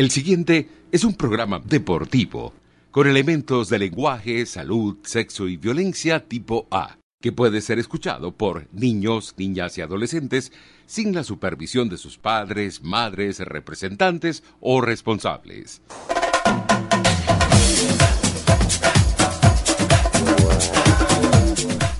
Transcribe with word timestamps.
El 0.00 0.10
siguiente 0.10 0.66
es 0.92 1.04
un 1.04 1.14
programa 1.14 1.60
deportivo 1.62 2.54
con 2.90 3.06
elementos 3.06 3.68
de 3.68 3.78
lenguaje, 3.78 4.46
salud, 4.46 4.96
sexo 5.02 5.46
y 5.46 5.58
violencia 5.58 6.26
tipo 6.26 6.66
A, 6.70 6.96
que 7.20 7.32
puede 7.32 7.60
ser 7.60 7.78
escuchado 7.78 8.32
por 8.32 8.66
niños, 8.72 9.34
niñas 9.36 9.76
y 9.76 9.82
adolescentes 9.82 10.52
sin 10.86 11.14
la 11.14 11.22
supervisión 11.22 11.90
de 11.90 11.98
sus 11.98 12.16
padres, 12.16 12.82
madres, 12.82 13.40
representantes 13.40 14.42
o 14.58 14.80
responsables. 14.80 15.82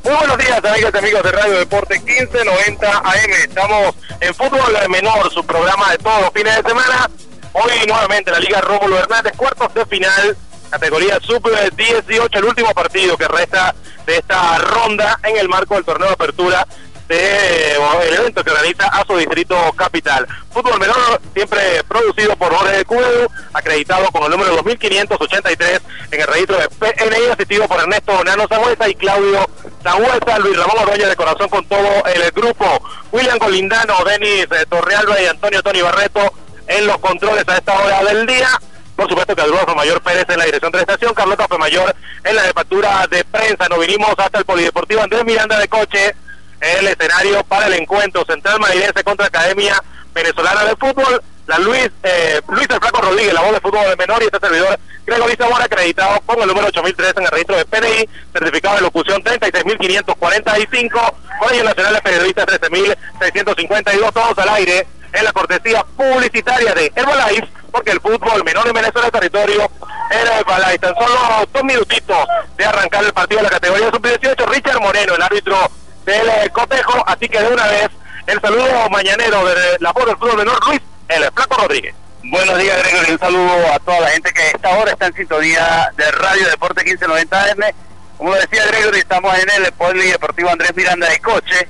Muy 0.05 0.15
buenos 0.15 0.39
días, 0.39 0.65
amigas 0.65 0.95
y 0.95 0.97
amigos 0.97 1.23
de 1.23 1.33
Radio 1.33 1.59
Deporte 1.59 2.01
1590 2.01 2.99
AM. 2.99 3.31
Estamos 3.45 3.95
en 4.21 4.35
Fútbol 4.35 4.73
Menor, 4.89 5.31
su 5.31 5.45
programa 5.45 5.93
de 5.93 5.99
todos 5.99 6.23
los 6.23 6.31
fines 6.33 6.57
de 6.57 6.63
semana. 6.63 7.11
Hoy 7.53 7.87
nuevamente 7.87 8.31
la 8.31 8.39
Liga 8.39 8.61
Rómulo 8.61 8.99
Hernández, 8.99 9.33
cuartos 9.37 9.75
de 9.75 9.85
final, 9.87 10.37
categoría 10.71 11.19
sub-18, 11.21 12.37
el 12.37 12.45
último 12.45 12.73
partido 12.73 13.17
que 13.17 13.27
resta 13.27 13.75
de 14.07 14.19
esta 14.19 14.59
ronda 14.59 15.19
en 15.25 15.37
el 15.37 15.49
marco 15.49 15.75
del 15.75 15.85
torneo 15.85 16.09
de 16.09 16.15
apertura 16.15 16.67
del 17.09 18.15
evento 18.15 18.45
que 18.45 18.51
organiza 18.51 18.87
a 18.87 19.05
su 19.05 19.17
distrito 19.17 19.57
capital. 19.73 20.29
Fútbol 20.53 20.79
menor, 20.79 21.21
siempre 21.35 21.83
producido 21.89 22.37
por 22.37 22.55
Jorge 22.55 22.85
Cuedo, 22.85 23.29
acreditado 23.53 24.07
con 24.13 24.23
el 24.23 24.31
número 24.31 24.55
2583 24.55 25.81
en 26.13 26.21
el 26.21 26.27
registro 26.29 26.57
de 26.57 26.69
PNI, 26.69 27.33
asistido 27.33 27.67
por 27.67 27.81
Ernesto 27.81 28.23
Nano 28.23 28.47
Sangüesa 28.49 28.89
y 28.89 28.95
Claudio 28.95 29.45
Sangüesa, 29.83 30.39
Luis 30.39 30.57
Ramón 30.57 30.79
Ordóñez 30.79 31.09
de 31.09 31.17
corazón 31.17 31.49
con 31.49 31.67
todo 31.67 32.05
el 32.07 32.31
grupo, 32.31 32.81
William 33.11 33.39
Golindano, 33.39 33.95
Denis 34.05 34.47
eh, 34.53 34.67
Torrealba 34.69 35.21
y 35.21 35.27
Antonio 35.27 35.65
Tony 35.65 35.83
Barreto 35.83 36.33
en 36.71 36.87
los 36.87 36.99
controles 36.99 37.45
a 37.49 37.57
esta 37.57 37.79
hora 37.79 38.03
del 38.05 38.27
día. 38.27 38.49
Por 38.95 39.09
supuesto 39.09 39.35
que 39.35 39.43
Adolfo 39.43 39.75
Mayor 39.75 40.01
Pérez 40.03 40.25
en 40.29 40.39
la 40.39 40.45
dirección 40.45 40.71
de 40.71 40.79
la 40.79 40.83
estación, 40.83 41.15
Carlota 41.15 41.47
Mayor 41.59 41.95
en 42.23 42.37
la 42.37 42.43
jefatura 42.43 43.07
de 43.11 43.25
prensa. 43.25 43.69
Nos 43.69 43.81
vinimos 43.81 44.15
hasta 44.17 44.39
el 44.39 44.45
Polideportivo 44.45 45.03
Andrés 45.03 45.25
Miranda 45.25 45.59
de 45.59 45.69
Coche, 45.69 46.15
el 46.61 46.87
escenario 46.87 47.43
para 47.45 47.67
el 47.67 47.75
encuentro 47.75 48.25
central 48.25 48.61
madrilense 48.61 49.03
contra 49.03 49.27
Academia 49.27 49.83
Venezolana 50.15 50.65
de 50.65 50.77
Fútbol. 50.77 51.23
La 51.51 51.59
Luis, 51.59 51.91
eh, 52.05 52.41
Luis 52.47 52.69
el 52.71 52.79
Flaco 52.79 53.01
Rodríguez, 53.01 53.35
la 53.35 53.41
voz 53.41 53.55
de 53.55 53.61
fútbol 53.61 53.83
de 53.91 53.97
menor 53.97 54.23
y 54.23 54.27
este 54.27 54.39
servidor 54.39 54.79
Gregorio 55.05 55.37
Zamora, 55.37 55.65
acreditado 55.65 56.21
con 56.25 56.41
el 56.41 56.47
número 56.47 56.69
8003 56.69 57.15
en 57.17 57.25
el 57.25 57.29
registro 57.29 57.57
de 57.57 57.65
PDI, 57.65 58.09
certificado 58.33 58.77
de 58.77 58.83
locución 58.83 59.21
36.545, 59.25 61.15
Colegio 61.41 61.65
Nacional 61.65 61.95
de 61.95 62.03
Periodistas 62.03 62.47
13.652, 62.47 64.13
todos 64.13 64.39
al 64.39 64.49
aire 64.51 64.87
en 65.13 65.25
la 65.25 65.33
cortesía 65.33 65.83
publicitaria 65.97 66.73
de 66.73 66.93
Herbalife, 66.95 67.49
porque 67.73 67.91
el 67.91 68.01
fútbol 68.01 68.45
menor 68.45 68.69
en 68.69 68.73
Venezuela 68.73 69.09
es 69.09 69.13
territorio 69.13 69.69
Herbalife. 70.09 70.79
Tan 70.79 70.95
solo 70.95 71.49
dos 71.53 71.65
minutitos 71.65 72.29
de 72.57 72.65
arrancar 72.65 73.03
el 73.03 73.13
partido 73.13 73.39
de 73.41 73.45
la 73.49 73.51
categoría 73.51 73.91
sub-18, 73.91 74.47
Richard 74.47 74.81
Moreno, 74.81 75.17
el 75.17 75.23
árbitro 75.23 75.69
del 76.05 76.29
eh, 76.29 76.51
cotejo, 76.53 77.03
así 77.09 77.29
que 77.29 77.41
de 77.41 77.53
una 77.53 77.67
vez 77.67 77.89
el 78.29 78.41
saludo 78.41 78.89
mañanero 78.89 79.45
de 79.47 79.79
la 79.81 79.91
voz 79.91 80.07
del 80.07 80.17
fútbol 80.17 80.37
menor, 80.37 80.57
Luis 80.69 80.81
El 81.11 81.25
Flaco 81.33 81.57
Rodríguez. 81.57 81.93
Buenos 82.23 82.57
días, 82.59 82.79
Gregorio. 82.85 83.15
Un 83.15 83.19
saludo 83.19 83.73
a 83.73 83.79
toda 83.81 84.01
la 84.01 84.11
gente 84.11 84.33
que 84.33 84.43
a 84.43 84.51
esta 84.51 84.69
hora 84.79 84.93
está 84.93 85.07
en 85.09 85.15
sintonía 85.15 85.91
de 85.97 86.09
Radio 86.13 86.49
Deporte 86.49 86.85
1590M. 86.85 87.75
Como 88.17 88.35
decía 88.35 88.65
Gregory, 88.67 89.01
estamos 89.01 89.37
en 89.37 89.51
el 89.51 89.65
Deportivo 89.65 90.51
Andrés 90.51 90.77
Miranda 90.77 91.09
de 91.09 91.19
Coche 91.19 91.69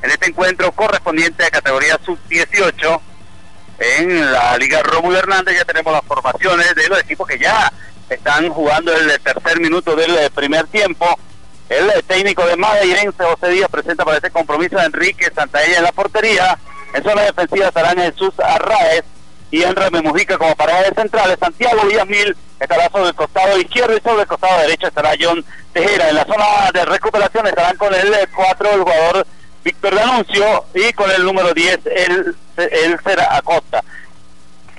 en 0.00 0.10
este 0.10 0.28
encuentro 0.28 0.70
correspondiente 0.70 1.44
a 1.44 1.50
categoría 1.50 1.98
sub-18 2.04 3.00
en 3.80 4.32
la 4.32 4.56
Liga 4.58 4.80
Rómulo 4.84 5.18
Hernández. 5.18 5.56
Ya 5.56 5.64
tenemos 5.64 5.92
las 5.92 6.04
formaciones 6.04 6.72
de 6.76 6.88
los 6.88 7.00
equipos 7.00 7.26
que 7.26 7.38
ya 7.38 7.72
están 8.08 8.48
jugando 8.50 8.96
el 8.96 9.18
tercer 9.20 9.58
minuto 9.58 9.96
del 9.96 10.30
primer 10.30 10.68
tiempo. 10.68 11.18
El 11.68 12.02
técnico 12.04 12.46
de 12.46 12.56
Madeirense, 12.56 13.22
José 13.22 13.48
Díaz, 13.48 13.68
presenta 13.70 14.04
para 14.04 14.16
este 14.16 14.30
compromiso 14.30 14.78
a 14.78 14.86
Enrique 14.86 15.30
Santaella 15.34 15.78
en 15.78 15.82
la 15.84 15.92
portería. 15.92 16.58
En 16.94 17.02
zona 17.02 17.22
defensiva 17.22 17.68
estarán 17.68 17.98
Jesús 17.98 18.32
Arraez 18.42 19.04
y 19.50 19.62
Enrique 19.62 20.00
Mujica 20.02 20.38
como 20.38 20.56
pareja 20.56 20.84
de 20.84 20.94
centrales. 20.94 21.38
Santiago 21.38 21.82
Villamil 21.86 22.34
estará 22.58 22.88
sobre 22.88 23.08
el 23.08 23.14
costado 23.14 23.58
izquierdo 23.58 23.96
y 23.96 24.00
sobre 24.00 24.22
el 24.22 24.26
costado 24.26 24.60
derecho 24.62 24.86
estará 24.86 25.12
John 25.20 25.44
Tejera. 25.74 26.08
En 26.08 26.14
la 26.14 26.24
zona 26.24 26.70
de 26.72 26.84
recuperación 26.86 27.46
estarán 27.46 27.76
con 27.76 27.94
el 27.94 28.14
4 28.34 28.70
el 28.70 28.80
jugador 28.80 29.26
Víctor 29.62 29.94
D'Anuncio 29.94 30.64
y 30.74 30.92
con 30.94 31.10
el 31.10 31.22
número 31.22 31.52
10 31.52 31.80
el, 31.84 32.36
el 32.56 33.00
Será 33.04 33.36
Acosta. 33.36 33.84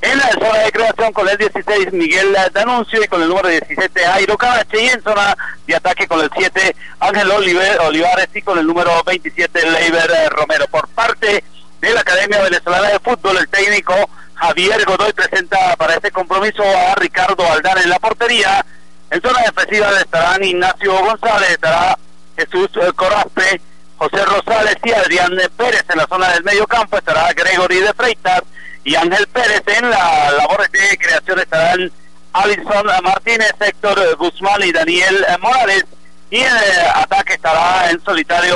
En 0.01 0.17
la 0.17 0.29
zona 0.31 0.59
de 0.59 0.71
creación 0.71 1.11
con 1.11 1.27
el 1.27 1.37
16 1.37 1.91
Miguel 1.91 2.35
D'Anuncio 2.53 3.03
y 3.03 3.07
con 3.07 3.21
el 3.21 3.27
número 3.27 3.49
17 3.49 3.99
Jairo 3.99 4.37
Cabache 4.37 4.81
y 4.81 4.87
en 4.87 5.03
zona 5.03 5.35
de 5.67 5.75
ataque 5.75 6.07
con 6.07 6.21
el 6.21 6.29
7 6.33 6.75
Ángel 7.01 7.29
Oliver, 7.31 7.79
Olivares 7.81 8.29
y 8.33 8.41
con 8.41 8.57
el 8.57 8.65
número 8.65 9.03
27 9.03 9.69
Leiber 9.69 10.29
Romero. 10.29 10.67
Por 10.67 10.87
parte 10.89 11.43
de 11.81 11.93
la 11.93 11.99
Academia 11.99 12.41
Venezolana 12.41 12.89
de 12.89 12.99
Fútbol, 12.99 13.37
el 13.37 13.49
técnico 13.49 13.93
Javier 14.35 14.85
Godoy 14.85 15.11
presenta 15.11 15.75
para 15.75 15.95
este 15.95 16.11
compromiso 16.11 16.63
a 16.63 16.95
Ricardo 16.95 17.45
Aldana 17.51 17.81
en 17.81 17.89
la 17.89 17.99
portería. 17.99 18.65
En 19.11 19.21
zona 19.21 19.41
defensiva 19.41 19.89
estarán 19.99 20.43
Ignacio 20.43 20.97
González, 20.97 21.49
estará 21.49 21.97
Jesús 22.37 22.69
Corazpe, 22.95 23.59
José 23.97 24.23
Rosales 24.23 24.77
y 24.81 24.91
Adrián 24.93 25.37
Pérez 25.57 25.83
en 25.89 25.97
la 25.97 26.07
zona 26.07 26.29
del 26.29 26.43
medio 26.45 26.65
campo, 26.67 26.97
estará 26.97 27.33
Gregory 27.33 27.81
de 27.81 27.93
Freitas 27.93 28.43
y 28.83 28.95
Ángel 28.95 29.27
Pérez 29.27 29.63
en 29.67 29.89
la 29.89 30.31
labor 30.31 30.69
de 30.69 30.97
creación 30.97 31.39
estarán 31.39 31.91
Alison 32.33 32.87
Martínez, 33.03 33.53
Héctor 33.59 34.15
Guzmán 34.17 34.61
y 34.63 34.71
Daniel 34.71 35.25
Morales. 35.41 35.85
Y 36.31 36.37
en 36.37 36.55
el 36.55 36.79
ataque 36.95 37.33
estará 37.33 37.89
en 37.89 38.03
solitario 38.03 38.55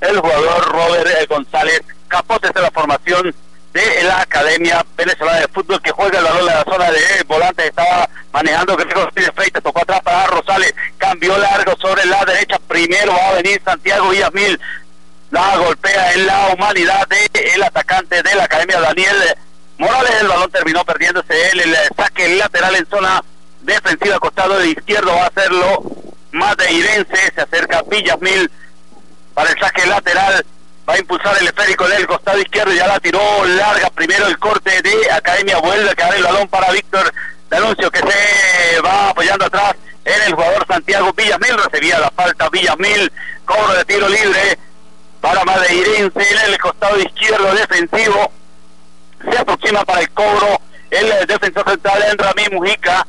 el 0.00 0.18
jugador 0.20 0.72
Robert 0.72 1.28
González 1.28 1.82
Capote. 2.08 2.48
De 2.54 2.62
la 2.62 2.70
formación 2.70 3.34
de 3.72 4.02
la 4.04 4.20
Academia 4.22 4.84
Venezolana 4.96 5.40
de 5.40 5.48
Fútbol 5.48 5.82
que 5.82 5.90
juega 5.90 6.18
el 6.18 6.24
balón 6.24 6.40
en 6.40 6.46
la 6.46 6.64
zona 6.64 6.90
de 6.90 7.00
volante, 7.26 7.66
estaba 7.66 8.08
manejando 8.32 8.76
Gregory 8.76 9.24
de 9.24 9.32
Freitas, 9.32 9.62
tocó 9.62 9.80
atrás 9.82 10.00
para 10.02 10.26
Rosales, 10.26 10.74
cambió 10.96 11.36
largo 11.36 11.76
sobre 11.76 12.06
la 12.06 12.24
derecha, 12.24 12.58
primero 12.66 13.12
va 13.12 13.28
a 13.28 13.34
venir 13.34 13.60
Santiago 13.64 14.08
Villamil, 14.08 14.58
la 15.30 15.56
golpea 15.58 16.12
en 16.14 16.26
la 16.26 16.48
humanidad 16.54 17.06
de 17.08 17.52
el 17.54 17.62
atacante 17.62 18.22
de 18.22 18.34
la 18.34 18.44
Academia 18.44 18.80
Daniel 18.80 19.16
Morales, 19.78 20.10
el 20.20 20.28
balón 20.28 20.50
terminó 20.50 20.84
perdiéndose 20.84 21.50
el 21.50 21.74
saque 21.96 22.36
lateral 22.36 22.74
en 22.74 22.86
zona 22.86 23.22
defensiva, 23.62 24.18
costado 24.18 24.58
de 24.58 24.70
izquierdo 24.70 25.14
va 25.14 25.24
a 25.24 25.26
hacerlo 25.28 25.82
Madeirense, 26.32 27.32
se 27.34 27.40
acerca 27.40 27.82
Villamil 27.82 28.50
para 29.34 29.50
el 29.50 29.58
saque 29.60 29.86
lateral, 29.86 30.44
va 30.88 30.94
a 30.94 30.98
impulsar 30.98 31.36
el 31.40 31.46
esférico 31.46 31.86
del 31.88 32.08
costado 32.08 32.38
izquierdo, 32.38 32.72
ya 32.72 32.88
la 32.88 32.98
tiró 32.98 33.20
larga, 33.44 33.88
primero 33.90 34.26
el 34.26 34.38
corte 34.38 34.82
de 34.82 35.12
Academia, 35.12 35.58
vuelve 35.58 35.90
a 35.90 35.94
quedar 35.94 36.16
el 36.16 36.24
balón 36.24 36.48
para 36.48 36.72
Víctor 36.72 37.12
D'Anuncio 37.48 37.90
que 37.90 38.00
se 38.00 38.80
va 38.80 39.10
apoyando 39.10 39.44
atrás 39.44 39.74
en 40.04 40.22
el 40.22 40.34
jugador 40.34 40.66
Santiago 40.66 41.12
Villamil, 41.12 41.56
recibía 41.56 42.00
la 42.00 42.10
falta 42.10 42.48
Villamil, 42.48 43.12
cobro 43.44 43.74
de 43.74 43.84
tiro 43.84 44.08
libre 44.08 44.58
para 45.20 45.44
Madeirense 45.44 46.30
en 46.30 46.52
el 46.52 46.58
costado 46.58 46.98
izquierdo 46.98 47.52
defensivo, 47.54 48.32
se 49.22 49.38
aproxima 49.38 49.84
para 49.84 50.00
el 50.00 50.10
cobro. 50.10 50.60
El 50.90 51.26
defensor 51.26 51.68
central 51.68 52.02
en 52.10 52.18
Ramí 52.18 52.44
Mujica, 52.50 53.06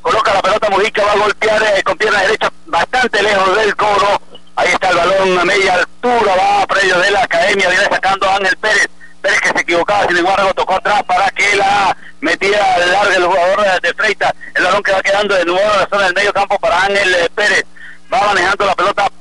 coloca 0.00 0.34
la 0.34 0.42
pelota 0.42 0.70
Mujica, 0.70 1.04
va 1.04 1.12
a 1.12 1.16
golpear 1.16 1.62
eh, 1.62 1.82
con 1.84 1.96
pierna 1.96 2.20
derecha 2.22 2.52
bastante 2.66 3.22
lejos 3.22 3.56
del 3.56 3.76
cobro, 3.76 4.20
ahí 4.56 4.68
está 4.72 4.90
el 4.90 4.96
balón 4.96 5.38
a 5.38 5.44
media 5.44 5.74
altura, 5.74 6.34
va 6.36 6.62
a 6.62 6.66
predio 6.66 6.98
de 6.98 7.10
la 7.12 7.22
academia, 7.22 7.68
viene 7.68 7.84
sacando 7.84 8.28
a 8.28 8.36
Ángel 8.36 8.56
Pérez, 8.56 8.88
Pérez 9.20 9.40
que 9.40 9.48
se 9.50 9.60
equivocaba, 9.60 10.08
sin 10.08 10.16
embargo 10.16 10.52
tocó 10.54 10.74
atrás 10.74 11.02
para 11.04 11.30
que 11.30 11.54
la 11.54 11.96
metiera 12.20 12.78
larga 12.78 13.14
el 13.14 13.24
jugador 13.24 13.80
de 13.80 13.94
Freita, 13.94 14.34
el 14.54 14.64
balón 14.64 14.82
que 14.82 14.92
va 14.92 15.02
quedando 15.02 15.34
de 15.36 15.44
nuevo 15.44 15.72
en 15.72 15.80
la 15.80 15.88
zona 15.88 16.04
del 16.06 16.14
medio 16.14 16.32
campo 16.32 16.58
para 16.58 16.82
Ángel 16.82 17.14
eh, 17.14 17.30
Pérez, 17.34 17.64
va 18.12 18.20
manejando 18.26 18.66
la 18.66 18.74
pelota 18.74 19.12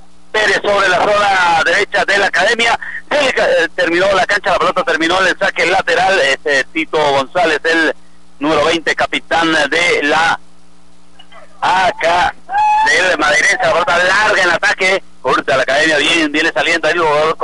Sobre 0.42 0.90
la 0.90 0.98
zona 0.98 1.62
derecha 1.66 2.04
de 2.06 2.18
la 2.18 2.26
academia. 2.28 2.80
Eh, 3.10 3.68
terminó 3.76 4.12
la 4.14 4.26
cancha, 4.26 4.52
la 4.52 4.60
pelota 4.60 4.84
terminó 4.84 5.20
el 5.20 5.38
saque 5.38 5.66
lateral. 5.68 6.20
Este 6.20 6.64
Tito 6.66 6.98
González, 6.98 7.60
el 7.64 7.94
número 8.40 8.66
20, 8.66 8.96
capitán 8.96 9.54
de 9.70 10.04
la 10.04 10.40
acá 11.62 12.34
del 12.88 13.18
Madeirense, 13.20 13.58
la 13.64 13.72
pelota 13.72 13.98
larga 14.04 14.44
en 14.44 14.50
ataque, 14.50 15.04
corta 15.22 15.56
la 15.58 15.64
academia, 15.64 15.98
bien, 15.98 16.32
viene 16.32 16.52
saliendo 16.52 16.88
ahí 16.88 16.96
el 16.96 17.02
jugador 17.02 17.38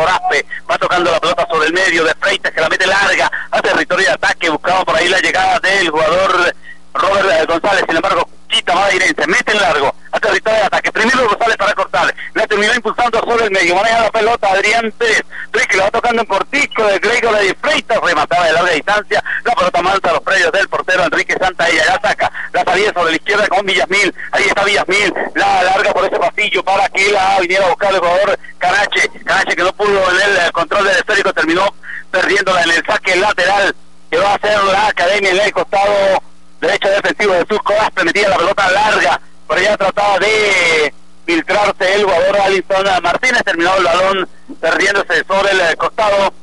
va 0.70 0.78
tocando 0.80 1.12
la 1.12 1.20
pelota 1.20 1.48
sobre 1.50 1.68
el 1.68 1.74
medio 1.74 2.04
de 2.04 2.16
Freitas 2.16 2.52
que 2.52 2.62
la 2.62 2.70
mete 2.70 2.88
larga 2.88 3.32
a 3.52 3.62
territorio 3.62 4.08
de 4.08 4.14
ataque, 4.14 4.50
buscaba 4.50 4.84
por 4.84 4.96
ahí 4.96 5.08
la 5.08 5.20
llegada 5.20 5.60
del 5.60 5.90
jugador 5.90 6.56
Robert 6.96 7.48
González, 7.48 7.84
sin 7.88 7.96
embargo, 7.96 8.28
quita 8.48 8.74
Madeirense, 8.74 9.28
mete 9.28 9.52
en 9.52 9.62
largo 9.62 9.94
a 10.12 10.20
territorio 10.20 10.60
de 10.60 10.66
ataque, 10.66 10.92
primero 10.92 11.28
González 11.28 11.58
para 11.58 11.74
cortar. 11.74 12.16
Le 12.34 12.48
terminó 12.48 12.74
impulsando 12.74 13.20
sobre 13.20 13.46
el 13.46 13.52
medio. 13.52 13.76
Maneja 13.76 14.04
la 14.04 14.12
pelota 14.12 14.52
Adrián 14.52 14.92
Pérez. 14.98 15.24
que 15.52 15.78
lo 15.78 15.84
va 15.84 15.92
tocando 15.92 16.22
en 16.22 16.28
cortico 16.28 16.84
de 16.86 17.00
Gregory 17.00 17.48
de 17.48 17.56
Freitas. 17.56 18.00
Remataba 18.02 18.46
de 18.46 18.54
larga 18.54 18.72
distancia. 18.72 19.24
La 19.44 19.54
pelota 19.54 19.82
mansa 19.82 20.10
a 20.10 20.14
los 20.14 20.22
predios 20.22 20.52
del 20.52 20.70
portero 20.70 21.04
Enrique 21.04 21.36
Santa. 21.40 21.68
Ella 21.68 21.84
ya 21.86 22.00
saca 22.02 22.32
la 22.54 22.64
salida 22.64 22.94
sobre 22.94 23.12
la 23.12 23.18
izquierda 23.18 23.48
con 23.48 23.66
Villasmil. 23.66 24.16
Ahí 24.32 24.44
está 24.46 24.64
Villasmil. 24.64 25.14
La 25.36 25.64
larga 25.64 25.94
por 25.94 26.06
ese 26.06 26.18
pasillo 26.18 26.64
para 26.64 26.88
que 26.90 27.12
la 27.12 27.38
viniera 27.42 27.66
a 27.66 27.70
buscar 27.70 27.94
el 27.94 28.00
jugador 28.00 28.40
Carache. 28.58 29.10
Carache 29.26 29.56
que 29.56 29.64
no 29.64 29.74
pudo 29.74 30.12
en 30.12 30.46
el 30.46 30.52
control 30.52 30.86
del 30.86 30.96
esférico. 30.96 31.34
Terminó 31.34 31.74
perdiéndola 32.12 32.64
en 32.64 32.72
el 32.72 32.86
saque 32.86 33.16
lateral 33.18 33.76
que 34.10 34.18
va 34.18 34.32
a 34.32 34.36
hacer 34.36 34.64
la 34.64 34.88
academia 34.88 35.32
en 35.32 35.40
el 35.42 35.52
costado 35.52 36.24
derecho 36.62 36.90
defensivo 36.90 37.34
de 37.34 37.46
Surco 37.48 37.74
metía 38.04 38.30
la 38.30 38.38
pelota 38.38 38.72
larga, 38.72 39.22
pero 39.48 39.62
ya 39.62 39.78
trataba 39.78 40.20
de 40.20 40.94
filtrarse 41.26 41.96
el 41.96 42.04
jugador 42.04 42.38
Alison 42.38 42.86
Martínez, 43.04 43.44
terminó 43.44 43.76
el 43.78 43.84
balón 43.84 44.30
perdiéndose 44.60 45.24
sobre 45.28 45.52
el 45.52 45.78
costado. 45.78 46.34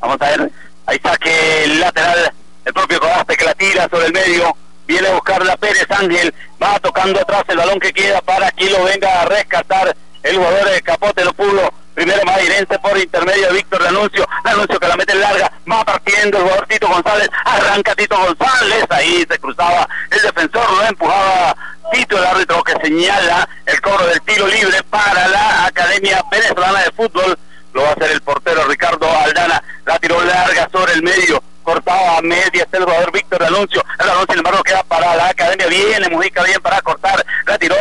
Vamos 0.00 0.16
a 0.20 0.30
ver, 0.30 0.50
ahí 0.86 0.98
saque 1.02 1.64
el 1.64 1.80
lateral, 1.80 2.32
el 2.64 2.72
propio 2.72 3.00
Codaste 3.00 3.36
que 3.36 3.44
la 3.44 3.54
tira 3.54 3.88
sobre 3.90 4.06
el 4.06 4.12
medio, 4.12 4.56
viene 4.86 5.08
a 5.08 5.14
buscar 5.14 5.44
la 5.44 5.56
Pérez 5.56 5.86
Ángel, 5.90 6.34
va 6.62 6.78
tocando 6.80 7.20
atrás 7.20 7.44
el 7.48 7.58
balón 7.58 7.78
que 7.78 7.92
queda 7.92 8.20
para 8.22 8.50
que 8.52 8.70
lo 8.70 8.84
venga 8.84 9.20
a 9.20 9.24
rescatar 9.26 9.94
el 10.22 10.36
jugador 10.36 10.70
de 10.70 10.82
Capote, 10.82 11.24
lo 11.24 11.32
pudo 11.34 11.72
Primero 11.98 12.24
Madirense 12.24 12.78
por 12.78 12.96
intermedio 12.96 13.48
de 13.48 13.54
Víctor 13.54 13.84
Anuncio. 13.84 14.24
Anuncio 14.44 14.78
que 14.78 14.86
la 14.86 14.96
mete 14.96 15.16
larga. 15.16 15.50
Va 15.68 15.84
partiendo 15.84 16.38
el 16.38 16.44
jugador 16.44 16.66
Tito 16.68 16.86
González. 16.86 17.28
Arranca 17.44 17.92
Tito 17.96 18.16
González. 18.16 18.84
Ahí 18.88 19.26
se 19.28 19.36
cruzaba 19.40 19.88
el 20.12 20.22
defensor. 20.22 20.70
Lo 20.70 20.84
empujaba 20.84 21.56
Tito, 21.90 22.16
el 22.16 22.24
árbitro 22.24 22.62
que 22.62 22.74
señala 22.84 23.48
el 23.66 23.80
cobro 23.80 24.06
del 24.06 24.20
tiro 24.20 24.46
libre 24.46 24.80
para 24.84 25.26
la 25.26 25.64
Academia 25.66 26.22
Venezolana 26.30 26.84
de 26.84 26.92
Fútbol. 26.92 27.36
Lo 27.72 27.82
va 27.82 27.88
a 27.88 27.92
hacer 27.94 28.12
el 28.12 28.20
portero 28.20 28.64
Ricardo 28.68 29.10
Aldana. 29.10 29.60
La 29.84 29.98
tiró 29.98 30.22
larga 30.22 30.68
sobre 30.70 30.92
el 30.92 31.02
medio 31.02 31.42
cortaba 31.64 32.18
a 32.18 32.22
media, 32.22 32.62
está 32.62 32.78
el 32.78 32.84
jugador 32.84 33.12
Víctor 33.12 33.42
Anuncio, 33.42 33.84
el 33.98 34.08
anuncio 34.08 34.26
sin 34.30 34.38
embargo 34.38 34.62
queda 34.62 34.82
para 34.84 35.14
la 35.14 35.28
academia, 35.28 35.66
viene 35.66 36.08
Mujica 36.08 36.42
bien 36.42 36.62
para 36.62 36.80
cortar, 36.80 37.22
la 37.46 37.58
tiró 37.58 37.76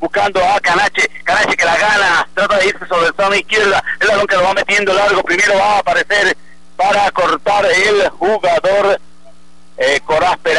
buscando 0.00 0.40
a 0.44 0.60
Canache, 0.60 1.08
Canache 1.24 1.56
que 1.56 1.64
la 1.64 1.76
gana, 1.76 2.28
trata 2.34 2.58
de 2.58 2.66
irse 2.66 2.86
sobre 2.86 3.08
el 3.08 3.14
zona 3.14 3.36
izquierda, 3.36 3.82
el 4.00 4.08
balón 4.08 4.26
que 4.26 4.36
lo 4.36 4.42
va 4.44 4.54
metiendo 4.54 4.92
largo, 4.92 5.22
primero 5.22 5.54
va 5.54 5.76
a 5.76 5.78
aparecer 5.78 6.36
para 6.76 7.10
cortar 7.10 7.66
el 7.66 8.08
jugador 8.10 9.00
eh, 9.78 10.00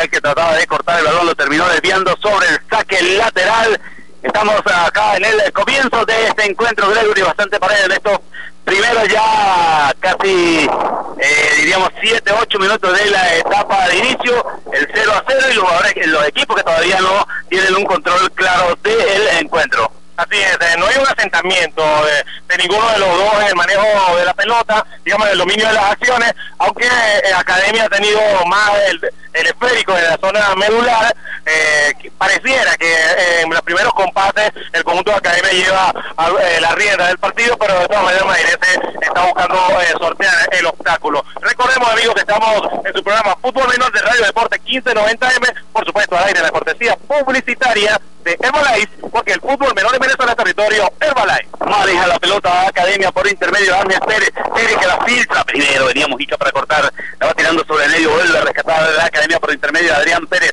que 0.09 0.21
trataba 0.21 0.55
de 0.55 0.67
cortar 0.67 0.99
el 0.99 1.05
balón, 1.05 1.25
lo 1.25 1.35
terminó 1.35 1.67
desviando 1.67 2.15
sobre 2.17 2.47
el 2.47 2.59
saque 2.69 3.01
lateral. 3.17 3.79
Estamos 4.21 4.55
acá 4.65 5.15
en 5.17 5.25
el 5.25 5.51
comienzo 5.53 6.05
de 6.05 6.27
este 6.27 6.45
encuentro, 6.45 6.89
Gregory, 6.89 7.21
bastante 7.21 7.59
pared 7.59 7.85
en 7.85 7.91
estos 7.93 8.19
primero 8.69 9.03
ya 9.05 9.91
casi, 9.99 10.69
eh, 11.17 11.49
diríamos, 11.57 11.89
7, 11.99 12.31
8 12.39 12.59
minutos 12.59 12.99
de 12.99 13.09
la 13.09 13.35
etapa 13.37 13.87
de 13.87 13.97
inicio, 13.97 14.45
el 14.71 14.87
0 14.93 15.11
a 15.15 15.23
0 15.27 15.39
y 15.51 15.55
los, 15.55 16.07
los 16.07 16.27
equipos 16.27 16.55
que 16.55 16.63
todavía 16.63 16.99
no 17.01 17.27
tienen 17.49 17.75
un 17.75 17.85
control 17.85 18.31
claro 18.33 18.77
del 18.83 19.27
encuentro. 19.39 19.91
Así 20.19 20.35
es, 20.35 20.53
eh, 20.59 20.75
no 20.77 20.85
hay 20.85 20.97
un 20.97 21.07
asentamiento 21.07 21.81
de, 22.03 22.57
ninguno 22.57 22.89
de 22.89 22.99
los 22.99 23.07
dos 23.07 23.41
en 23.41 23.47
el 23.47 23.55
manejo 23.55 24.17
de 24.17 24.25
la 24.25 24.33
pelota, 24.33 24.85
digamos, 25.05 25.29
el 25.29 25.37
dominio 25.37 25.65
de 25.65 25.73
las 25.73 25.91
acciones, 25.93 26.33
aunque 26.57 26.85
eh, 26.87 27.33
Academia 27.33 27.85
ha 27.85 27.89
tenido 27.89 28.19
más 28.45 28.71
el, 28.89 28.99
esférico 29.33 29.95
en 29.97 30.03
la 30.03 30.17
zona 30.17 30.55
medular, 30.55 31.15
eh, 31.45 32.11
pareciera 32.17 32.75
que 32.75 32.91
eh, 32.91 33.41
en 33.43 33.49
los 33.49 33.61
primeros 33.61 33.93
compases 33.93 34.51
el 34.73 34.83
conjunto 34.83 35.11
de 35.11 35.17
Academia 35.17 35.51
lleva 35.51 35.93
eh, 36.41 36.59
la 36.59 36.75
rienda 36.75 37.07
del 37.07 37.17
partido, 37.17 37.57
pero 37.57 37.79
de 37.79 37.87
todas 37.87 38.03
maneras 38.03 38.25
Mairete 38.25 38.67
buscando 39.25 39.59
sortear 39.99 40.49
el 40.51 40.65
obstáculo. 40.65 41.23
Recordemos 41.41 41.89
amigos 41.91 42.15
que 42.15 42.21
estamos 42.21 42.61
en 42.85 42.93
su 42.93 43.03
programa 43.03 43.35
Fútbol 43.41 43.67
Menor 43.69 43.91
de 43.91 44.01
Radio 44.01 44.25
Deporte 44.25 44.61
1590M, 44.61 45.53
por 45.73 45.85
supuesto 45.85 46.17
al 46.17 46.25
aire 46.25 46.41
la 46.41 46.51
cortesía 46.51 46.95
publicitaria 46.95 47.99
de 48.23 48.37
Herbalife, 48.41 48.89
porque 49.11 49.33
el 49.33 49.41
fútbol 49.41 49.73
menor 49.75 49.91
de 49.91 49.99
Venezuela 49.99 50.31
es 50.31 50.37
territorio 50.37 50.91
Herbalife. 50.99 51.47
Maneja 51.65 52.07
la 52.07 52.19
pelota 52.19 52.67
Academia 52.67 53.11
por 53.11 53.27
intermedio 53.27 53.73
de 53.73 53.77
Arnes 53.77 53.99
Pérez, 54.05 54.31
Pérez 54.53 54.77
que 54.77 54.87
la 54.87 54.97
filtra 55.05 55.43
primero, 55.43 55.85
venía 55.85 56.07
Mujica 56.07 56.37
para 56.37 56.51
cortar, 56.51 56.91
la 57.19 57.27
va 57.27 57.33
tirando 57.33 57.63
sobre 57.65 57.85
el 57.85 57.91
medio, 57.91 58.11
vuelve 58.11 58.37
a 58.37 58.41
rescatar 58.41 58.89
la 58.97 59.05
Academia 59.05 59.39
por 59.39 59.53
intermedio 59.53 59.89
de 59.89 59.95
Adrián 59.95 60.27
Pérez, 60.27 60.51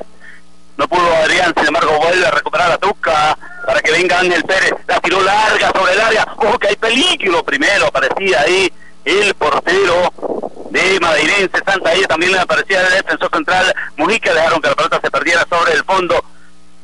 no 0.77 0.87
pudo 0.87 1.15
Adrián, 1.15 1.53
sin 1.57 1.67
embargo 1.67 1.99
vuelve 1.99 2.25
a 2.25 2.31
recuperar 2.31 2.71
a 2.71 2.77
Tuca 2.77 3.37
para 3.65 3.81
que 3.81 3.91
venga 3.91 4.19
Ángel 4.19 4.43
Pérez, 4.43 4.73
la 4.87 4.99
tiró 4.99 5.21
larga 5.21 5.71
sobre 5.75 5.93
el 5.93 6.01
área, 6.01 6.27
ojo 6.37 6.57
que 6.59 6.67
hay 6.69 6.75
peligro 6.75 7.43
primero, 7.43 7.87
aparecía 7.87 8.41
ahí 8.41 8.71
el 9.03 9.33
portero 9.35 10.13
de 10.69 10.99
Madeirense, 10.99 11.61
Santa 11.65 11.93
ella 11.93 12.07
también 12.07 12.31
le 12.33 12.39
aparecía 12.39 12.81
el 12.81 12.93
defensor 12.93 13.29
central, 13.33 13.73
Mujica. 13.95 14.33
Dejaron 14.33 14.61
que 14.61 14.69
la 14.69 14.75
pelota 14.75 14.99
se 15.01 15.11
perdiera 15.11 15.45
sobre 15.49 15.73
el 15.73 15.83
fondo, 15.83 16.23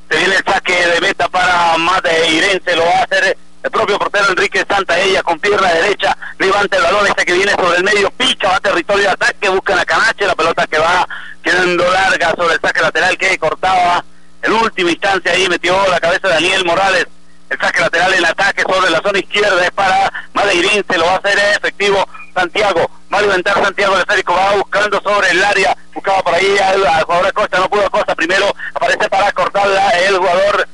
se 0.09 0.17
viene 0.17 0.35
el 0.35 0.43
saque 0.43 0.87
de 0.87 1.01
meta 1.01 1.27
para 1.27 1.77
Madeirense, 1.77 2.75
lo 2.75 2.85
va 2.85 2.99
a 2.99 3.03
hacer 3.03 3.37
el 3.63 3.71
propio 3.71 3.97
portero 3.97 4.29
Enrique 4.29 4.65
Santa 4.67 4.99
ella 4.99 5.23
con 5.23 5.39
pierna 5.39 5.71
derecha 5.71 6.15
levanta 6.37 6.77
el 6.77 6.83
balón 6.83 7.07
este 7.07 7.25
que 7.25 7.33
viene 7.33 7.53
sobre 7.53 7.77
el 7.77 7.83
medio, 7.83 8.11
pica, 8.11 8.49
va 8.49 8.55
a 8.57 8.59
territorio 8.59 9.05
de 9.05 9.11
ataque, 9.11 9.49
busca 9.49 9.75
la 9.75 9.85
canache, 9.85 10.27
la 10.27 10.35
pelota 10.35 10.67
que 10.67 10.77
va 10.77 11.07
quedando 11.41 11.89
larga 11.91 12.33
sobre 12.37 12.55
el 12.55 12.61
saque 12.61 12.81
lateral 12.81 13.17
que 13.17 13.37
cortaba. 13.37 14.03
En 14.41 14.51
última 14.51 14.91
instancia 14.91 15.31
ahí 15.31 15.47
metió 15.47 15.87
la 15.87 15.99
cabeza 15.99 16.27
de 16.27 16.33
Daniel 16.33 16.65
Morales. 16.65 17.07
El 17.49 17.57
saque 17.59 17.79
lateral 17.79 18.13
en 18.13 18.25
ataque 18.25 18.63
sobre 18.63 18.89
la 18.91 19.01
zona 19.01 19.19
izquierda 19.19 19.63
es 19.63 19.71
para 19.71 20.11
Madeirín, 20.33 20.83
se 20.89 20.97
lo 20.97 21.05
va 21.05 21.13
a 21.13 21.17
hacer 21.17 21.39
efectivo 21.57 22.05
Santiago, 22.33 22.91
va 23.13 23.19
a 23.19 23.21
levantar 23.21 23.53
Santiago 23.63 23.97
de 23.97 24.05
Férico, 24.05 24.33
va 24.33 24.55
buscando 24.55 24.99
sobre 25.01 25.29
el 25.29 25.43
área, 25.43 25.77
buscaba 25.93 26.21
por 26.23 26.33
ahí 26.33 26.57
al, 26.57 27.03
jugador 27.03 27.25
de 27.27 27.31
Costa, 27.33 27.59
no 27.59 27.69
pudo 27.69 27.89
Costa, 27.91 28.15
primero 28.15 28.53
aparece 28.73 29.07
para 29.07 29.31
cortarla 29.31 29.89
el 29.91 30.17
jugador 30.17 30.67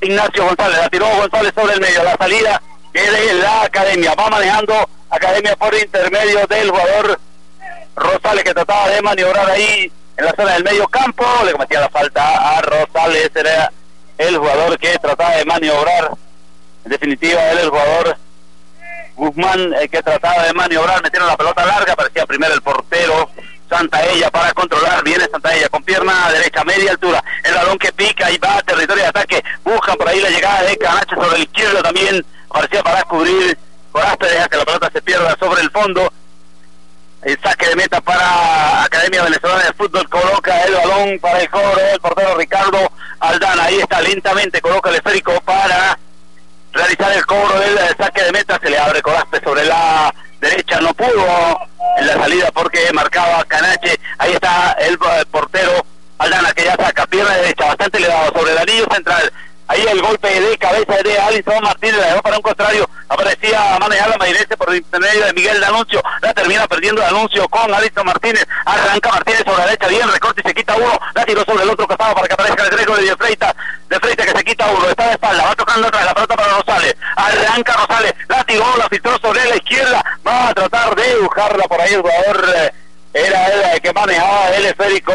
Ignacio 0.00 0.44
González, 0.44 0.78
la 0.78 0.88
tiró 0.88 1.06
González 1.08 1.52
sobre 1.54 1.74
el 1.74 1.80
medio, 1.80 2.04
la 2.04 2.16
salida 2.16 2.62
que 2.92 3.00
de 3.00 3.34
la 3.34 3.62
academia, 3.62 4.14
va 4.14 4.30
manejando 4.30 4.88
academia 5.10 5.56
por 5.56 5.74
intermedio 5.74 6.46
del 6.46 6.70
jugador 6.70 7.20
Rosales 7.96 8.44
que 8.44 8.54
trataba 8.54 8.88
de 8.88 9.02
maniobrar 9.02 9.50
ahí 9.50 9.90
en 10.16 10.24
la 10.24 10.32
zona 10.32 10.54
del 10.54 10.64
medio 10.64 10.86
campo, 10.88 11.24
le 11.44 11.52
cometía 11.52 11.80
la 11.80 11.88
falta 11.88 12.56
a 12.56 12.60
Rosales, 12.62 13.30
era 13.34 13.72
el 14.18 14.38
jugador 14.38 14.78
que 14.78 14.98
trataba 14.98 15.36
de 15.36 15.44
maniobrar, 15.44 16.10
en 16.84 16.90
definitiva 16.90 17.50
él 17.50 17.58
el 17.58 17.70
jugador 17.70 18.16
Guzmán 19.16 19.74
el 19.74 19.90
que 19.90 20.02
trataba 20.02 20.44
de 20.44 20.52
maniobrar, 20.52 21.02
metieron 21.02 21.28
la 21.28 21.36
pelota 21.36 21.66
larga, 21.66 21.96
parecía 21.96 22.24
primero 22.24 22.54
el 22.54 22.62
portero 22.62 23.28
Santa 23.68 24.04
Ella 24.06 24.30
para 24.30 24.52
controlar, 24.52 25.02
viene 25.04 25.26
Santa 25.30 25.54
Ella 25.54 25.68
con 25.68 25.82
pierna 25.82 26.30
derecha, 26.30 26.64
media 26.64 26.92
altura, 26.92 27.22
el 27.44 27.54
balón 27.54 27.78
que 27.78 27.92
pica 27.92 28.30
y 28.30 28.38
va 28.38 28.58
a 28.58 28.62
territorio 28.62 29.02
de 29.02 29.08
ataque, 29.08 29.44
busca 29.64 29.94
por 29.94 30.08
ahí 30.08 30.20
la 30.20 30.30
llegada 30.30 30.62
de 30.62 30.76
Canache 30.76 31.14
sobre 31.14 31.36
el 31.36 31.42
izquierdo 31.42 31.82
también, 31.82 32.24
parecía 32.48 32.82
para 32.82 33.02
cubrir, 33.04 33.58
Coraste 33.92 34.26
deja 34.26 34.48
que 34.48 34.56
la 34.56 34.64
pelota 34.64 34.90
se 34.92 35.02
pierda 35.02 35.36
sobre 35.38 35.62
el 35.62 35.70
fondo, 35.70 36.12
el 37.22 37.38
saque 37.42 37.68
de 37.68 37.76
meta 37.76 38.00
para 38.00 38.84
Academia 38.84 39.24
Venezolana 39.24 39.64
de 39.64 39.72
Fútbol, 39.72 40.08
coloca 40.08 40.64
el 40.64 40.74
balón 40.74 41.18
para 41.18 41.40
el 41.40 41.50
cobro 41.50 41.76
del 41.76 42.00
portero 42.00 42.36
Ricardo 42.36 42.92
Aldana, 43.20 43.64
ahí 43.64 43.80
está 43.80 44.00
lentamente, 44.00 44.60
coloca 44.60 44.90
el 44.90 44.96
esférico 44.96 45.40
para 45.42 45.98
realizar 46.72 47.12
el 47.12 47.26
cobro 47.26 47.58
del 47.58 47.78
saque 47.96 48.22
de 48.22 48.32
meta, 48.32 48.58
se 48.62 48.70
le 48.70 48.78
abre 48.78 49.02
Coraste 49.02 49.40
sobre 49.42 49.64
la 49.64 50.14
derecha, 50.40 50.80
no 50.80 50.94
pudo 50.94 51.26
en 51.98 52.06
la 52.06 52.14
salida 52.14 52.50
porque 52.52 52.92
marcaba 52.92 53.44
Canache. 53.44 53.98
Ahí 54.18 54.32
está 54.32 54.72
el 54.80 54.98
portero 55.26 55.84
Aldana 56.18 56.52
que 56.52 56.64
ya 56.64 56.76
saca 56.76 57.06
pierna 57.06 57.36
derecha, 57.36 57.66
bastante 57.66 57.98
elevado 57.98 58.32
sobre 58.38 58.52
el 58.52 58.58
anillo 58.58 58.86
central. 58.92 59.32
Ahí 59.68 59.84
el 59.86 60.00
golpe 60.00 60.28
de 60.40 60.56
cabeza 60.56 60.94
de 61.02 61.18
Alison 61.18 61.62
Martínez, 61.62 62.00
la 62.00 62.06
dejó 62.06 62.22
para 62.22 62.36
un 62.36 62.42
contrario. 62.42 62.88
Aparecía 63.08 63.74
a 63.74 63.78
manejar 63.78 64.08
la 64.08 64.16
Mairese 64.16 64.56
por 64.56 64.74
intermedio 64.74 65.26
de 65.26 65.32
Miguel 65.34 65.60
D'Anuncio. 65.60 66.02
La 66.22 66.32
termina 66.32 66.66
perdiendo 66.66 67.02
D'Anuncio 67.02 67.46
con 67.48 67.72
Alison 67.72 68.06
Martínez. 68.06 68.46
Arranca 68.64 69.10
Martínez 69.10 69.42
sobre 69.44 69.58
la 69.58 69.66
derecha, 69.66 69.88
bien, 69.88 70.10
recorte 70.10 70.40
y 70.42 70.48
se 70.48 70.54
quita 70.54 70.74
uno. 70.74 70.98
La 71.14 71.24
tiró 71.26 71.44
sobre 71.44 71.64
el 71.64 71.70
otro 71.70 71.86
costado 71.86 72.14
para 72.14 72.26
que 72.26 72.32
aparezca 72.32 72.64
el 72.64 72.70
Gregorio 72.70 73.10
de 73.10 73.16
Freita. 73.16 73.54
De 73.90 74.00
Freita 74.00 74.24
que 74.24 74.38
se 74.38 74.44
quita 74.44 74.66
uno. 74.70 74.88
Está 74.88 75.04
de 75.06 75.12
espalda, 75.12 75.44
va 75.44 75.54
tocando 75.54 75.88
atrás 75.88 76.04
la 76.06 76.14
pelota 76.14 76.36
para 76.36 76.52
Rosales. 76.54 76.96
Arranca 77.16 77.72
Rosales, 77.74 78.14
la 78.28 78.44
tiró, 78.44 78.76
la 78.78 78.88
filtró 78.88 79.18
sobre 79.18 79.44
la 79.44 79.56
izquierda. 79.56 80.02
Va 80.26 80.48
a 80.48 80.54
tratar 80.54 80.96
de 80.96 81.14
dibujarla 81.14 81.64
por 81.64 81.80
ahí 81.80 81.92
el 81.92 82.00
jugador. 82.00 82.44
Eh, 82.56 82.72
era 83.12 83.72
el 83.72 83.80
que 83.80 83.92
manejaba 83.92 84.48
el 84.50 84.66
esférico 84.66 85.12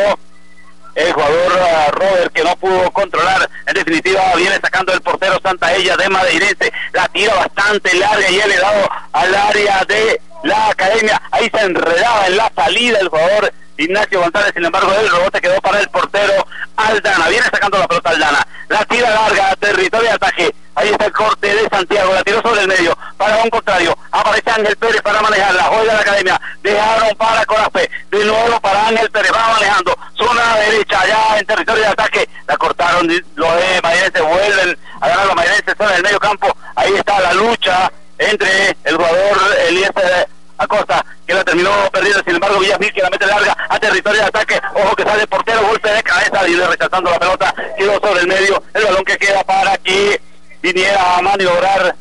el 0.95 1.11
jugador 1.13 1.53
uh, 1.53 1.91
Robert 1.91 2.33
que 2.33 2.43
no 2.43 2.55
pudo 2.57 2.91
controlar, 2.91 3.49
en 3.65 3.73
definitiva 3.73 4.21
viene 4.35 4.55
sacando 4.61 4.93
el 4.93 5.01
portero 5.01 5.39
Santa 5.41 5.73
Ella 5.73 5.97
de 5.97 6.09
Madeirense, 6.09 6.71
la 6.91 7.07
tira 7.07 7.33
bastante 7.33 7.93
larga 7.95 8.29
y 8.29 8.35
le 8.35 8.57
dado 8.57 8.89
al 9.13 9.35
área 9.35 9.83
de 9.85 10.21
la 10.43 10.69
academia, 10.69 11.21
ahí 11.31 11.49
se 11.49 11.61
enredaba 11.61 12.27
en 12.27 12.37
la 12.37 12.51
salida 12.55 12.99
el 12.99 13.09
jugador 13.09 13.53
Ignacio 13.77 14.21
González, 14.21 14.51
sin 14.53 14.65
embargo 14.65 14.93
el 14.93 15.09
rebote 15.09 15.41
quedó 15.41 15.59
para 15.61 15.79
el 15.79 15.89
portero 15.89 16.45
Aldana, 16.75 17.27
viene 17.29 17.45
sacando 17.45 17.79
la 17.79 17.87
pelota 17.87 18.09
Aldana, 18.11 18.47
la 18.69 18.85
tira 18.85 19.09
larga, 19.09 19.55
territorio 19.55 20.09
de 20.09 20.15
ataque, 20.15 20.53
Ahí 20.75 20.89
está 20.89 21.05
el 21.05 21.11
corte 21.11 21.53
de 21.53 21.69
Santiago, 21.69 22.13
la 22.13 22.23
tiró 22.23 22.41
sobre 22.41 22.61
el 22.61 22.67
medio, 22.67 22.97
para 23.17 23.37
un 23.37 23.49
contrario. 23.49 23.95
Aparece 24.11 24.49
Ángel 24.49 24.75
Pérez 24.75 25.01
para 25.01 25.21
manejarla, 25.21 25.63
juega 25.63 25.93
la 25.93 25.99
academia. 25.99 26.41
Dejaron 26.63 27.15
para 27.15 27.45
Corazpe, 27.45 27.89
de 28.09 28.25
nuevo 28.25 28.59
para 28.59 28.87
Ángel 28.87 29.09
Pérez, 29.11 29.31
va 29.31 29.53
manejando. 29.53 29.95
Zona 30.15 30.57
derecha, 30.57 30.99
allá 30.99 31.39
en 31.39 31.45
territorio 31.45 31.83
de 31.83 31.89
ataque. 31.89 32.29
La 32.47 32.57
cortaron 32.57 33.07
los 33.35 33.55
de 33.55 33.81
Mayrense, 33.83 34.21
vuelven 34.21 34.77
a 34.99 35.07
ganar 35.07 35.25
los 35.27 35.35
Mayrenses, 35.35 35.75
zona 35.77 35.91
del 35.91 36.03
medio 36.03 36.19
campo. 36.19 36.57
Ahí 36.75 36.93
está 36.95 37.19
la 37.19 37.33
lucha 37.33 37.91
entre 38.29 38.77
el 38.83 38.95
jugador 38.95 39.37
Eliezer 39.67 40.27
Acosta, 40.57 41.05
que 41.25 41.33
la 41.33 41.43
terminó 41.43 41.71
perdiendo, 41.91 42.23
sin 42.23 42.35
embargo 42.35 42.59
Villamil 42.59 42.93
que 42.93 43.01
la 43.01 43.09
mete 43.09 43.25
larga 43.25 43.55
a 43.69 43.79
territorio 43.79 44.21
de 44.21 44.27
ataque, 44.27 44.61
ojo 44.75 44.95
que 44.95 45.03
sale 45.03 45.27
portero, 45.27 45.61
golpe 45.67 45.89
de 45.89 46.03
cabeza, 46.03 46.47
y 46.47 46.55
rechazando 46.55 47.09
la 47.09 47.19
pelota, 47.19 47.53
quedó 47.77 47.99
sobre 47.99 48.21
el 48.21 48.27
medio, 48.27 48.63
el 48.73 48.83
balón 48.83 49.03
que 49.03 49.17
queda 49.17 49.43
para 49.43 49.77
que 49.77 50.21
viniera 50.61 51.17
a 51.17 51.21
maniobrar 51.21 51.95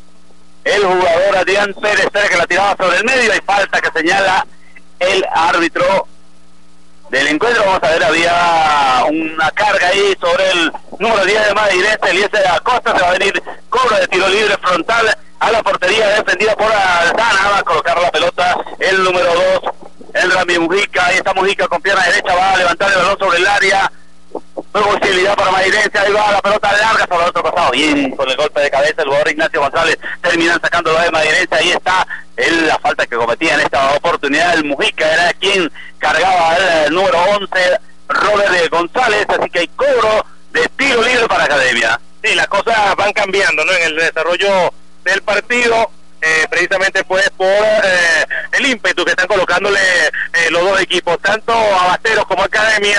el 0.63 0.83
jugador 0.83 1.37
Adrián 1.37 1.73
Pérez, 1.81 2.07
que 2.29 2.37
la 2.37 2.47
tiraba 2.47 2.75
sobre 2.77 2.97
el 2.97 3.03
medio, 3.03 3.35
y 3.35 3.41
falta 3.41 3.81
que 3.81 3.99
señala 3.99 4.45
el 4.99 5.25
árbitro 5.33 6.07
del 7.13 7.27
encuentro. 7.27 7.63
Vamos 7.63 7.83
a 7.83 7.89
ver, 7.91 8.03
había 8.03 9.05
una 9.09 9.51
carga 9.51 9.87
ahí 9.87 10.15
sobre 10.19 10.49
el 10.51 10.71
número 10.99 11.23
10 11.23 11.47
de 11.47 11.53
Madrid, 11.53 11.85
Eliezer 12.09 12.47
Acosta, 12.47 12.95
se 12.95 13.01
va 13.01 13.09
a 13.09 13.17
venir 13.17 13.43
cobro 13.69 13.95
de 13.95 14.07
tiro 14.07 14.27
libre 14.29 14.57
frontal 14.57 15.17
a 15.39 15.51
la 15.51 15.61
portería 15.61 16.07
defendida 16.09 16.55
por 16.55 16.71
Aldana, 16.71 17.49
va 17.51 17.57
a 17.59 17.63
colocar 17.63 18.01
la 18.01 18.11
pelota 18.11 18.57
el 18.79 19.03
número 19.03 19.31
2, 19.61 19.73
el 20.15 20.31
Rami 20.31 20.59
Mujica, 20.59 21.05
ahí 21.05 21.17
está 21.17 21.33
Mujica 21.33 21.67
con 21.67 21.81
pierna 21.81 22.03
derecha, 22.03 22.33
va 22.33 22.53
a 22.53 22.57
levantar 22.57 22.91
el 22.91 22.97
balón 22.97 23.19
sobre 23.19 23.37
el 23.37 23.47
área, 23.47 23.91
posibilidad 24.71 25.35
para 25.35 25.51
Mairense, 25.51 25.99
ahí 25.99 26.11
va 26.11 26.31
la 26.31 26.41
pelota 26.41 26.71
larga 26.71 27.05
sobre 27.07 27.23
el 27.23 27.29
otro 27.29 27.43
pasado, 27.43 27.71
bien 27.71 28.15
con 28.15 28.29
el 28.29 28.37
golpe 28.37 28.61
de 28.61 28.71
cabeza 28.71 29.01
el 29.01 29.07
jugador 29.07 29.29
Ignacio 29.29 29.61
González, 29.61 29.97
terminan 30.21 30.61
sacándolo 30.61 30.99
de 30.99 31.11
Mairense, 31.11 31.55
ahí 31.55 31.71
está 31.71 32.07
el, 32.37 32.67
la 32.67 32.79
falta 32.79 33.05
que 33.05 33.15
cometía 33.15 33.53
en 33.55 33.61
esta 33.61 33.91
oportunidad, 33.91 34.55
el 34.55 34.63
Mujica 34.63 35.11
era 35.11 35.33
quien 35.33 35.71
cargaba 36.03 36.57
el, 36.57 36.93
número 36.93 37.17
11, 37.39 37.47
Robert 38.09 38.69
González, 38.69 39.25
así 39.29 39.49
que 39.49 39.59
hay 39.59 39.67
cobro 39.69 40.25
de 40.51 40.67
tiro 40.77 41.01
libre 41.01 41.27
para 41.27 41.45
Academia. 41.45 41.99
Sí, 42.21 42.35
las 42.35 42.47
cosas 42.47 42.75
van 42.97 43.13
cambiando, 43.13 43.63
¿no? 43.63 43.71
En 43.71 43.83
el 43.83 43.95
desarrollo 43.95 44.73
del 45.05 45.21
partido, 45.21 45.89
eh, 46.25 46.47
precisamente 46.49 47.03
pues 47.03 47.29
por 47.31 47.47
eh, 47.47 48.25
el 48.53 48.65
ímpetu 48.65 49.03
que 49.03 49.11
están 49.11 49.27
colocándole 49.27 49.77
eh, 49.77 50.49
los 50.51 50.63
dos 50.63 50.79
equipos, 50.79 51.19
tanto 51.19 51.51
Abasteros 51.51 52.25
como 52.25 52.43
Academia, 52.43 52.97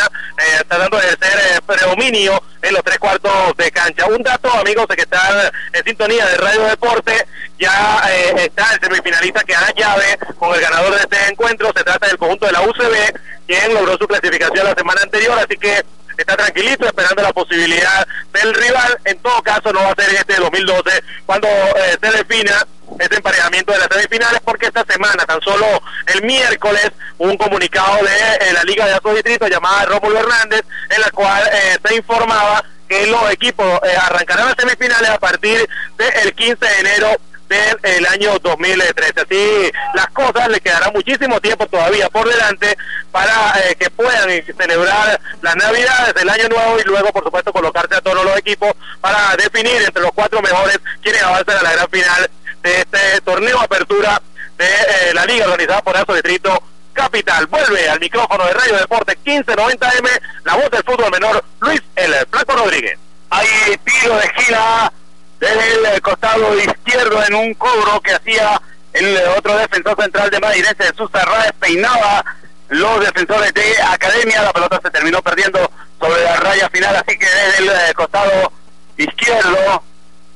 está 0.60 0.76
dando 0.76 0.98
de 0.98 1.08
ser 1.08 1.62
predominio 1.66 2.42
en 2.60 2.74
los 2.74 2.84
tres 2.84 2.98
cuartos 2.98 3.56
de 3.56 3.70
cancha. 3.70 4.04
Un 4.06 4.22
dato, 4.22 4.52
amigos, 4.52 4.86
de 4.88 4.96
que 4.96 5.02
están 5.02 5.50
en 5.72 5.84
sintonía 5.84 6.26
de 6.26 6.36
Radio 6.36 6.64
Deporte, 6.64 7.26
ya 7.58 8.02
está 8.36 8.74
el 8.74 8.80
semifinalista 8.80 9.42
que 9.42 9.54
da 9.54 9.72
llave 9.74 10.18
con 10.38 10.54
el 10.54 10.60
ganador 10.60 10.94
de 10.94 11.00
este 11.00 11.30
encuentro, 11.30 11.72
se 11.74 11.82
trata 11.82 12.06
del 12.06 12.18
conjunto 12.18 12.44
de 12.44 12.52
la 12.52 12.60
UCB, 12.60 13.20
quien 13.46 13.72
logró 13.72 13.96
su 13.96 14.06
clasificación 14.06 14.66
la 14.66 14.74
semana 14.74 15.00
anterior, 15.02 15.38
así 15.38 15.56
que 15.56 15.82
está 16.18 16.36
tranquilito 16.36 16.86
esperando 16.86 17.22
la 17.22 17.32
posibilidad 17.32 18.06
del 18.32 18.54
rival. 18.54 18.98
En 19.04 19.18
todo 19.18 19.42
caso, 19.42 19.72
no 19.72 19.80
va 19.80 19.92
a 19.92 20.02
ser 20.02 20.14
este 20.14 20.36
2012 20.36 20.90
cuando 21.26 21.48
eh, 21.48 21.98
se 22.00 22.10
defina 22.10 22.66
este 22.98 23.16
emparejamiento 23.16 23.72
de 23.72 23.78
las 23.78 23.88
semifinales, 23.88 24.40
porque 24.44 24.66
esta 24.66 24.84
semana, 24.84 25.24
tan 25.24 25.40
solo 25.40 25.66
el 26.06 26.22
miércoles, 26.22 26.90
un 27.18 27.36
comunicado 27.36 27.98
de 28.04 28.48
eh, 28.48 28.52
la 28.52 28.62
Liga 28.64 28.86
de 28.86 28.94
Asos 28.94 29.14
Distrito 29.14 29.48
llamada 29.48 29.84
Rómulo 29.86 30.20
Hernández, 30.20 30.62
en 30.90 31.00
la 31.00 31.10
cual 31.10 31.42
eh, 31.52 31.78
se 31.84 31.94
informaba 31.96 32.64
que 32.88 33.06
los 33.06 33.30
equipos 33.30 33.80
arrancarán 34.02 34.46
las 34.46 34.56
semifinales 34.58 35.10
a 35.10 35.18
partir 35.18 35.68
del 35.96 36.34
15 36.34 36.66
de 36.66 36.80
enero 36.80 37.08
del 37.48 38.06
año 38.06 38.38
2013. 38.38 39.20
Así 39.20 39.72
las 39.94 40.06
cosas 40.08 40.48
le 40.48 40.60
quedará 40.60 40.90
muchísimo 40.90 41.40
tiempo 41.40 41.66
todavía 41.66 42.08
por 42.08 42.28
delante 42.28 42.76
para 43.10 43.54
eh, 43.60 43.76
que 43.76 43.90
puedan 43.90 44.28
celebrar 44.56 45.20
las 45.42 45.56
navidades, 45.56 46.14
el 46.20 46.28
año 46.28 46.48
nuevo 46.48 46.78
y 46.80 46.84
luego 46.84 47.12
por 47.12 47.24
supuesto 47.24 47.52
colocarse 47.52 47.94
a 47.94 48.00
todos 48.00 48.24
los 48.24 48.36
equipos 48.36 48.72
para 49.00 49.36
definir 49.36 49.82
entre 49.82 50.02
los 50.02 50.12
cuatro 50.12 50.40
mejores 50.42 50.78
quienes 51.02 51.22
avanzan 51.22 51.58
a 51.58 51.62
la 51.62 51.72
gran 51.72 51.88
final 51.90 52.30
de 52.64 52.80
este 52.80 53.20
torneo 53.20 53.60
apertura 53.60 54.20
de 54.56 54.64
eh, 54.64 55.14
la 55.14 55.26
liga 55.26 55.44
organizada 55.44 55.82
por 55.82 55.96
Aso 55.96 56.14
Distrito 56.14 56.62
Capital. 56.94 57.46
Vuelve 57.46 57.88
al 57.88 58.00
micrófono 58.00 58.46
de 58.46 58.54
Radio 58.54 58.78
Deporte 58.78 59.18
1590M, 59.24 60.08
la 60.44 60.54
voz 60.54 60.70
del 60.70 60.82
fútbol 60.82 61.10
menor, 61.12 61.44
Luis 61.60 61.82
El 61.94 62.14
Flaco 62.30 62.56
Rodríguez. 62.56 62.98
Hay 63.30 63.46
tiro 63.84 64.16
de 64.16 64.32
gira 64.36 64.92
desde 65.38 65.94
el 65.94 66.00
costado 66.00 66.58
izquierdo 66.58 67.22
en 67.24 67.34
un 67.34 67.54
cobro 67.54 68.00
que 68.00 68.14
hacía 68.14 68.60
el 68.94 69.18
otro 69.36 69.58
defensor 69.58 69.96
central 70.00 70.30
de 70.30 70.40
Madrid, 70.40 70.64
Jesús 70.78 71.10
Arraez, 71.12 71.52
peinaba 71.60 72.24
los 72.68 73.00
defensores 73.00 73.52
de 73.52 73.82
Academia, 73.82 74.42
la 74.42 74.52
pelota 74.52 74.80
se 74.82 74.90
terminó 74.90 75.20
perdiendo 75.20 75.70
sobre 76.00 76.22
la 76.22 76.36
raya 76.36 76.68
final, 76.70 76.96
así 76.96 77.18
que 77.18 77.26
desde 77.26 77.58
el 77.58 77.68
eh, 77.68 77.94
costado 77.94 78.52
izquierdo 78.96 79.82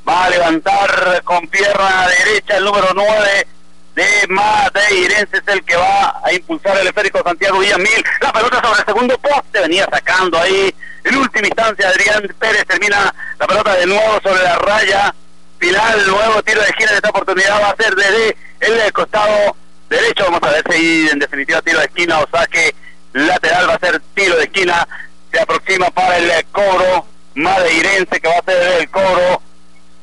va 0.09 0.25
a 0.25 0.31
levantar 0.31 1.23
con 1.25 1.47
pierna 1.49 2.09
derecha 2.09 2.57
el 2.57 2.65
número 2.65 2.89
9 2.95 3.47
de 3.95 4.27
Madeirense 4.29 5.37
es 5.37 5.49
el 5.49 5.63
que 5.65 5.77
va 5.77 6.21
a 6.25 6.33
impulsar 6.33 6.79
el 6.79 6.87
esférico 6.87 7.21
Santiago 7.23 7.59
Villamil. 7.59 8.05
La 8.21 8.33
pelota 8.33 8.63
sobre 8.63 8.81
el 8.81 8.87
segundo 8.87 9.19
poste, 9.19 9.61
venía 9.61 9.89
sacando 9.91 10.39
ahí. 10.39 10.73
En 11.05 11.17
última 11.17 11.49
instancia, 11.49 11.89
Adrián 11.89 12.23
Pérez 12.39 12.65
termina 12.67 13.13
la 13.39 13.47
pelota 13.47 13.75
de 13.75 13.87
nuevo 13.87 14.21
sobre 14.23 14.43
la 14.45 14.57
raya. 14.57 15.15
Final, 15.59 16.07
nuevo 16.07 16.43
tiro 16.45 16.61
de 16.63 16.69
esquina 16.69 16.91
de 16.93 16.97
esta 16.97 17.11
oportunidad 17.11 17.61
va 17.61 17.71
a 17.71 17.77
ser 17.77 17.95
desde 17.97 18.37
el 18.61 18.93
costado 18.93 19.57
derecho. 19.91 20.25
Vamos 20.27 20.43
a 20.45 20.51
ver 20.53 20.65
si 20.71 21.09
en 21.09 21.19
definitiva 21.19 21.61
tiro 21.63 21.81
de 21.81 21.87
esquina 21.87 22.21
o 22.21 22.29
saque 22.31 22.75
lateral 23.13 23.69
va 23.69 23.75
a 23.75 23.81
ser 23.81 24.01
tiro 24.15 24.37
de 24.37 24.45
esquina. 24.45 24.87
Se 25.33 25.41
aproxima 25.41 25.91
para 25.91 26.17
el 26.19 26.47
cobro 26.53 27.05
madeirense 27.35 28.21
que 28.21 28.29
va 28.29 28.39
a 28.39 28.45
ser 28.45 28.81
el 28.81 28.91
cobro 28.91 29.43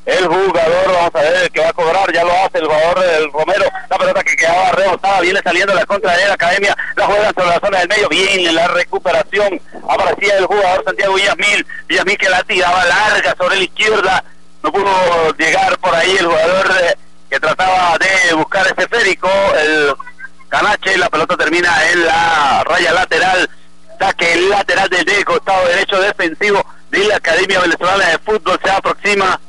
el 0.05 0.27
jugador, 0.27 0.93
vamos 0.93 1.15
a 1.15 1.19
ver, 1.19 1.35
el 1.43 1.51
que 1.51 1.61
va 1.61 1.69
a 1.69 1.73
cobrar, 1.73 2.13
ya 2.13 2.23
lo 2.23 2.31
hace 2.31 2.59
el 2.59 2.65
jugador 2.65 2.99
del 2.99 3.31
Romero, 3.31 3.65
la 3.89 3.97
pelota 3.97 4.23
que 4.23 4.35
quedaba 4.35 4.71
rebosada, 4.71 5.21
viene 5.21 5.41
saliendo 5.43 5.73
la 5.73 5.85
contra 5.85 6.15
de 6.15 6.27
la 6.27 6.33
academia, 6.35 6.77
la 6.95 7.05
juega 7.05 7.33
sobre 7.33 7.47
la 7.47 7.59
zona 7.59 7.79
del 7.79 7.89
medio, 7.89 8.09
bien 8.09 8.39
en 8.47 8.55
la 8.55 8.67
recuperación, 8.67 9.59
aparecía 9.89 10.37
el 10.37 10.45
jugador 10.45 10.83
Santiago 10.85 11.15
Villamil, 11.15 11.65
Villamil 11.87 12.17
que 12.17 12.29
la 12.29 12.43
tiraba 12.43 12.85
larga 12.85 13.35
sobre 13.35 13.57
la 13.57 13.63
izquierda, 13.63 14.23
no 14.61 14.71
pudo 14.71 15.35
llegar 15.37 15.77
por 15.79 15.95
ahí 15.95 16.15
el 16.17 16.25
jugador 16.27 16.67
que 17.29 17.39
trataba 17.39 17.97
de 17.97 18.33
buscar 18.35 18.65
ese 18.67 18.87
férico, 18.87 19.29
el 19.59 19.93
Canache, 20.49 20.97
la 20.97 21.09
pelota 21.09 21.35
termina 21.35 21.69
en 21.91 22.05
la 22.05 22.63
raya 22.63 22.93
lateral, 22.93 23.49
saque 23.99 24.35
lateral 24.35 24.87
desde 24.89 25.25
costado 25.25 25.67
derecho 25.67 25.99
defensivo 25.99 26.63
de 26.91 26.99
la 27.05 27.15
Academia 27.17 27.59
Venezolana 27.59 28.05
de 28.09 28.19
Fútbol, 28.19 28.59
se 28.63 28.69
aproxima 28.69 29.39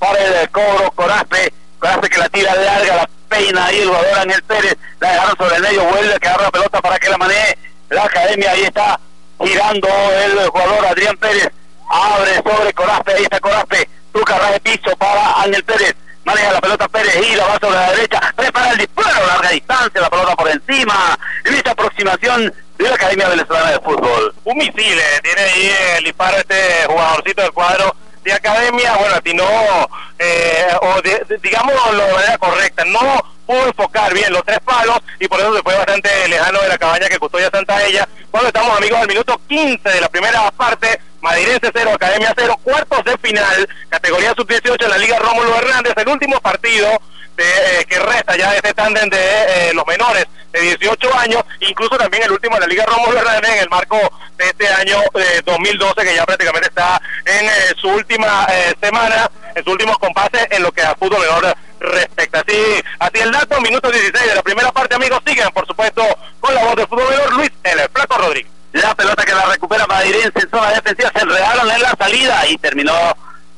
para 0.00 0.18
el 0.18 0.50
cobro, 0.50 0.90
Corazpe, 0.96 1.52
Corazpe 1.78 2.08
que 2.08 2.18
la 2.18 2.28
tira 2.30 2.54
larga, 2.56 2.96
la 2.96 3.10
peina 3.28 3.66
ahí 3.66 3.80
el 3.80 3.88
jugador 3.88 4.18
Ángel 4.18 4.42
Pérez, 4.42 4.76
la 4.98 5.12
dejaron 5.12 5.36
sobre 5.36 5.56
el 5.56 5.62
medio, 5.62 5.84
vuelve 5.84 6.14
a 6.14 6.18
quedar 6.18 6.40
la 6.40 6.50
pelota 6.50 6.80
para 6.80 6.98
que 6.98 7.10
la 7.10 7.18
maneje 7.18 7.58
la 7.90 8.04
academia, 8.04 8.50
ahí 8.50 8.62
está 8.64 8.98
girando 9.44 9.88
el 10.24 10.48
jugador 10.48 10.86
Adrián 10.86 11.16
Pérez, 11.18 11.50
abre 11.88 12.34
sobre 12.36 12.72
Corazpe, 12.72 13.12
ahí 13.14 13.22
está 13.22 13.38
Corazpe, 13.38 13.88
carrera 14.24 14.52
de 14.52 14.60
piso 14.60 14.96
para 14.96 15.42
Ángel 15.42 15.64
Pérez, 15.64 15.94
maneja 16.24 16.52
la 16.52 16.60
pelota 16.60 16.88
Pérez, 16.88 17.36
la 17.36 17.46
va 17.46 17.58
sobre 17.60 17.76
la 17.76 17.90
derecha, 17.92 18.20
prepara 18.36 18.70
el 18.70 18.78
disparo, 18.78 19.26
larga 19.26 19.50
distancia, 19.50 20.00
la 20.00 20.10
pelota 20.10 20.36
por 20.36 20.48
encima, 20.48 21.18
en 21.44 21.54
esta 21.54 21.72
aproximación 21.72 22.54
de 22.78 22.88
la 22.88 22.94
Academia 22.94 23.28
Venezolana 23.28 23.72
de 23.72 23.80
Fútbol. 23.80 24.34
Un 24.44 24.58
misil, 24.58 24.98
eh, 24.98 25.20
tiene 25.22 25.40
ahí 25.42 25.72
el 25.98 26.04
disparo 26.04 26.36
este 26.38 26.86
jugadorcito 26.86 27.42
del 27.42 27.52
cuadro 27.52 27.96
de 28.22 28.32
academia, 28.32 28.96
bueno, 28.96 29.16
no 29.34 29.88
eh, 30.18 30.66
o 30.82 31.00
digamos 31.40 31.74
de 31.92 32.12
manera 32.12 32.38
correcta, 32.38 32.84
no 32.84 33.24
pudo 33.46 33.66
enfocar 33.66 34.12
bien 34.14 34.32
los 34.32 34.44
tres 34.44 34.60
palos 34.60 34.98
y 35.18 35.26
por 35.26 35.40
eso 35.40 35.54
se 35.56 35.62
fue 35.62 35.74
bastante 35.74 36.28
lejano 36.28 36.60
de 36.60 36.68
la 36.68 36.78
cabaña 36.78 37.08
que 37.08 37.18
custodia 37.18 37.50
Santa 37.50 37.84
Ella. 37.84 38.08
Cuando 38.30 38.48
estamos 38.48 38.76
amigos 38.76 39.00
al 39.00 39.08
minuto 39.08 39.40
15 39.48 39.88
de 39.88 40.00
la 40.00 40.08
primera 40.08 40.50
parte, 40.52 41.00
Madirense 41.20 41.70
0, 41.72 41.90
Academia 41.94 42.32
0, 42.36 42.58
cuartos 42.62 43.04
de 43.04 43.18
final, 43.18 43.68
categoría 43.88 44.34
sub-18 44.34 44.84
en 44.84 44.90
la 44.90 44.98
Liga 44.98 45.18
Rómulo 45.18 45.54
Hernández, 45.56 45.92
el 45.96 46.08
último 46.08 46.40
partido 46.40 46.88
de, 47.36 47.44
eh, 47.44 47.84
que 47.86 47.98
resta 47.98 48.36
ya 48.36 48.50
de 48.50 48.56
este 48.56 48.72
tándem 48.72 49.08
de 49.10 49.18
eh, 49.18 49.72
los 49.74 49.86
menores 49.86 50.26
de 50.52 50.60
18 50.60 51.18
años, 51.18 51.42
incluso 51.60 51.96
también 51.98 52.22
el 52.22 52.32
último 52.32 52.54
de 52.54 52.60
la 52.62 52.66
Liga 52.66 52.86
Rómulo 52.86 53.18
Hernández 53.18 53.50
en 53.50 53.58
el 53.58 53.68
marco 53.68 53.98
de 54.36 54.46
este 54.46 54.66
año 54.68 54.96
2012 55.44 56.02
que 56.02 56.14
ya 56.14 56.24
prácticamente 56.24 56.68
está 56.68 57.00
en 57.26 57.46
eh, 57.46 57.50
su 57.76 57.88
última 57.88 58.46
semana, 58.80 59.30
en 59.54 59.62
sus 59.62 59.72
últimos 59.74 59.98
compases 59.98 60.46
en 60.50 60.62
lo 60.62 60.72
que 60.72 60.82
a 60.82 60.94
fútbol 60.94 61.20
menor 61.20 61.54
respecta. 61.80 62.40
Así, 62.40 62.82
así 62.98 63.18
el 63.20 63.30
dato, 63.30 63.60
minuto 63.60 63.90
16 63.90 64.26
de 64.26 64.34
la 64.34 64.42
primera 64.42 64.72
parte, 64.72 64.94
amigos, 64.94 65.20
siguen 65.26 65.50
por 65.50 65.66
supuesto 65.66 66.02
con 66.40 66.54
la 66.54 66.64
voz 66.64 66.76
del 66.76 66.86
fútbol 66.86 67.10
menor 67.10 67.32
Luis 67.34 67.50
El 67.62 67.80
Flaco 67.92 68.16
Rodríguez. 68.16 68.59
La 68.72 68.94
pelota 68.94 69.24
que 69.24 69.34
la 69.34 69.46
recupera 69.46 69.86
Madirense 69.86 70.32
en 70.34 70.50
zona 70.50 70.70
defensiva 70.70 71.10
se 71.14 71.22
enredaron 71.22 71.70
en 71.70 71.82
la 71.82 71.94
salida 71.98 72.46
y 72.48 72.58
terminó 72.58 72.94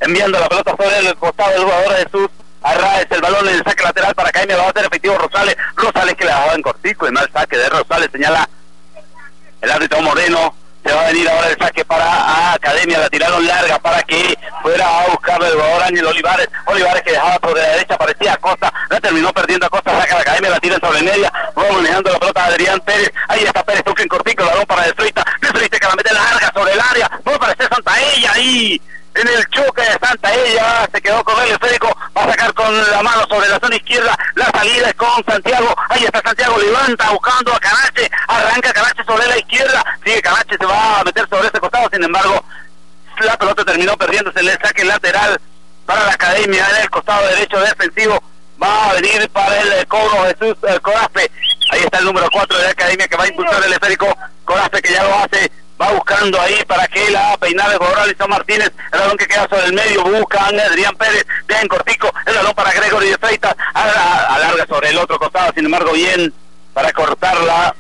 enviando 0.01 0.41
la 0.41 0.49
pelota 0.49 0.75
sobre 0.77 0.99
el 0.99 1.17
costado 1.17 1.51
del 1.51 1.63
jugador 1.65 1.97
Jesús 1.97 2.29
Arraes 2.63 3.07
el 3.11 3.21
balón 3.21 3.49
en 3.49 3.57
el 3.57 3.65
saque 3.65 3.83
lateral 3.83 4.15
para 4.15 4.45
lo 4.45 4.59
va 4.59 4.67
a 4.67 4.71
hacer 4.71 4.85
efectivo 4.85 5.19
Rosales, 5.19 5.57
Rosales 5.75 6.15
que 6.15 6.25
le 6.25 6.31
dejaba 6.31 6.55
en 6.55 6.63
cortico 6.63 7.09
y 7.09 7.11
mal 7.11 7.29
saque 7.33 7.57
de 7.57 7.69
Rosales, 7.69 8.09
señala 8.13 8.49
el 9.61 9.71
árbitro 9.71 10.01
Moreno, 10.03 10.55
se 10.85 10.93
va 10.93 11.03
a 11.03 11.07
venir 11.07 11.29
ahora 11.29 11.49
el 11.49 11.59
saque 11.59 11.85
para 11.85 12.55
Academia, 12.55 12.99
la 12.99 13.09
tiraron 13.09 13.47
larga 13.47 13.79
para 13.79 14.03
que 14.03 14.37
fuera 14.63 14.87
a 14.87 15.07
buscarlo 15.09 15.47
el 15.47 15.53
jugador 15.53 15.83
Ángel 15.85 16.07
Olivares, 16.07 16.49
Olivares 16.67 17.03
que 17.03 17.13
dejaba 17.13 17.39
sobre 17.43 17.63
la 17.63 17.69
derecha, 17.69 17.97
parecía 17.97 18.33
a 18.33 18.37
Costa, 18.37 18.73
la 18.89 19.01
terminó 19.01 19.33
perdiendo 19.33 19.67
a 19.67 19.71
Costa, 19.71 20.01
saca 20.01 20.15
la 20.15 20.21
Academia, 20.21 20.51
la 20.51 20.61
tira 20.61 20.79
sobre 20.81 21.03
media, 21.03 21.33
va 21.57 21.73
manejando 21.73 22.11
la 22.11 22.19
pelota 22.19 22.45
Adrián 22.45 22.81
Pérez, 22.81 23.13
ahí 23.29 23.45
está 23.45 23.63
Pérez, 23.63 23.85
toque 23.85 24.03
en 24.03 24.09
cortico, 24.09 24.45
balón 24.45 24.67
para 24.67 24.83
De 24.83 24.95
Fruita, 24.95 25.25
De 25.41 25.49
Fruita 25.49 25.79
que 25.79 25.87
la 25.87 25.95
mete 25.95 26.15
larga 26.15 26.53
sobre 26.55 26.73
el 26.73 26.81
área, 26.81 27.11
va 27.27 27.33
a 27.33 27.37
aparecer 27.37 27.69
Santa 27.69 28.02
Ella 28.17 28.33
ahí, 28.33 28.81
en 29.15 29.29
el 29.29 29.47
choque 29.51 29.83
de 29.83 29.99
Santa 30.07 30.35
Ella, 30.35 30.89
se 30.93 31.01
quedó 31.01 31.23
con 31.25 31.39
el 31.43 31.51
esférico, 31.51 31.89
va 32.17 32.25
a 32.25 32.31
sacar 32.31 32.55
con 32.55 32.91
la 32.91 33.03
mano 33.03 33.27
sobre 33.29 33.49
la 33.49 33.59
zona 33.59 33.77
izquierda, 33.77 34.17
la 34.35 34.47
salida 34.51 34.89
es 34.89 34.95
con 34.95 35.25
Santiago, 35.25 35.75
ahí 35.89 36.05
está 36.05 36.21
Santiago, 36.25 36.59
levanta 36.59 37.11
buscando 37.11 37.55
a 37.55 37.61
Canache, 37.61 38.11
arranca 38.29 38.73
Canache 38.73 39.05
sobre 39.05 39.27
la 39.27 39.39
izquierda, 39.39 39.85
sigue 40.05 40.23
Canache, 40.23 40.57
se 40.59 40.67
va 40.67 41.01
a 41.01 41.05
meter 41.05 41.29
sobre 41.29 41.49
ese 41.49 41.61
costado, 41.61 41.89
sin 41.93 42.05
embargo, 42.05 42.45
la 43.21 43.37
pelota 43.37 43.65
terminó 43.65 43.97
perdiéndose, 43.97 44.43
le 44.43 44.53
saque 44.53 44.85
lateral 44.85 45.39
para 45.87 46.07
la 46.07 46.13
academia 46.13 46.67
en 46.71 46.83
el 46.83 46.91
costado 46.91 47.27
derecho 47.29 47.61
defensivo, 47.61 48.23
va 48.63 48.91
a 48.91 48.93
venir 48.95 49.29
para 49.31 49.61
el 49.61 49.87
cobro 49.87 50.25
Jesús 50.25 50.57
el 50.69 50.81
Corazpe, 50.81 51.31
ahí 51.71 51.81
está 51.81 51.99
el 51.99 52.07
número 52.07 52.29
4 52.33 52.59
de 52.59 52.65
la 52.65 52.71
academia 52.71 53.09
que 53.09 53.17
va 53.17 53.25
a 53.25 53.29
impulsar 53.29 53.63
el 53.63 53.73
esférico, 53.73 54.17
Corazpe 54.45 54.83
que 54.83 54.93
ya 54.93 55.03
lo 55.03 55.15
hace, 55.17 55.51
va 55.83 55.93
buscando 55.93 56.41
ahí 56.41 56.63
para 56.67 56.87
que 56.87 57.11
la 57.11 57.37
peinada 57.39 57.77
de 57.77 58.01
Alison 58.01 58.31
Martínez, 58.31 58.71
el 58.93 59.01
balón 59.01 59.17
que 59.17 59.27
queda 59.27 59.49
sobre 59.49 59.67
el 59.67 59.73
medio, 59.73 60.05
busca 60.05 60.47
Adrián 60.47 60.95
Pérez, 60.97 61.27
de 61.49 61.55
en 61.57 61.69
cortico, 61.69 62.13
el 62.27 62.35
balón 62.35 62.55
para 62.55 62.73
Gregory 62.73 63.11
de 63.11 63.19
Freitas, 63.19 63.55
alarga 63.75 64.67
sobre 64.67 64.91
el 64.91 64.99
otro 64.99 65.19
costado, 65.19 65.53
sin 65.55 65.65
embargo 65.65 65.93
bien 65.93 66.33
para 66.73 66.93
cortarla 66.93 67.75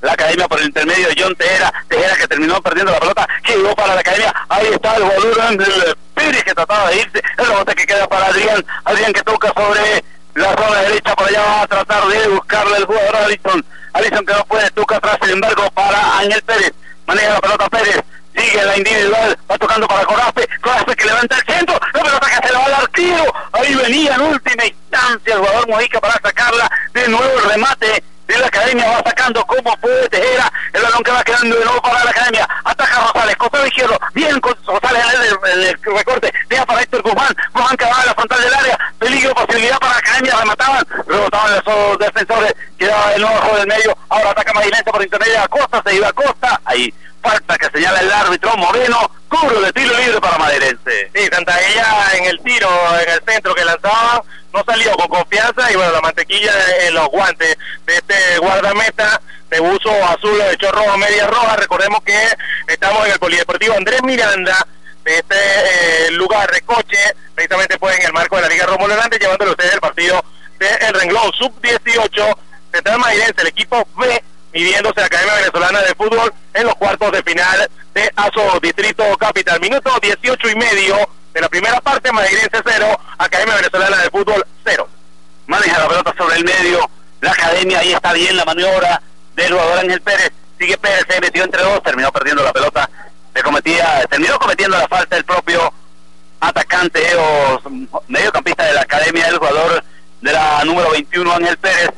la 0.00 0.12
academia 0.12 0.46
por 0.46 0.60
el 0.60 0.66
intermedio 0.66 1.08
de 1.08 1.16
John 1.18 1.34
Tejera, 1.34 1.72
Tejera 1.88 2.14
que 2.16 2.28
terminó 2.28 2.62
perdiendo 2.62 2.92
la 2.92 3.00
pelota, 3.00 3.28
que 3.42 3.56
llegó 3.56 3.74
para 3.74 3.94
la 3.94 4.00
academia, 4.00 4.32
ahí 4.48 4.66
está 4.72 4.96
el 4.96 5.02
jugador 5.02 5.56
del 5.56 5.96
Pérez 6.14 6.44
que 6.44 6.54
trataba 6.54 6.90
de 6.90 6.96
irse, 6.96 7.22
el 7.36 7.46
rebote 7.46 7.74
que 7.74 7.86
queda 7.86 8.06
para 8.06 8.26
Adrián, 8.26 8.64
Adrián 8.84 9.12
que 9.12 9.22
toca 9.22 9.52
sobre 9.52 10.04
la 10.34 10.56
zona 10.56 10.80
derecha, 10.82 11.16
por 11.16 11.28
allá 11.28 11.42
va 11.42 11.62
a 11.62 11.66
tratar 11.66 12.06
de 12.06 12.28
buscarle 12.28 12.76
el 12.76 12.84
jugador 12.84 13.16
Alison, 13.16 13.64
Alison 13.92 14.24
que 14.24 14.34
no 14.34 14.44
puede, 14.44 14.70
toca 14.70 14.96
atrás, 14.96 15.18
sin 15.22 15.32
embargo, 15.32 15.68
para 15.72 16.18
Ángel 16.18 16.42
Pérez, 16.42 16.72
maneja 17.08 17.32
la 17.32 17.40
pelota 17.40 17.68
Pérez, 17.70 18.00
sigue 18.36 18.62
la 18.62 18.76
individual, 18.76 19.38
va 19.50 19.58
tocando 19.58 19.88
para 19.88 20.04
Corazpe, 20.04 20.46
Corazpe 20.60 20.94
que 20.94 21.06
levanta 21.06 21.36
el 21.36 21.54
centro, 21.54 21.80
la 21.94 22.02
pelota 22.02 22.26
que 22.28 22.46
se 22.46 22.52
la 22.52 22.58
va 22.58 22.64
al 22.66 22.74
arquero, 22.74 23.24
ahí 23.52 23.74
venía 23.74 24.14
en 24.14 24.20
última 24.20 24.66
instancia 24.66 25.34
el 25.34 25.40
jugador 25.40 25.68
Mojica 25.68 26.00
para 26.00 26.20
sacarla, 26.22 26.70
de 26.92 27.08
nuevo 27.08 27.32
el 27.38 27.50
remate 27.50 28.04
de 28.26 28.38
la 28.38 28.46
academia. 28.46 28.90
Va 28.90 29.02
sacando 29.04 29.44
como 29.46 29.74
puede 29.78 30.08
Tejera, 30.10 30.52
el 30.74 30.82
balón 30.82 31.02
que 31.02 31.10
va 31.10 31.24
quedando 31.24 31.56
de 31.56 31.64
nuevo 31.64 31.80
para 31.80 32.04
la 32.04 32.10
academia, 32.10 32.48
ataca 32.64 33.00
Rosales, 33.00 33.36
costado 33.36 33.66
izquierdo, 33.66 33.98
bien 34.12 34.38
con 34.40 34.54
Rosales 34.66 35.04
en 35.52 35.62
el, 35.62 35.78
recorte, 35.82 36.32
deja 36.48 36.66
para 36.66 36.82
Héctor 36.82 37.02
Guzmán, 37.02 37.34
Guzmán 37.54 37.76
que 37.76 37.84
va 37.86 38.02
a 38.02 38.06
la 38.06 38.14
frontal 38.14 38.40
del 38.42 38.54
área, 38.54 38.78
peligro, 38.98 39.34
posibilidad 39.34 39.78
para 39.78 39.92
la 39.92 39.98
academia, 39.98 40.36
remataban, 40.36 40.86
rebotaban 41.06 41.62
los 41.64 41.98
defensores, 41.98 42.54
quedaba 42.78 43.10
de 43.12 43.18
nuevo 43.18 43.56
del 43.56 43.66
medio, 43.66 43.97
ataca 44.38 44.52
Madilente 44.52 44.90
por 44.90 45.02
intermedio 45.02 45.40
a 45.42 45.48
Costa, 45.48 45.82
se 45.84 45.96
iba 45.96 46.08
a 46.08 46.12
Costa, 46.12 46.60
ahí 46.64 46.94
falta 47.20 47.58
que 47.58 47.68
señala 47.70 48.00
el 48.00 48.12
árbitro 48.12 48.56
Moreno, 48.56 49.10
cubro 49.28 49.60
de 49.60 49.72
tiro 49.72 49.96
libre 49.98 50.20
para 50.20 50.38
Madeirense. 50.38 51.10
Sí, 51.12 51.20
ella 51.20 52.06
en 52.14 52.24
el 52.26 52.40
tiro, 52.42 52.68
en 53.00 53.10
el 53.10 53.20
centro 53.26 53.54
que 53.54 53.64
lanzaba, 53.64 54.22
no 54.52 54.62
salió 54.64 54.92
con 54.92 55.08
confianza 55.08 55.70
y 55.72 55.76
bueno, 55.76 55.92
la 55.92 56.00
mantequilla 56.00 56.52
en 56.86 56.94
los 56.94 57.08
guantes 57.08 57.56
de 57.86 57.96
este 57.96 58.38
guardameta 58.38 59.20
de 59.50 59.60
uso 59.60 59.90
azul, 60.04 60.38
de 60.38 60.52
hecho 60.52 60.72
media 60.96 61.26
roja. 61.26 61.56
Recordemos 61.56 62.00
que 62.04 62.16
estamos 62.68 63.06
en 63.06 63.12
el 63.12 63.18
Polideportivo 63.18 63.74
Andrés 63.74 64.02
Miranda 64.04 64.66
de 65.04 65.16
este 65.16 65.36
eh, 65.36 66.10
lugar 66.12 66.50
de 66.52 66.60
coche, 66.62 66.98
precisamente 67.34 67.78
pues 67.78 67.98
en 67.98 68.06
el 68.06 68.12
marco 68.12 68.36
de 68.36 68.42
la 68.42 68.48
Liga 68.48 68.66
Romulo 68.66 68.94
Hernández, 68.94 69.18
llevándole 69.20 69.50
ustedes 69.50 69.74
el 69.74 69.80
partido 69.80 70.24
del 70.58 70.94
renglón 70.94 71.32
sub-18 71.32 72.36
Mairense, 72.98 73.40
el 73.42 73.48
equipo 73.48 73.86
B 73.96 74.22
midiéndose 74.52 75.00
la 75.00 75.06
Academia 75.06 75.34
Venezolana 75.34 75.80
de 75.80 75.94
Fútbol 75.94 76.32
en 76.54 76.66
los 76.66 76.74
cuartos 76.76 77.12
de 77.12 77.22
final 77.22 77.70
de 77.94 78.12
ASO 78.16 78.58
Distrito 78.60 79.04
Capital. 79.18 79.60
Minuto 79.60 79.90
18 80.00 80.48
y 80.48 80.54
medio 80.54 80.96
de 81.34 81.40
la 81.40 81.48
primera 81.48 81.80
parte, 81.80 82.10
Madridense 82.12 82.60
0, 82.64 83.00
Academia 83.18 83.56
Venezolana 83.56 83.96
de 83.98 84.10
Fútbol 84.10 84.44
0. 84.64 84.88
Maneja 85.46 85.78
la 85.78 85.88
pelota 85.88 86.14
sobre 86.16 86.36
el 86.36 86.44
medio, 86.44 86.90
la 87.20 87.32
Academia, 87.32 87.80
ahí 87.80 87.92
está 87.92 88.12
bien 88.12 88.36
la 88.36 88.44
maniobra 88.44 89.02
del 89.34 89.52
jugador 89.52 89.78
Ángel 89.78 90.00
Pérez, 90.00 90.32
sigue 90.58 90.76
Pérez, 90.78 91.04
se 91.08 91.20
metió 91.20 91.44
entre 91.44 91.62
dos, 91.62 91.82
terminó 91.82 92.10
perdiendo 92.10 92.42
la 92.42 92.52
pelota, 92.52 92.88
se 93.34 93.42
cometía, 93.42 94.04
terminó 94.10 94.38
cometiendo 94.38 94.76
la 94.76 94.88
falta 94.88 95.16
el 95.16 95.24
propio 95.24 95.72
atacante 96.40 97.02
o 97.16 97.60
mediocampista 98.08 98.64
de 98.64 98.74
la 98.74 98.82
Academia, 98.82 99.28
el 99.28 99.38
jugador 99.38 99.84
de 100.20 100.32
la 100.32 100.64
número 100.64 100.90
21, 100.90 101.32
Ángel 101.32 101.56
Pérez, 101.58 101.90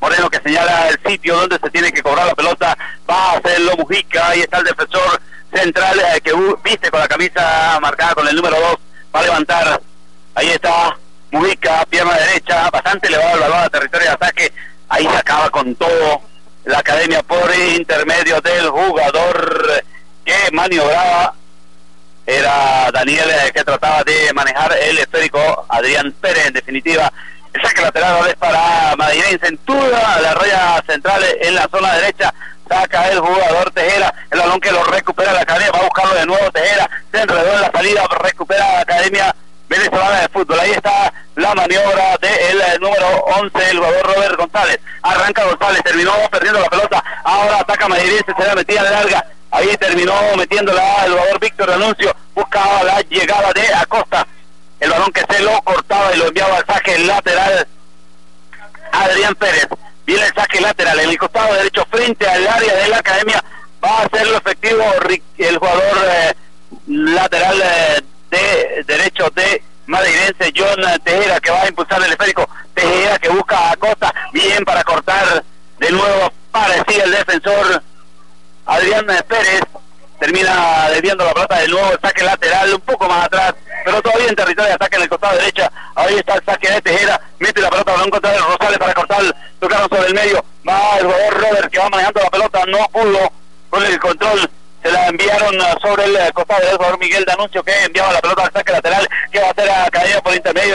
Moreno 0.00 0.30
que 0.30 0.40
señala 0.40 0.88
el 0.88 0.98
sitio 1.04 1.36
donde 1.36 1.58
se 1.58 1.70
tiene 1.70 1.92
que 1.92 2.02
cobrar 2.02 2.26
la 2.26 2.34
pelota, 2.34 2.76
va 3.08 3.32
a 3.32 3.36
hacerlo 3.36 3.76
Mujica, 3.76 4.28
ahí 4.28 4.40
está 4.40 4.58
el 4.58 4.64
defensor 4.64 5.20
central 5.52 5.98
eh, 5.98 6.20
que 6.20 6.32
viste 6.62 6.90
con 6.90 7.00
la 7.00 7.08
camisa 7.08 7.78
marcada 7.80 8.14
con 8.14 8.28
el 8.28 8.36
número 8.36 8.60
2, 8.60 8.76
va 9.14 9.20
a 9.20 9.22
levantar, 9.22 9.80
ahí 10.34 10.48
está 10.50 10.96
Mujica, 11.32 11.84
pierna 11.86 12.14
derecha, 12.16 12.70
bastante 12.70 13.08
elevado 13.08 13.34
el 13.34 13.40
balón 13.40 13.58
a 13.58 13.68
territorio 13.68 14.06
de 14.06 14.14
ataque, 14.14 14.52
ahí 14.88 15.06
se 15.06 15.16
acaba 15.16 15.50
con 15.50 15.74
todo 15.74 16.22
la 16.64 16.78
academia 16.78 17.22
por 17.22 17.50
intermedio 17.54 18.40
del 18.40 18.68
jugador 18.68 19.84
que 20.24 20.34
maniobraba, 20.52 21.34
era 22.26 22.90
Daniel 22.92 23.30
eh, 23.30 23.52
que 23.54 23.64
trataba 23.64 24.04
de 24.04 24.32
manejar 24.34 24.76
el 24.78 24.98
esférico, 24.98 25.66
Adrián 25.68 26.12
Pérez 26.20 26.46
en 26.46 26.52
definitiva 26.52 27.10
saque 27.62 27.82
lateral 27.82 28.36
para 28.38 28.78
en 29.42 29.58
toda 29.58 30.20
la 30.20 30.34
raya 30.34 30.82
central 30.86 31.22
en 31.40 31.54
la 31.54 31.68
zona 31.70 31.94
derecha. 31.94 32.32
Saca 32.68 33.08
el 33.08 33.18
jugador 33.18 33.70
Tejera, 33.70 34.12
el 34.30 34.38
balón 34.40 34.60
que 34.60 34.70
lo 34.70 34.84
recupera 34.84 35.32
la 35.32 35.40
academia, 35.40 35.72
va 35.72 35.78
a 35.78 35.84
buscarlo 35.84 36.14
de 36.14 36.26
nuevo 36.26 36.50
Tejera, 36.50 36.90
se 37.10 37.22
enredó 37.22 37.54
en 37.54 37.62
la 37.62 37.72
salida, 37.72 38.02
recupera 38.20 38.72
la 38.74 38.80
academia 38.80 39.34
venezolana 39.68 40.20
de 40.20 40.28
fútbol. 40.28 40.60
Ahí 40.60 40.72
está 40.72 41.12
la 41.36 41.54
maniobra 41.54 42.16
del 42.20 42.58
de 42.58 42.78
número 42.78 43.08
11, 43.40 43.70
el 43.70 43.78
jugador 43.78 44.14
Robert 44.14 44.36
González. 44.36 44.80
Arranca 45.02 45.44
González, 45.44 45.82
terminó 45.82 46.12
perdiendo 46.30 46.60
la 46.60 46.68
pelota, 46.68 47.04
ahora 47.24 47.60
ataca 47.60 47.88
Madinense, 47.88 48.34
se 48.36 48.46
la 48.46 48.54
metida 48.54 48.82
de 48.82 48.90
larga. 48.90 49.24
Ahí 49.50 49.74
terminó 49.78 50.14
metiéndola 50.36 51.06
el 51.06 51.12
jugador 51.12 51.40
Víctor 51.40 51.70
Anuncio, 51.70 52.14
buscaba 52.34 52.82
la 52.82 53.00
llegada 53.00 53.50
de 53.54 53.74
Acosta 53.74 54.26
el 54.80 54.90
balón 54.90 55.12
que 55.12 55.24
se 55.28 55.42
lo 55.42 55.60
cortaba 55.62 56.14
y 56.14 56.18
lo 56.18 56.26
enviaba 56.26 56.56
al 56.56 56.66
saque 56.66 56.98
lateral 57.00 57.66
Adrián 58.92 59.34
Pérez. 59.34 59.68
Viene 60.06 60.24
el 60.24 60.34
saque 60.34 60.60
lateral 60.60 60.98
el 61.00 61.18
costado 61.18 61.54
derecho 61.54 61.86
frente 61.90 62.26
al 62.28 62.46
área 62.46 62.74
de 62.74 62.88
la 62.88 62.98
academia. 62.98 63.44
Va 63.84 63.98
a 63.98 64.02
hacerlo 64.02 64.38
efectivo 64.38 64.84
el 65.38 65.58
jugador 65.58 66.08
eh, 66.10 66.34
lateral 66.86 67.62
eh, 67.62 68.02
de 68.30 68.84
derecho 68.86 69.30
de 69.34 69.62
madrilense 69.86 70.52
John 70.56 70.80
Tejera 71.02 71.40
que 71.40 71.50
va 71.50 71.62
a 71.62 71.68
impulsar 71.68 72.02
el 72.02 72.12
esférico. 72.12 72.48
Tejera 72.74 73.18
que 73.18 73.28
busca 73.28 73.70
a 73.70 73.76
Costa. 73.76 74.14
Bien 74.32 74.64
para 74.64 74.84
cortar 74.84 75.44
de 75.78 75.90
nuevo. 75.90 76.32
Parecía 76.50 77.04
el 77.04 77.10
defensor 77.10 77.82
Adrián 78.66 79.06
Pérez 79.28 79.62
termina 80.18 80.88
desviando 80.90 81.24
la 81.24 81.34
pelota 81.34 81.58
de 81.58 81.68
nuevo, 81.68 81.92
el 81.92 82.00
saque 82.00 82.24
lateral 82.24 82.74
un 82.74 82.80
poco 82.80 83.08
más 83.08 83.26
atrás, 83.26 83.54
pero 83.84 84.02
todavía 84.02 84.28
en 84.28 84.36
territorio 84.36 84.68
de 84.68 84.74
ataque 84.74 84.96
en 84.96 85.02
el 85.02 85.08
costado 85.08 85.38
derecha, 85.38 85.72
ahí 85.94 86.16
está 86.16 86.34
el 86.34 86.44
saque 86.44 86.70
de 86.70 86.82
Tejera, 86.82 87.20
mete 87.38 87.60
la 87.60 87.70
pelota, 87.70 87.92
balón 87.92 88.10
contra 88.10 88.34
el 88.34 88.42
Rosales 88.42 88.78
para 88.78 88.94
cortar, 88.94 89.36
tocaron 89.60 89.88
sobre 89.88 90.08
el 90.08 90.14
medio, 90.14 90.44
va 90.68 90.98
el 90.98 91.06
jugador 91.06 91.34
Robert 91.34 91.70
que 91.70 91.78
va 91.78 91.88
manejando 91.90 92.20
la 92.20 92.30
pelota, 92.30 92.66
no 92.66 92.78
pudo 92.92 93.32
con 93.70 93.84
el 93.84 93.98
control, 93.98 94.50
se 94.82 94.92
la 94.92 95.08
enviaron 95.08 95.54
sobre 95.80 96.04
el 96.04 96.32
costado 96.32 96.64
del 96.66 96.76
jugador 96.76 96.98
Miguel 96.98 97.24
Danuncio 97.24 97.62
que 97.62 97.84
enviaba 97.84 98.12
la 98.12 98.20
pelota 98.20 98.44
al 98.44 98.52
saque 98.52 98.72
lateral 98.72 99.08
que 99.32 99.40
va 99.40 99.50
a 99.50 99.54
ser 99.54 99.70
a 99.70 99.90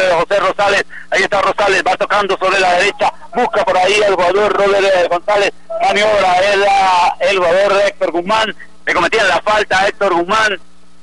de 0.02 0.14
José 0.14 0.40
Rosales. 0.40 0.86
Ahí 1.12 1.24
está 1.24 1.42
Rosales, 1.42 1.84
va 1.86 1.96
tocando 1.96 2.38
sobre 2.38 2.60
la 2.60 2.74
derecha. 2.74 3.12
Busca 3.36 3.64
por 3.64 3.78
ahí 3.78 4.02
el 4.06 4.14
jugador 4.14 4.54
Robert 4.54 5.10
González. 5.10 5.52
Maniobra 5.82 6.40
el, 6.52 6.64
el 7.30 7.38
jugador 7.38 7.82
Héctor 7.86 8.12
Guzmán. 8.12 8.56
Le 8.86 8.94
cometían 8.94 9.28
la 9.28 9.42
falta 9.42 9.80
a 9.80 9.88
Héctor 9.88 10.14
Guzmán, 10.14 10.60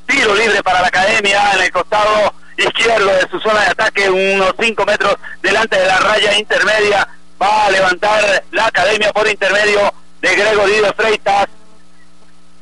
tiro 0.07 0.35
libre 0.35 0.62
para 0.62 0.83
la 0.83 0.88
academia 0.88 1.53
en 1.55 1.62
el 1.62 1.72
costado 1.72 2.35
izquierdo 2.57 3.07
de 3.07 3.29
su 3.31 3.40
zona 3.40 3.61
de 3.61 3.70
ataque, 3.70 4.11
unos 4.11 4.55
5 4.59 4.85
metros 4.85 5.16
delante 5.42 5.79
de 5.79 5.87
la 5.87 5.96
raya 5.98 6.38
intermedia, 6.38 7.09
va 7.40 7.66
a 7.66 7.70
levantar 7.70 8.44
la 8.50 8.66
academia 8.66 9.12
por 9.12 9.26
intermedio 9.26 9.92
de 10.20 10.37
Gregorio 10.37 10.83
de 10.83 10.92
Freitas, 10.92 11.46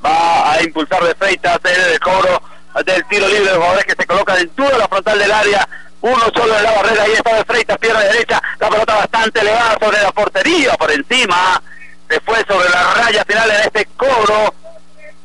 va 0.05 0.53
a 0.53 0.63
impulsar 0.63 1.03
de 1.03 1.15
Freitas 1.17 1.59
el 1.65 1.99
cobro 1.99 2.41
del 2.85 3.05
tiro 3.07 3.27
libre, 3.27 3.47
los 3.47 3.57
jugadores 3.57 3.85
que 3.87 3.97
se 3.99 4.07
colocan 4.07 4.37
dentro 4.37 4.69
de 4.69 4.79
la 4.79 4.89
frontal 4.89 5.19
del 5.19 5.33
área, 5.33 5.69
uno 6.01 6.25
solo 6.35 6.57
en 6.57 6.63
la 6.63 6.73
barrera, 6.73 7.03
ahí 7.03 7.13
está 7.13 7.35
de 7.35 7.45
Freitas, 7.45 7.79
pierna 7.79 8.01
derecha, 8.01 8.41
la 8.61 8.69
pelota 8.69 8.95
bastante 8.97 9.41
elevada 9.41 9.77
sobre 9.81 10.03
la 10.03 10.13
portería, 10.13 10.73
por 10.75 10.91
encima, 10.91 11.63
se 12.09 12.21
fue 12.21 12.45
sobre 12.47 12.69
la 12.69 12.95
raya 12.95 13.25
final 13.25 13.51
en 13.51 13.61
este 13.63 13.85
cobro 13.97 14.55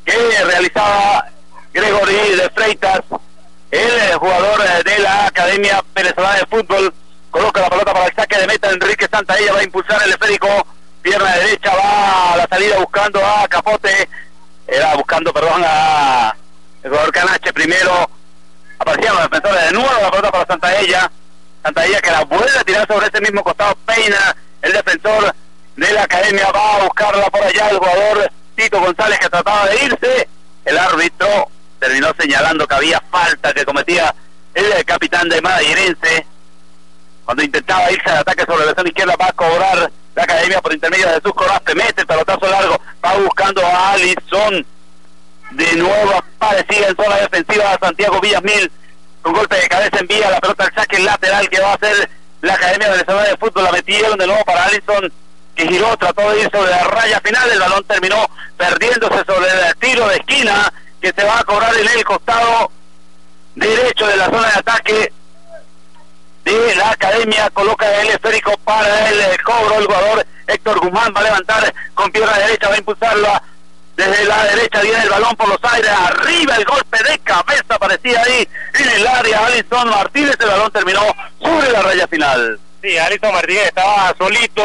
que 0.05 0.43
realizaba 0.45 1.27
Gregory 1.73 2.35
de 2.35 2.49
Freitas, 2.53 3.01
el 3.71 4.15
jugador 4.15 4.61
de 4.83 4.99
la 4.99 5.27
Academia 5.27 5.83
Venezolana 5.95 6.39
de 6.39 6.45
Fútbol, 6.45 6.93
coloca 7.31 7.61
la 7.61 7.69
pelota 7.69 7.93
para 7.93 8.05
el 8.05 8.15
saque 8.15 8.37
de 8.37 8.47
meta, 8.47 8.69
Enrique 8.69 9.07
Santaella 9.09 9.53
va 9.53 9.59
a 9.59 9.63
impulsar 9.63 10.01
el 10.03 10.11
esférico, 10.11 10.47
pierna 11.01 11.35
derecha, 11.37 11.73
va 11.75 12.33
a 12.33 12.37
la 12.37 12.47
salida 12.47 12.77
buscando 12.79 13.19
a 13.25 13.47
Capote, 13.47 14.09
era 14.67 14.95
buscando, 14.95 15.33
perdón, 15.33 15.63
a 15.65 16.35
el 16.83 16.89
jugador 16.89 17.11
Canache 17.11 17.53
primero, 17.53 18.09
aparecían 18.83 19.15
los 19.15 19.23
defensores 19.23 19.65
de 19.65 19.71
nuevo, 19.71 20.01
la 20.01 20.11
pelota 20.11 20.31
para 20.31 20.45
Santaella, 20.45 21.11
Santaella 21.63 22.01
que 22.01 22.11
la 22.11 22.23
vuelve 22.25 22.59
a 22.59 22.63
tirar 22.63 22.87
sobre 22.87 23.07
ese 23.07 23.21
mismo 23.21 23.43
costado, 23.43 23.75
peina 23.85 24.35
el 24.61 24.73
defensor 24.73 25.33
de 25.75 25.91
la 25.93 26.03
academia, 26.03 26.51
va 26.51 26.75
a 26.75 26.83
buscarla 26.83 27.29
por 27.29 27.43
allá 27.43 27.69
el 27.69 27.77
jugador 27.77 28.31
Tito 28.55 28.79
González 28.79 29.19
que 29.19 29.29
trataba 29.29 29.67
de 29.67 29.85
irse, 29.85 30.27
el 30.65 30.77
árbitro 30.77 31.49
terminó 31.79 32.13
señalando 32.17 32.67
que 32.67 32.75
había 32.75 33.01
falta 33.09 33.53
que 33.53 33.65
cometía 33.65 34.13
el 34.53 34.85
capitán 34.85 35.27
de 35.29 35.41
Madeirense. 35.41 36.25
Cuando 37.25 37.43
intentaba 37.43 37.91
irse 37.91 38.09
al 38.09 38.17
ataque 38.17 38.45
sobre 38.45 38.65
la 38.65 38.75
zona 38.75 38.89
izquierda 38.89 39.15
va 39.19 39.27
a 39.27 39.33
cobrar 39.33 39.91
la 40.15 40.23
academia 40.23 40.61
por 40.61 40.73
intermedio 40.73 41.07
de 41.07 41.15
Jesús 41.15 41.33
Corazte, 41.33 41.73
mete 41.73 42.01
el 42.01 42.07
pelotazo 42.07 42.47
largo, 42.47 42.79
va 43.03 43.13
buscando 43.17 43.65
a 43.65 43.93
Alison, 43.93 44.65
de 45.53 45.75
nuevo 45.75 46.23
aparecía 46.39 46.87
en 46.87 46.95
zona 46.95 47.15
defensiva 47.17 47.77
Santiago 47.79 48.19
Villamil, 48.19 48.71
con 49.21 49.33
golpe 49.33 49.55
de 49.55 49.67
cabeza 49.67 49.99
envía 49.99 50.29
la 50.29 50.39
pelota 50.39 50.65
al 50.65 50.73
saque 50.73 50.99
lateral 50.99 51.49
que 51.49 51.61
va 51.61 51.71
a 51.71 51.75
hacer 51.75 52.09
la 52.41 52.55
Academia 52.55 52.89
Venezolana 52.89 53.29
de 53.29 53.37
Fútbol, 53.37 53.63
la 53.63 53.71
metieron 53.71 54.17
de 54.17 54.27
nuevo 54.27 54.43
para 54.43 54.65
Alison, 54.65 55.11
que 55.55 55.67
giró, 55.67 55.95
trató 55.97 56.29
de 56.31 56.41
ir 56.41 56.49
sobre 56.51 56.71
la 56.71 56.83
raya 56.83 57.21
final, 57.23 57.49
el 57.49 57.59
balón 57.59 57.83
terminó 57.85 58.27
perdiéndose 58.57 59.23
sobre 59.25 59.47
el 59.49 59.75
tiro 59.77 60.07
de 60.07 60.15
esquina, 60.15 60.73
que 60.99 61.13
se 61.15 61.23
va 61.23 61.39
a 61.39 61.43
cobrar 61.43 61.73
en 61.75 61.87
el 61.87 62.03
costado 62.03 62.71
derecho 63.55 64.07
de 64.07 64.17
la 64.17 64.25
zona 64.25 64.47
de 64.49 64.59
ataque 64.59 65.13
de 66.43 66.75
la 66.75 66.89
academia, 66.91 67.49
coloca 67.51 68.01
el 68.01 68.09
esférico 68.09 68.57
para 68.65 69.09
el 69.09 69.41
cobro, 69.43 69.79
el 69.79 69.85
jugador 69.85 70.25
Héctor 70.47 70.79
Guzmán 70.79 71.13
va 71.15 71.21
a 71.21 71.23
levantar 71.23 71.73
con 71.93 72.11
pierna 72.11 72.37
derecha, 72.39 72.67
va 72.67 72.75
a 72.75 72.79
impulsarla 72.79 73.43
desde 73.95 74.25
la 74.25 74.43
derecha, 74.45 74.81
viene 74.81 75.03
el 75.03 75.09
balón 75.09 75.35
por 75.35 75.47
los 75.47 75.59
aires, 75.63 75.91
arriba 75.91 76.55
el 76.55 76.65
golpe 76.65 76.97
de 77.03 77.19
cabeza, 77.19 77.63
aparecía 77.69 78.21
ahí 78.23 78.47
en 78.73 78.89
el 78.89 79.07
área, 79.07 79.45
Alison 79.45 79.89
Martínez, 79.89 80.35
el 80.39 80.47
balón 80.47 80.71
terminó 80.71 81.01
sobre 81.41 81.71
la 81.71 81.81
raya 81.81 82.07
final. 82.07 82.59
Sí, 82.81 82.97
Alison 82.97 83.33
Martínez 83.33 83.67
estaba 83.67 84.13
solito 84.17 84.63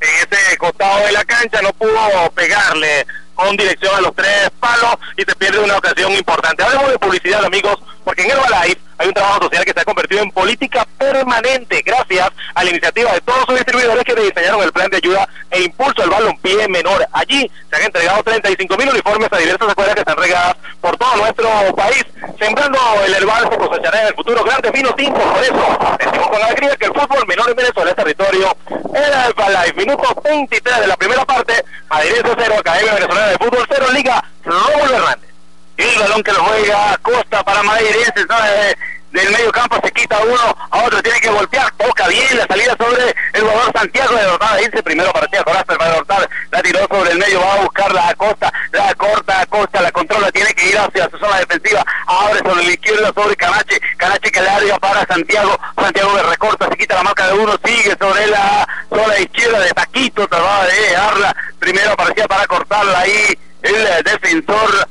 en 0.00 0.08
ese 0.32 0.56
costado 0.56 1.06
de 1.06 1.12
la 1.12 1.24
cancha, 1.24 1.60
no 1.62 1.72
pudo 1.74 2.30
pegarle 2.34 3.06
con 3.34 3.56
dirección 3.56 3.94
a 3.94 4.00
los 4.00 4.14
tres 4.14 4.50
palos 4.58 4.96
y 5.16 5.22
se 5.22 5.34
pierde 5.36 5.58
una 5.58 5.76
ocasión 5.76 6.12
importante. 6.12 6.62
Hablemos 6.62 6.90
de 6.90 6.98
publicidad, 6.98 7.44
amigos, 7.44 7.76
porque 8.04 8.22
en 8.22 8.30
Herbalife 8.30 8.80
hay 8.98 9.08
un 9.08 9.14
trabajo 9.14 9.42
social 9.42 9.64
que 9.64 9.72
se 9.72 9.80
ha 9.80 9.84
convertido 9.84 10.22
en 10.22 10.30
política 10.30 10.86
permanente 10.98 11.82
gracias 11.84 12.30
a 12.54 12.64
la 12.64 12.70
iniciativa 12.70 13.12
de 13.12 13.20
todos 13.20 13.44
sus 13.46 13.56
distribuidores 13.56 14.04
que 14.04 14.14
diseñaron 14.14 14.62
el 14.62 14.72
plan 14.72 14.90
de 14.90 14.96
ayuda 14.98 15.28
e 15.50 15.62
impulso 15.62 16.02
al 16.02 16.10
balompié 16.10 16.68
menor. 16.68 17.06
Allí 17.12 17.50
se 17.70 17.76
han 17.76 17.82
entregado 17.82 18.22
35 18.22 18.76
mil 18.76 18.88
uniformes 18.88 19.28
a 19.32 19.38
diversas 19.38 19.68
escuelas 19.68 19.94
que 19.94 20.00
están 20.00 20.16
regadas 20.16 20.56
por 20.80 20.96
todo 20.96 21.16
nuestro 21.16 21.48
país, 21.74 22.04
sembrando 22.38 22.78
el 23.06 23.14
herbal 23.14 23.48
se 23.50 23.56
cosechará 23.56 24.02
en 24.02 24.06
el 24.08 24.14
futuro 24.14 24.44
grandes 24.44 24.72
vinos 24.72 24.96
tintos. 24.96 25.22
Por 25.22 25.42
eso 25.42 25.96
decimos 25.98 26.28
con 26.28 26.42
alegría 26.42 26.76
que 26.76 26.86
el 26.86 26.92
fútbol 26.92 27.26
menor 27.26 27.50
en 27.50 27.56
Venezuela 27.56 27.90
es 27.90 27.96
territorio 27.96 28.56
era 28.94 29.26
Herbalife. 29.26 29.74
Minuto 29.74 30.22
23 30.22 30.80
de 30.80 30.86
la 30.86 30.96
primera 30.96 31.24
parte, 31.24 31.64
Madrid 31.88 32.22
0, 32.22 32.54
Academia 32.58 32.94
Venezolana 32.94 33.26
de 33.28 33.38
Fútbol 33.38 33.66
0, 33.68 33.86
Liga 33.92 34.24
Rómulo 34.44 34.94
Hernández. 34.96 35.31
Balón 36.02 36.22
que 36.24 36.32
lo 36.32 36.42
juega 36.42 36.98
Costa 37.00 37.44
para 37.44 37.62
Madrid, 37.62 37.86
del 39.12 39.30
medio 39.30 39.52
campo 39.52 39.78
se 39.84 39.92
quita 39.92 40.18
uno 40.18 40.56
a 40.70 40.84
otro, 40.84 41.00
tiene 41.00 41.20
que 41.20 41.30
golpear, 41.30 41.70
toca 41.76 42.08
bien 42.08 42.36
la 42.36 42.44
salida 42.46 42.74
sobre 42.76 43.14
el 43.34 43.42
jugador 43.42 43.72
Santiago 43.72 44.16
de 44.16 44.26
Hortal, 44.26 44.62
irse 44.62 44.82
primero 44.82 45.12
partía 45.12 45.44
Corazón 45.44 45.76
para 45.78 45.96
Hortal, 45.98 46.28
la 46.50 46.62
tiró 46.62 46.80
sobre 46.88 47.12
el 47.12 47.18
medio, 47.18 47.40
va 47.40 47.54
a 47.54 47.60
buscar 47.60 47.92
la 47.92 48.14
costa, 48.16 48.52
la 48.72 48.92
corta 48.94 49.46
costa, 49.46 49.80
la 49.80 49.92
controla, 49.92 50.32
tiene 50.32 50.52
que 50.54 50.70
ir 50.70 50.78
hacia 50.78 51.08
su 51.08 51.18
zona 51.18 51.38
defensiva, 51.38 51.84
abre 52.06 52.38
sobre 52.38 52.64
la 52.64 52.72
izquierda 52.72 53.12
sobre 53.14 53.36
Canache, 53.36 53.80
Canache 53.96 54.32
que 54.32 54.40
larga 54.40 54.78
para 54.78 55.06
Santiago, 55.06 55.56
Santiago 55.76 56.16
que 56.16 56.22
recorta, 56.22 56.68
se 56.68 56.76
quita 56.76 56.96
la 56.96 57.02
marca 57.04 57.28
de 57.28 57.34
uno, 57.34 57.54
sigue 57.64 57.94
sobre 58.00 58.26
la 58.26 58.66
zona 58.88 59.18
izquierda 59.18 59.60
de 59.60 59.70
Taquito, 59.70 60.26
trataba 60.26 60.66
de 60.66 60.92
darla, 60.94 61.36
primero 61.60 61.92
aparecía 61.92 62.26
para 62.26 62.46
cortarla 62.48 62.98
ahí 62.98 63.38
el 63.62 64.02
defensor 64.02 64.88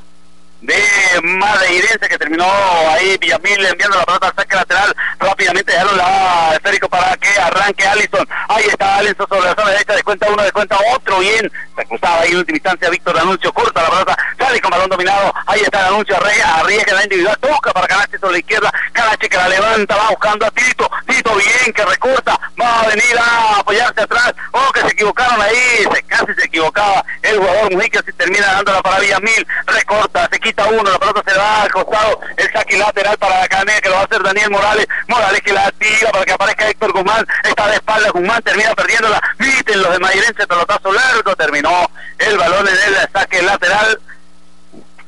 de 0.61 1.21
Madeirense 1.23 2.07
que 2.07 2.17
terminó 2.17 2.45
ahí 2.89 3.17
Villamil 3.17 3.65
enviando 3.65 3.97
la 3.97 4.05
pelota 4.05 4.27
al 4.27 4.35
saque 4.35 4.55
lateral 4.55 4.95
rápidamente. 5.19 5.71
Dejaron 5.71 5.97
la 5.97 6.51
esférico 6.53 6.87
para 6.87 7.17
que 7.17 7.29
arranque 7.39 7.85
Allison. 7.85 8.27
Ahí 8.47 8.65
está 8.67 8.97
Allison 8.97 9.27
sobre 9.27 9.49
la 9.49 9.55
zona 9.55 9.71
derecha 9.71 9.93
descuenta 9.93 10.27
uno 10.29 10.43
descuenta 10.43 10.77
otro. 10.93 11.19
Bien 11.19 11.51
se 11.75 12.07
ahí 12.07 12.31
en 12.31 12.37
última 12.37 12.57
instancia 12.57 12.89
Víctor 12.89 13.17
Anuncio 13.17 13.51
corta 13.53 13.81
la 13.81 13.89
pelota 13.89 14.17
sale 14.37 14.61
con 14.61 14.71
balón 14.71 14.89
dominado. 14.89 15.33
Ahí 15.47 15.61
está 15.61 15.87
Anuncio 15.87 16.15
arriesga 16.15 16.93
la 16.93 17.03
individual 17.03 17.37
toca 17.39 17.71
para 17.71 17.87
Canache 17.87 18.19
sobre 18.19 18.33
la 18.33 18.39
izquierda. 18.39 18.71
Canache 18.93 19.29
que 19.29 19.37
la 19.37 19.49
levanta 19.49 19.95
va 19.95 20.09
buscando 20.09 20.45
a 20.45 20.51
Tito. 20.51 20.89
Tito 21.07 21.35
bien 21.35 21.73
que 21.73 21.85
recorta. 21.85 22.39
Va 22.59 22.81
a 22.81 22.87
venir 22.87 23.17
a 23.17 23.59
apoyarse 23.59 24.01
atrás. 24.01 24.33
Oh 24.51 24.71
que 24.73 24.81
se 24.81 24.87
equivocaron 24.87 25.41
ahí. 25.41 25.87
Casi 26.07 26.33
se 26.37 26.45
equivocaba 26.45 27.03
el 27.21 27.37
jugador 27.37 27.71
Mujica 27.71 28.01
se 28.03 28.13
termina 28.13 28.45
dándola 28.47 28.81
para 28.81 28.99
Villamil. 28.99 29.47
Recorta 29.65 30.29
se 30.31 30.39
quita 30.39 30.50
uno, 30.69 30.91
la 30.91 30.99
pelota 30.99 31.23
se 31.25 31.37
va 31.37 31.63
al 31.63 31.71
costado, 31.71 32.19
el 32.37 32.51
saque 32.51 32.77
lateral 32.77 33.17
para 33.17 33.39
la 33.39 33.43
academia 33.45 33.81
que 33.81 33.89
lo 33.89 33.95
va 33.95 34.01
a 34.01 34.05
hacer 34.05 34.23
Daniel 34.23 34.51
Morales, 34.51 34.87
Morales 35.07 35.41
que 35.41 35.53
la 35.53 35.71
tira 35.71 36.11
para 36.11 36.25
que 36.25 36.33
aparezca 36.33 36.69
Héctor 36.69 36.91
Guzmán, 36.93 37.25
está 37.43 37.67
de 37.67 37.75
espalda 37.75 38.09
Guzmán, 38.11 38.41
termina 38.43 38.73
perdiéndola, 38.73 39.21
visten 39.39 39.81
los 39.81 39.91
de 39.91 39.99
Mairense, 39.99 40.47
pelotazo 40.47 40.91
largo, 40.91 41.35
terminó 41.35 41.89
el 42.19 42.37
balón 42.37 42.67
en 42.67 42.73
el 42.73 43.09
saque 43.13 43.41
lateral 43.41 43.99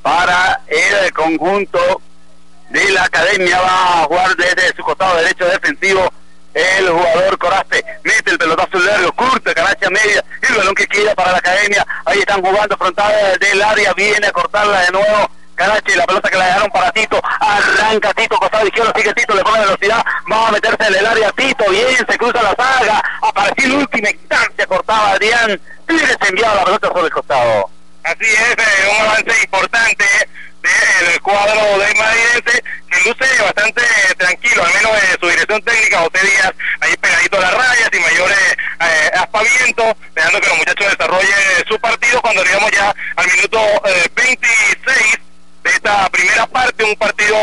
para 0.01 0.61
el 0.67 1.13
conjunto 1.13 2.01
de 2.69 2.89
la 2.91 3.03
academia, 3.03 3.59
va 3.61 4.01
a 4.01 4.05
jugar 4.05 4.35
desde 4.35 4.75
su 4.75 4.83
costado 4.83 5.17
derecho 5.17 5.45
defensivo 5.45 6.11
el 6.53 6.87
jugador 6.87 7.37
Coraste 7.37 7.83
mete 8.03 8.31
el 8.31 8.37
pelotazo 8.37 8.77
largo, 8.79 9.11
curta, 9.13 9.53
canacha 9.53 9.89
media, 9.89 10.23
el 10.41 10.55
balón 10.55 10.72
que 10.87 10.97
queda 10.97 11.15
para 11.15 11.31
la 11.31 11.37
academia, 11.37 11.85
ahí 12.05 12.19
están 12.19 12.41
jugando 12.41 12.77
frontal 12.77 13.13
del 13.39 13.61
área, 13.61 13.93
viene 13.93 14.27
a 14.27 14.31
cortarla 14.31 14.81
de 14.81 14.91
nuevo. 14.91 15.29
Canache, 15.55 15.95
la 15.95 16.05
pelota 16.07 16.29
que 16.31 16.37
la 16.37 16.45
dejaron 16.47 16.71
para 16.71 16.91
Tito, 16.91 17.21
arranca 17.39 18.11
Tito, 18.15 18.37
costado 18.37 18.65
izquierdo, 18.65 18.91
sigue 18.95 19.13
Tito, 19.13 19.35
le 19.35 19.43
pone 19.43 19.59
velocidad, 19.59 20.03
va 20.31 20.47
a 20.47 20.51
meterse 20.51 20.87
en 20.87 20.95
el 20.95 21.05
área, 21.05 21.31
Tito, 21.33 21.69
bien, 21.69 21.95
se 21.95 22.17
cruza 22.17 22.41
la 22.41 22.55
saga, 22.55 23.03
apareció 23.21 23.65
en 23.65 23.75
última 23.81 24.09
instancia, 24.09 24.65
cortaba 24.65 25.11
Adrián, 25.11 25.61
Tigres 25.87 26.17
enviado 26.27 26.55
la 26.55 26.65
pelota 26.65 26.87
sobre 26.87 27.05
el 27.05 27.11
costado. 27.11 27.69
Así 28.03 28.25
es, 28.25 28.39
eh, 28.39 28.89
un 28.91 29.01
avance 29.07 29.41
importante 29.43 30.05
del 30.61 31.21
cuadro 31.21 31.79
de 31.79 31.93
Madrid 31.95 32.61
que 32.89 33.09
luce 33.09 33.41
bastante 33.41 33.81
tranquilo, 34.17 34.63
al 34.63 34.73
menos 34.73 35.03
en 35.03 35.19
su 35.19 35.27
dirección 35.27 35.61
técnica, 35.61 35.99
José 35.99 36.25
Díaz 36.25 36.53
ahí 36.81 36.95
pegadito 36.97 37.37
a 37.37 37.41
las 37.41 37.53
rayas 37.53 37.89
y 37.91 37.99
mayores 37.99 38.57
eh, 38.79 39.11
aspavientos, 39.13 39.95
dejando 40.15 40.41
que 40.41 40.47
los 40.47 40.57
muchachos 40.57 40.87
desarrollen 40.89 41.65
su 41.67 41.79
partido 41.79 42.21
cuando 42.21 42.43
llegamos 42.43 42.71
ya 42.71 42.95
al 43.15 43.27
minuto 43.27 43.81
26 44.15 45.19
de 45.63 45.69
esta 45.69 46.09
primera 46.09 46.45
parte, 46.47 46.83
un 46.83 46.95
partido 46.95 47.37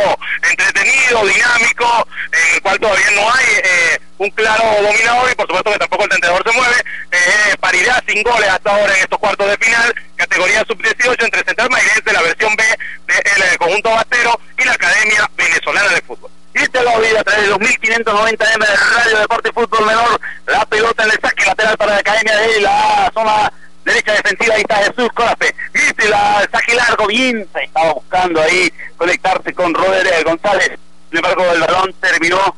entretenido, 0.48 1.26
dinámico, 1.26 2.08
en 2.32 2.54
el 2.54 2.62
cual 2.62 2.78
todavía 2.78 3.10
no 3.12 3.32
hay 3.32 3.46
eh, 3.64 4.00
un 4.18 4.30
claro 4.30 4.64
dominador 4.82 5.30
y 5.30 5.34
por 5.34 5.46
supuesto 5.46 5.72
que 5.72 5.78
tampoco 5.78 6.04
el 6.04 6.10
tentador 6.10 6.42
se 6.44 6.56
mueve. 6.56 6.76
Eh, 7.10 7.56
paridad 7.58 8.02
sin 8.06 8.22
goles 8.22 8.48
hasta 8.48 8.70
ahora 8.70 8.94
en 8.94 9.00
estos 9.00 9.18
cuartos 9.18 9.48
de 9.48 9.56
final, 9.56 9.94
categoría 10.16 10.64
sub-18 10.66 11.24
entre 11.24 11.44
Central 11.44 11.68
de 12.04 12.12
la 12.12 12.22
versión 12.22 12.54
B 12.56 12.64
del 13.06 13.42
eh, 13.42 13.58
conjunto 13.58 13.90
bastero 13.90 14.38
y 14.58 14.64
la 14.64 14.72
Academia 14.72 15.30
Venezolana 15.36 15.88
de 15.88 16.00
Fútbol. 16.02 16.30
Y 16.54 16.66
te 16.66 16.82
lo 16.82 17.00
vida, 17.00 17.22
través 17.22 17.48
de 17.48 17.54
2590M 17.54 18.58
de 18.58 18.76
Radio 18.76 19.18
Deporte 19.20 19.52
Fútbol 19.52 19.86
Menor, 19.86 20.20
la 20.46 20.66
pelota 20.66 21.04
en 21.04 21.12
el 21.12 21.20
saque 21.20 21.46
lateral 21.46 21.76
para 21.76 21.92
la 21.92 21.98
Academia 22.00 22.36
de 22.36 22.60
la 22.60 23.10
zona 23.14 23.52
derecha 23.90 24.12
defensiva, 24.12 24.54
ahí 24.54 24.62
está 24.62 24.76
Jesús 24.76 25.08
Corafe, 25.14 25.54
viste 25.72 26.08
la 26.08 26.48
saque 26.52 26.74
largo, 26.74 27.06
bien, 27.06 27.46
estaba 27.54 27.92
buscando 27.92 28.40
ahí 28.40 28.72
conectarse 28.96 29.52
con 29.52 29.74
Rodríguez 29.74 30.24
González, 30.24 30.70
sin 31.08 31.16
embargo 31.16 31.44
el 31.52 31.60
balón 31.60 31.94
terminó, 32.00 32.56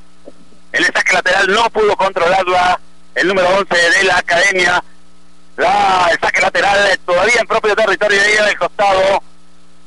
el 0.72 0.84
saque 0.86 1.12
lateral 1.12 1.46
no 1.48 1.70
pudo 1.70 1.96
controlarla, 1.96 2.78
el 3.14 3.28
número 3.28 3.48
11 3.48 3.74
de 3.74 4.04
la 4.04 4.18
academia, 4.18 4.84
la, 5.56 6.08
el 6.12 6.18
saque 6.20 6.40
lateral 6.40 6.98
todavía 7.04 7.40
en 7.40 7.46
propio 7.46 7.74
territorio 7.74 8.20
de 8.20 8.32
ella 8.32 8.44
del 8.44 8.58
costado, 8.58 9.22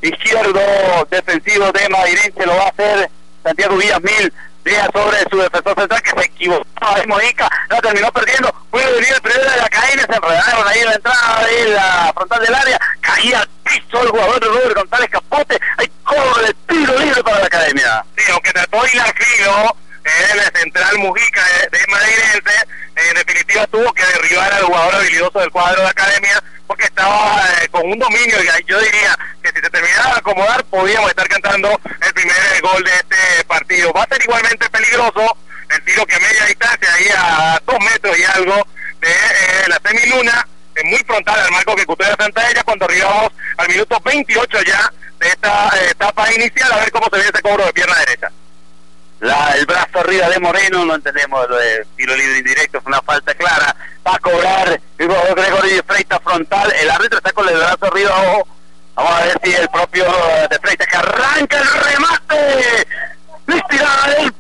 izquierdo 0.02 0.62
defensivo 1.10 1.72
de 1.72 1.90
Madrilense 1.90 2.46
lo 2.46 2.56
va 2.56 2.66
a 2.66 2.70
hacer 2.70 3.10
Santiago 3.44 3.78
Villamil 3.78 4.32
Llega 4.66 4.90
sobre 4.92 5.20
su 5.30 5.38
defensor 5.38 5.76
central 5.76 6.02
que 6.02 6.22
se 6.22 6.25
equivocó 6.36 6.66
ahí 6.82 7.08
Mojica, 7.08 7.50
la 7.70 7.82
terminó 7.82 8.12
perdiendo, 8.12 8.54
puede 8.70 8.92
venir 8.94 9.14
el 9.14 9.22
primero 9.22 9.50
de 9.50 9.58
la 9.58 9.70
cadena, 9.70 10.06
se 10.06 10.16
enredaron 10.16 10.68
ahí 10.68 10.80
en 10.80 10.86
la 10.86 10.94
entrada 10.94 11.46
de 11.46 11.66
la 11.70 12.14
frontal 12.14 12.46
del 12.46 12.56
área, 12.56 12.80
caía 13.02 13.40
al 13.40 13.50
piso 13.64 14.02
el 14.02 14.10
jugador 14.10 14.40
de 14.40 14.48
Robert 14.48 14.76
González 14.76 15.10
Capote, 15.10 15.60
hay 15.78 15.92
cobro 16.04 16.42
de 16.44 16.54
tiro 16.68 17.00
libre 17.00 17.24
para 17.24 17.40
la 17.40 17.46
academia. 17.46 18.06
Sí, 18.18 18.32
aunque 18.32 18.54
trató 18.54 18.84
de 18.84 18.92
hilar 18.92 19.14
fino, 19.18 19.76
el 20.04 20.60
central 20.60 20.98
Mujica 21.00 21.44
de, 21.44 21.80
de 21.80 23.10
en 23.10 23.16
definitiva 23.16 23.68
tuvo 23.68 23.92
que 23.94 24.06
derribar 24.06 24.54
al 24.54 24.64
jugador 24.64 24.96
habilidoso 24.96 25.40
del 25.40 25.52
cuadro 25.52 25.82
de 25.82 25.90
academia 25.90 26.42
porque 26.68 26.86
estaba 26.86 27.44
eh, 27.62 27.68
con 27.70 27.84
un 27.90 28.00
dominio 28.00 28.38
y 28.42 28.66
yo 28.66 28.80
diría 28.80 29.18
que 29.44 29.50
si 29.50 29.56
se 29.56 29.70
terminaba 29.70 30.14
de 30.14 30.20
acomodar 30.20 30.64
podíamos 30.66 31.10
estar 31.10 31.28
cantando 31.28 31.70
el 31.86 32.14
primer 32.14 32.62
gol 32.62 32.84
de 32.84 32.92
este 32.92 33.46
partido. 33.46 33.92
Va 33.94 34.04
a 34.04 34.08
ser 34.08 34.22
igualmente 34.24 34.70
peligroso 34.70 35.38
el 35.70 35.84
tiro 35.84 36.06
que 36.06 36.20
media 36.20 36.46
distancia, 36.46 36.94
ahí 36.94 37.08
a 37.16 37.62
dos 37.66 37.80
metros 37.80 38.18
y 38.18 38.24
algo 38.24 38.68
de 39.02 39.10
eh, 39.10 39.68
la 39.68 39.80
semiluna, 39.84 40.48
es 40.76 40.84
muy 40.84 41.00
frontal 41.00 41.40
al 41.40 41.52
marco 41.52 41.76
que 41.76 41.86
custodia 41.86 42.16
Santa 42.20 42.50
Ella 42.50 42.64
cuando 42.64 42.86
arribamos 42.86 43.32
al 43.58 43.68
minuto 43.70 43.98
28 44.04 44.62
ya 44.64 44.92
de 45.20 45.28
esta 45.28 45.70
eh, 45.78 45.90
etapa 45.92 46.32
inicial 46.34 46.72
a 46.72 46.78
ver 46.78 46.92
cómo 46.92 47.08
se 47.12 47.18
ve 47.18 47.24
ese 47.24 47.42
cobro 47.42 47.66
de 47.66 47.74
pierna 47.74 47.96
derecha. 48.00 48.32
El 49.56 49.66
brazo 49.66 50.00
arriba 50.02 50.30
de 50.30 50.40
Moreno, 50.40 50.86
no 50.86 50.96
entendemos 50.96 51.50
lo 51.50 51.56
de 51.56 51.86
tiro 51.96 52.16
libre 52.16 52.38
indirecto, 52.38 52.82
fue 52.82 52.92
una 52.92 53.02
falta 53.02 53.34
clara, 53.34 53.76
va 54.06 54.16
a 54.16 54.20
cobrar 54.20 54.70
el 54.70 55.08
Gregorio 55.08 55.76
de 55.78 55.84
Freitas 55.84 56.20
frontal, 56.22 56.72
el 56.80 56.92
árbitro 56.92 57.18
está 57.18 57.32
con 57.32 57.48
el 57.48 57.56
brazo 57.56 57.86
arriba, 57.86 58.12
vamos 58.94 59.14
a 59.14 59.24
ver 59.24 59.40
si 59.44 59.54
el 59.54 59.68
propio 59.70 60.06
de 60.50 60.60
Freitas 60.60 60.88
que 60.88 60.98
arranca 60.98 61.58
el 61.58 61.68
remate, 61.68 62.88
la 63.48 64.16
del 64.16 64.34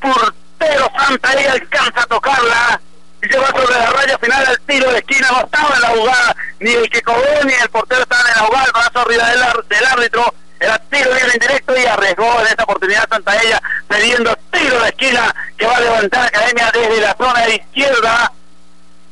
portero 0.66 0.92
Santa 0.98 1.42
y 1.42 1.46
alcanza 1.46 2.02
a 2.02 2.06
tocarla, 2.06 2.82
y 3.22 3.28
lleva 3.28 3.48
sobre 3.48 3.76
la 3.76 3.90
raya 3.92 4.18
final 4.18 4.46
al 4.46 4.60
tiro 4.62 4.92
de 4.92 4.98
esquina, 4.98 5.28
no 5.32 5.40
estaba 5.42 5.76
en 5.76 5.82
la 5.82 5.88
jugada, 5.90 6.36
ni 6.60 6.72
el 6.72 6.90
que 6.90 7.02
cobró 7.02 7.44
ni 7.44 7.54
el 7.54 7.70
portero 7.70 8.02
estaban 8.02 8.28
en 8.28 8.34
la 8.34 8.48
jugada, 8.48 8.66
el 8.66 8.72
brazo 8.72 9.00
arriba 9.00 9.30
del, 9.30 9.68
del 9.70 9.86
árbitro, 9.86 10.34
era 10.60 10.80
tiro 10.90 11.14
libre 11.14 11.32
indirecto 11.34 11.78
y 11.78 11.86
arriesgó 11.86 12.42
en 12.42 12.48
esta 12.48 12.64
oportunidad 12.64 13.10
Santa 13.10 13.42
Ella, 13.42 13.62
cediendo 13.90 14.38
tiro 14.52 14.82
de 14.82 14.90
esquina 14.90 15.36
que 15.58 15.66
va 15.66 15.76
a 15.76 15.82
levantar 15.82 16.28
Academia 16.28 16.72
desde 16.74 17.02
la 17.02 17.16
zona 17.16 17.42
de 17.42 17.56
izquierda. 17.56 18.32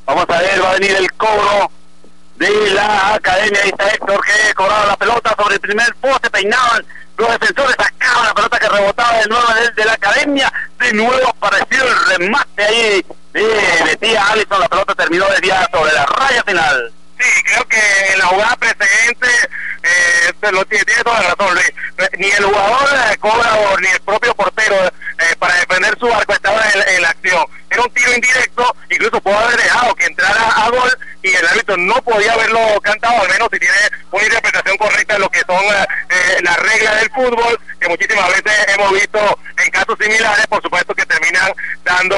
Vamos 0.06 0.26
a 0.30 0.38
ver, 0.40 0.64
va 0.64 0.70
a 0.70 0.74
venir 0.74 0.96
el 0.96 1.14
cobro 1.14 1.70
de 2.38 2.70
la 2.72 3.16
Academia. 3.16 3.60
Ahí 3.62 3.70
está 3.70 3.90
Héctor 3.90 4.22
que 4.26 4.54
cobraba 4.54 4.86
la 4.86 4.96
pelota 4.96 5.36
sobre 5.38 5.56
el 5.56 5.62
primer 5.62 5.94
poste, 5.96 6.30
peinaban 6.30 6.86
los 7.18 7.40
defensores, 7.40 7.76
sacaban 7.78 8.26
la 8.26 8.34
pelota 8.34 8.60
que 8.60 8.70
rebotaba 8.70 9.18
de 9.20 9.28
nuevo 9.28 9.54
desde 9.54 9.86
la 9.86 9.94
Academia. 9.94 10.54
De 10.80 10.94
nuevo 10.94 11.30
apareció 11.30 11.84
el 11.84 12.06
remate 12.08 12.64
ahí 12.64 13.06
de 13.34 13.84
Betía 13.86 14.26
Allison. 14.28 14.60
La 14.60 14.70
pelota 14.70 14.96
terminó 14.96 15.26
desviada 15.28 15.70
sobre 15.72 15.94
la 15.94 16.06
raya 16.06 16.44
final. 16.44 16.94
Sí, 17.20 17.44
creo 17.46 17.68
que 17.68 17.80
en 18.12 18.20
la 18.20 18.26
jugada 18.26 18.56
precedente 18.58 19.28
eh, 19.84 20.52
lo, 20.52 20.66
tiene, 20.66 20.86
toda 21.04 21.22
la 21.22 21.36
razón, 21.36 21.60
Ni 22.18 22.28
el 22.28 22.44
jugador 22.44 23.10
de 23.10 23.18
cobra 23.18 23.50
ni 23.80 23.88
el 23.88 24.00
propio 24.02 24.34
portero 24.36 24.76
eh, 24.86 25.36
para 25.38 25.56
defender 25.56 25.98
su 26.00 26.12
arco 26.12 26.34
estaba 26.34 26.62
en, 26.70 27.02
la 27.02 27.10
acción. 27.10 27.46
Era 27.70 27.82
un 27.84 27.92
tiro 27.92 28.14
indirecto, 28.14 28.76
incluso 28.90 29.22
pudo 29.22 29.38
haber 29.38 29.58
dejado 29.58 29.96
que 29.96 30.06
entrara 30.06 30.48
a 30.48 30.70
gol 30.70 30.98
y 31.24 31.34
el 31.34 31.48
árbitro 31.48 31.78
no 31.78 31.96
podía 32.04 32.34
haberlo 32.34 32.60
cantado, 32.82 33.22
al 33.22 33.30
menos 33.30 33.48
si 33.52 33.60
tiene 33.60 33.76
una 34.12 34.24
interpretación 34.24 34.78
correcta 34.78 35.14
de 35.14 35.20
lo 35.20 35.30
que 35.30 35.40
son 35.40 35.64
eh, 35.66 36.38
las 36.44 36.58
reglas 36.58 37.00
del 37.00 37.10
fútbol, 37.12 37.60
que 37.80 37.88
muchísimas 37.88 38.30
veces 38.30 38.66
hemos 38.76 38.92
visto 38.92 39.40
en 39.64 39.72
casos 39.72 39.98
similares, 40.00 40.46
por 40.48 40.62
supuesto 40.62 40.94
que 40.94 41.06
terminan 41.06 41.52
dando 41.84 42.18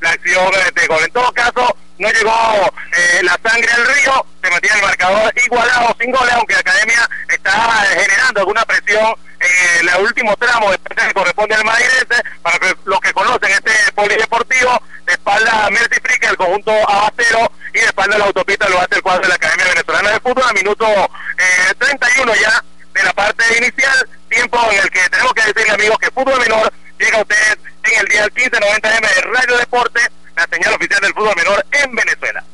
la 0.00 0.10
acción 0.10 0.50
de 0.74 0.86
gol. 0.86 1.04
En 1.04 1.12
todo 1.12 1.32
caso, 1.32 1.76
no 2.00 2.10
llegó 2.10 2.72
eh, 2.96 3.22
la 3.22 3.38
sangre 3.44 3.70
al 3.72 3.86
río, 3.86 4.26
se 4.42 4.50
mantiene 4.50 4.76
el 4.76 4.82
marcador 4.82 5.32
igualado 5.44 5.96
sin 6.00 6.10
goles, 6.10 6.32
aunque 6.32 6.54
la 6.54 6.60
academia 6.60 7.08
está 7.28 7.52
generando 7.94 8.40
alguna 8.40 8.64
presión 8.64 9.14
en 9.38 9.88
el 9.88 10.02
último 10.02 10.34
tramo 10.36 10.70
de 10.70 10.78
que 10.78 11.14
corresponde 11.14 11.54
al 11.54 11.64
madrilense, 11.64 12.22
para 12.42 12.58
que 12.58 12.74
los 12.84 13.00
que 13.00 13.12
conocen 13.12 13.50
este 13.50 13.92
polideportivo, 13.94 14.82
de 15.04 15.12
espalda 15.12 15.68
Mercy 15.70 16.00
Frick, 16.02 16.24
el 16.24 16.36
conjunto 16.36 16.72
Abastero, 16.88 17.52
y 17.74 17.80
de 17.80 17.86
espalda 17.86 18.16
la 18.16 18.24
autopista 18.24 18.68
lo 18.68 18.80
hace 18.80 18.96
el 18.96 19.02
cuadro 19.02 19.22
de 19.22 19.28
la 19.28 19.34
Academia 19.34 19.66
Venezolana 19.66 20.10
de 20.10 20.20
Fútbol, 20.20 20.44
a 20.48 20.52
minuto 20.54 20.86
eh, 20.86 21.74
31 21.78 22.34
ya 22.34 22.64
de 22.94 23.02
la 23.02 23.12
parte 23.12 23.44
inicial, 23.58 24.08
tiempo 24.30 24.58
en 24.70 24.78
el 24.78 24.90
que 24.90 25.08
tenemos 25.10 25.34
que 25.34 25.42
decirle 25.42 25.74
amigos 25.74 25.98
que 25.98 26.10
fútbol 26.10 26.40
menor 26.40 26.72
llega 26.98 27.18
a 27.18 27.22
usted 27.22 27.58
en 27.84 28.00
el 28.00 28.06
día 28.06 28.26
1590M 28.26 29.14
de 29.14 29.20
Radio 29.22 29.56
Deporte, 29.58 30.00
la 30.40 30.56
señal 30.56 30.74
oficial 30.74 31.00
del 31.02 31.12
fútbol 31.12 31.36
menor 31.36 31.66
en 31.70 31.94
Venezuela. 31.94 32.44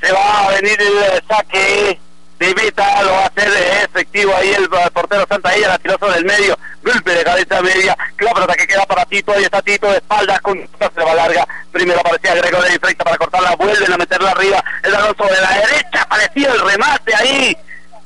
Se 0.00 0.12
va 0.12 0.46
a 0.46 0.50
venir 0.50 0.76
el 0.80 1.22
saque 1.28 2.00
de 2.40 2.54
Vita, 2.54 3.02
lo 3.02 3.12
va 3.12 3.22
a 3.22 3.26
hacer 3.26 3.48
efectivo 3.84 4.34
ahí 4.34 4.50
el 4.50 4.68
portero 4.90 5.24
Santa 5.28 5.54
Ella, 5.54 5.68
la 5.68 5.78
tiró 5.78 5.96
sobre 5.98 6.24
medio, 6.24 6.58
golpe 6.82 7.12
de 7.12 7.22
cabeza 7.22 7.62
media, 7.62 7.96
la 8.18 8.54
que 8.56 8.66
queda 8.66 8.84
para 8.86 9.04
Tito, 9.04 9.32
ahí 9.32 9.44
está 9.44 9.62
Tito 9.62 9.86
de 9.88 9.98
espaldas, 9.98 10.40
con 10.40 10.58
se 10.58 11.04
va 11.04 11.14
larga, 11.14 11.46
primero 11.70 12.00
aparecía 12.00 12.34
Gregorio 12.34 12.72
de 12.72 12.80
frente 12.80 13.04
para 13.04 13.16
cortarla, 13.16 13.54
vuelven 13.54 13.92
a 13.92 13.96
meterla 13.96 14.30
arriba, 14.30 14.64
el 14.82 14.92
balón 14.92 15.16
sobre 15.16 15.40
la 15.40 15.50
derecha, 15.50 16.02
aparecía 16.02 16.52
el 16.52 16.60
remate 16.60 17.14
ahí, 17.14 17.56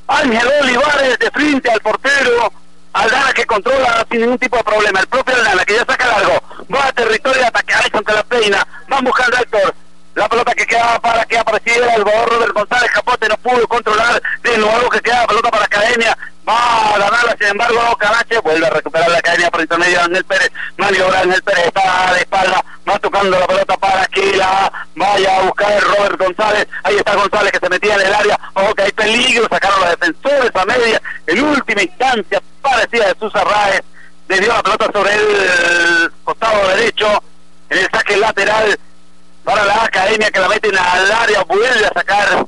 Ángel 0.09 0.53
Olivares 0.61 1.19
de 1.19 1.31
frente 1.31 1.71
al 1.71 1.81
portero, 1.81 2.53
Aldana 2.97 3.31
que 3.35 3.45
controla 3.45 4.07
sin 4.11 4.23
ningún 4.23 4.39
tipo 4.39 4.57
de 4.57 4.65
problema. 4.65 5.01
El 5.01 5.07
propio 5.07 5.35
Aldana 5.35 5.65
que 5.67 5.75
ya 5.75 5.85
saca 5.85 6.07
largo. 6.07 6.43
Va 6.75 6.87
a 6.87 6.93
territorio 6.93 7.43
de 7.43 7.47
ataque. 7.47 7.75
Alex 7.75 7.95
ante 7.95 8.13
la 8.15 8.23
peina. 8.23 8.67
Van 8.89 9.05
buscando 9.05 9.37
Héctor. 9.37 9.75
La 10.15 10.29
pelota 10.31 10.55
que 10.55 10.67
quedaba 10.67 10.99
para 11.01 11.27
que 11.27 11.37
apareciera 11.37 11.95
el 11.95 12.03
jugador 12.03 12.31
Robert 12.31 12.53
González 12.55 12.91
Capote 12.91 13.29
no 13.29 13.37
pudo 13.37 13.69
controlar 13.69 14.23
de 14.43 14.57
nuevo 14.57 14.89
que 14.89 15.01
queda 15.01 15.27
pelota 15.27 15.51
para 15.51 15.65
Academia. 15.67 16.17
Va 16.49 16.95
a 16.95 16.99
ganarla, 16.99 17.37
sin 17.39 17.49
embargo, 17.49 17.97
Carache 17.99 18.39
vuelve 18.39 18.67
a 18.67 18.71
recuperar 18.71 19.11
la 19.11 19.19
Academia 19.19 19.51
por 19.51 19.61
intermedio 19.61 19.99
de 19.99 20.05
Ángel 20.05 20.25
Pérez. 20.25 20.53
Maniobra 20.77 21.21
Ángel 21.21 21.43
Pérez 21.43 21.67
está 21.67 22.13
de 22.13 22.21
espalda, 22.21 22.65
va 22.89 22.99
tocando 23.01 23.41
la 23.41 23.47
pelota 23.47 23.77
para 23.77 24.07
que 24.07 24.37
la 24.37 24.73
vaya 24.95 25.37
a 25.37 25.43
buscar 25.43 25.83
Robert 25.83 26.19
González. 26.21 26.69
Ahí 26.85 26.97
está 26.97 27.17
González 27.17 27.53
que 27.53 27.59
se 27.59 27.69
metía 27.69 27.95
en 27.97 28.01
el 28.03 28.15
área. 28.15 28.39
Ojo 28.55 28.75
que 28.75 28.83
hay 28.83 28.93
peligro, 28.93 29.49
sacaron 29.51 29.81
los 29.81 29.91
defensores 29.91 30.51
a 30.55 30.65
media. 30.65 31.03
En 31.27 31.43
última 31.43 31.83
instancia, 31.83 32.41
parecía 32.63 33.09
de 33.09 33.17
sus 33.19 33.35
arraes. 33.35 33.83
Le 34.29 34.41
dio 34.41 34.49
la 34.49 34.63
pelota 34.63 34.91
sobre 34.93 35.15
el 35.15 36.13
costado 36.23 36.69
derecho 36.69 37.23
en 37.71 37.79
el 37.79 37.91
saque 37.91 38.17
lateral 38.17 38.79
para 39.45 39.65
la 39.65 39.85
academia 39.85 40.31
que 40.31 40.41
la 40.41 40.49
meten 40.49 40.77
al 40.77 41.13
área, 41.13 41.45
vuelve 41.45 41.87
a 41.87 41.93
sacar 41.93 42.47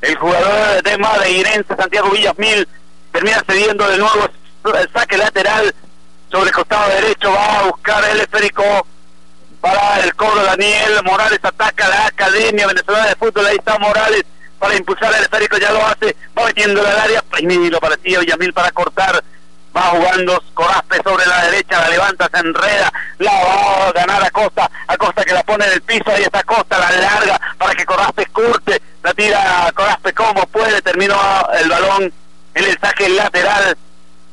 el 0.00 0.16
jugador 0.16 0.82
de 0.82 0.98
Madeirense, 0.98 1.76
Santiago 1.76 2.10
Villasmil, 2.10 2.68
termina 3.12 3.42
cediendo 3.46 3.86
de 3.88 3.98
nuevo 3.98 4.28
el 4.64 4.92
saque 4.92 5.16
lateral 5.16 5.74
sobre 6.30 6.48
el 6.48 6.54
costado 6.54 6.88
derecho, 6.88 7.32
va 7.32 7.58
a 7.58 7.62
buscar 7.64 8.04
el 8.04 8.20
esférico 8.20 8.86
para 9.60 10.00
el 10.00 10.14
cobro 10.14 10.42
Daniel 10.42 11.02
Morales, 11.04 11.38
ataca 11.42 11.88
la 11.88 12.06
Academia 12.06 12.66
Venezolana 12.66 13.08
de 13.08 13.16
Fútbol, 13.16 13.46
ahí 13.46 13.56
está 13.56 13.78
Morales 13.78 14.24
para 14.58 14.74
impulsar 14.74 15.14
el 15.14 15.22
esférico, 15.22 15.58
ya 15.58 15.72
lo 15.72 15.84
hace, 15.86 16.16
va 16.36 16.46
metiendo 16.46 16.80
al 16.80 16.98
área, 16.98 17.22
lo 17.70 17.80
parecía 17.80 18.20
Villamil 18.20 18.52
para 18.52 18.70
cortar 18.70 19.22
va 19.76 19.82
jugando 19.82 20.42
Corazpe 20.54 21.00
sobre 21.02 21.26
la 21.26 21.44
derecha, 21.46 21.80
la 21.80 21.88
levanta, 21.88 22.28
se 22.32 22.40
enreda, 22.40 22.92
la 23.18 23.32
va 23.32 23.88
a 23.88 23.92
ganar 23.92 24.22
a 24.22 24.30
Costa, 24.30 24.70
a 24.86 24.96
Costa 24.96 25.24
que 25.24 25.32
la 25.32 25.42
pone 25.42 25.64
en 25.64 25.72
el 25.72 25.82
piso, 25.82 26.10
ahí 26.10 26.22
está 26.22 26.42
Costa, 26.42 26.78
la 26.78 26.90
larga 26.90 27.40
para 27.58 27.74
que 27.74 27.84
Corazpe 27.84 28.26
curte, 28.26 28.80
la 29.02 29.14
tira 29.14 29.72
Corazpe 29.74 30.12
como 30.12 30.46
puede, 30.46 30.82
terminó 30.82 31.16
el 31.58 31.68
balón 31.68 32.12
el 32.64 32.78
saque 32.80 33.08
lateral 33.08 33.76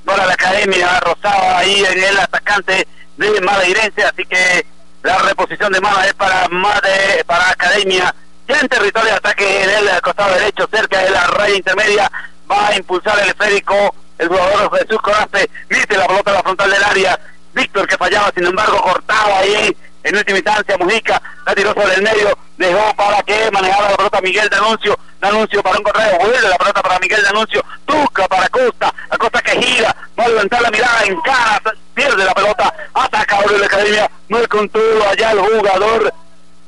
para 0.06 0.26
la 0.26 0.34
Academia 0.34 1.00
Rosada 1.00 1.58
ahí 1.60 1.84
en 1.84 2.04
el 2.04 2.20
atacante 2.20 2.88
de 3.18 3.42
Madeirense, 3.42 4.04
así 4.04 4.26
que 4.26 4.66
la 5.04 5.18
reposición 5.20 5.72
de 5.72 5.82
Mada 5.82 6.06
es 6.06 6.14
para 6.14 6.48
Made, 6.50 7.24
para 7.26 7.50
Academia, 7.52 8.14
ya 8.48 8.60
en 8.60 8.68
territorio 8.68 9.12
de 9.12 9.18
ataque 9.18 9.64
en 9.64 9.70
el 9.70 10.02
costado 10.02 10.34
derecho, 10.34 10.68
cerca 10.72 11.00
de 11.00 11.10
la 11.12 11.28
raya 11.28 11.56
intermedia, 11.56 12.12
va 12.50 12.68
a 12.68 12.76
impulsar 12.76 13.20
el 13.20 13.30
esférico 13.30 13.94
el 14.20 14.28
jugador 14.28 14.78
Jesús 14.78 15.02
Coraste. 15.02 15.50
Mete 15.70 15.98
la 15.98 16.08
pelota 16.08 16.32
a 16.32 16.34
la 16.36 16.44
frontal 16.44 16.70
del 16.70 16.84
área, 16.84 17.20
Víctor 17.54 17.88
que 17.88 17.98
fallaba, 17.98 18.32
sin 18.36 18.46
embargo 18.46 18.82
cortaba 18.82 19.40
ahí 19.40 19.76
en 20.04 20.16
última 20.16 20.38
instancia 20.38 20.78
Mujica, 20.78 21.22
la 21.46 21.56
tiró 21.56 21.74
sobre 21.74 21.96
el 21.96 22.02
medio, 22.02 22.38
dejó 22.58 22.94
para 22.96 23.22
que 23.24 23.50
manejara 23.52 23.92
la 23.92 23.98
pelota 23.98 24.22
Miguel 24.22 24.50
Danuncio, 24.50 24.98
Danuncio 25.20 25.62
para 25.62 25.78
un 25.78 25.84
correo, 25.84 26.18
vuelve 26.20 26.42
la 26.50 26.58
pelota 26.58 26.82
para 26.82 27.00
Miguel 27.00 27.24
Danuncio, 27.24 27.64
Tuca 27.86 28.28
para 28.28 28.48
Costa, 28.50 28.94
Costa 29.18 29.42
que 29.42 29.62
gira, 29.62 29.96
va 30.18 30.26
a 30.26 30.30
levantar 30.30 30.62
la 30.62 30.72
mirada 30.72 31.04
en 31.04 31.20
cara, 31.22 31.62
pierde 31.94 32.24
la 32.24 32.34
pelota, 32.34 32.74
ataca 32.94 33.38
a 33.38 33.52
la 33.52 33.66
Academia, 33.66 34.10
no 34.30 34.48
contuvo 34.48 35.04
allá 35.10 35.32
el 35.32 35.40
jugador, 35.40 36.14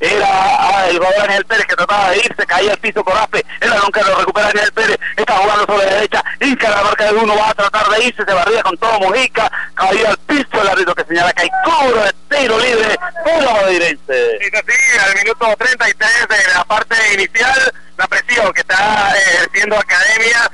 era 0.01 0.27
ah, 0.27 0.87
el 0.89 0.97
jugador 0.97 1.29
Ángel 1.29 1.45
Pérez 1.45 1.65
que 1.67 1.75
trataba 1.75 2.09
de 2.09 2.17
irse, 2.17 2.45
caía 2.47 2.71
al 2.71 2.77
piso 2.79 3.03
Corape, 3.03 3.45
el 3.59 3.69
balón 3.69 3.91
que 3.91 4.01
lo 4.01 4.15
recupera 4.15 4.49
el 4.49 4.71
Pérez, 4.73 4.97
está 5.15 5.37
jugando 5.37 5.65
sobre 5.65 5.85
la 5.85 5.93
derecha, 5.93 6.23
Inca 6.41 6.69
la 6.71 6.81
marca 6.81 7.05
de 7.05 7.13
uno, 7.13 7.35
va 7.37 7.49
a 7.49 7.53
tratar 7.53 7.87
de 7.89 8.05
irse, 8.05 8.23
se 8.25 8.33
barría 8.33 8.63
con 8.63 8.75
todo 8.77 8.99
Mojica, 8.99 9.51
caía 9.75 10.09
al 10.09 10.17
piso 10.17 10.61
el 10.61 10.69
árbitro 10.69 10.95
que 10.95 11.05
señala 11.05 11.31
que 11.33 11.43
hay 11.43 11.49
cobro 11.63 12.03
de 12.03 12.13
tiro 12.29 12.59
libre. 12.59 12.97
Por 13.23 13.43
la 13.43 13.53
madrilense. 13.53 14.39
Y 14.41 14.45
sí, 14.45 14.97
al 14.99 15.15
minuto 15.15 15.45
33 15.57 16.09
de 16.27 16.53
la 16.55 16.63
parte 16.63 16.95
inicial, 17.13 17.73
la 18.01 18.07
presión 18.07 18.51
que 18.51 18.61
está 18.61 19.13
ejerciendo 19.15 19.77
Academia 19.77 20.51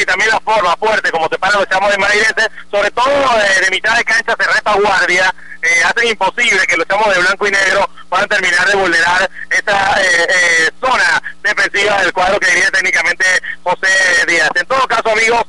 y 0.00 0.04
también 0.04 0.30
la 0.30 0.38
forma 0.38 0.76
fuerte 0.76 1.10
como 1.10 1.28
se 1.28 1.36
paran 1.38 1.58
los 1.58 1.68
chamos 1.68 1.90
de 1.90 1.98
Madridense, 1.98 2.48
sobre 2.70 2.90
todo 2.92 3.40
eh, 3.40 3.64
de 3.64 3.70
mitad 3.70 3.96
de 3.96 4.04
cancha 4.04 4.36
se 4.38 4.46
reta 4.46 4.74
guardia, 4.74 5.34
eh, 5.60 5.82
hacen 5.84 6.08
imposible 6.08 6.64
que 6.68 6.76
los 6.76 6.86
chamos 6.86 7.12
de 7.12 7.20
blanco 7.20 7.48
y 7.48 7.50
negro 7.50 7.90
puedan 8.08 8.28
terminar 8.28 8.68
de 8.68 8.76
vulnerar 8.76 9.28
esta 9.50 10.00
eh, 10.00 10.70
zona 10.80 11.20
defensiva 11.42 12.00
del 12.00 12.12
cuadro 12.12 12.38
que 12.38 12.46
diría 12.46 12.70
técnicamente 12.70 13.24
José 13.64 13.88
Díaz. 14.28 14.50
En 14.54 14.66
todo 14.66 14.86
caso, 14.86 15.10
amigos, 15.10 15.42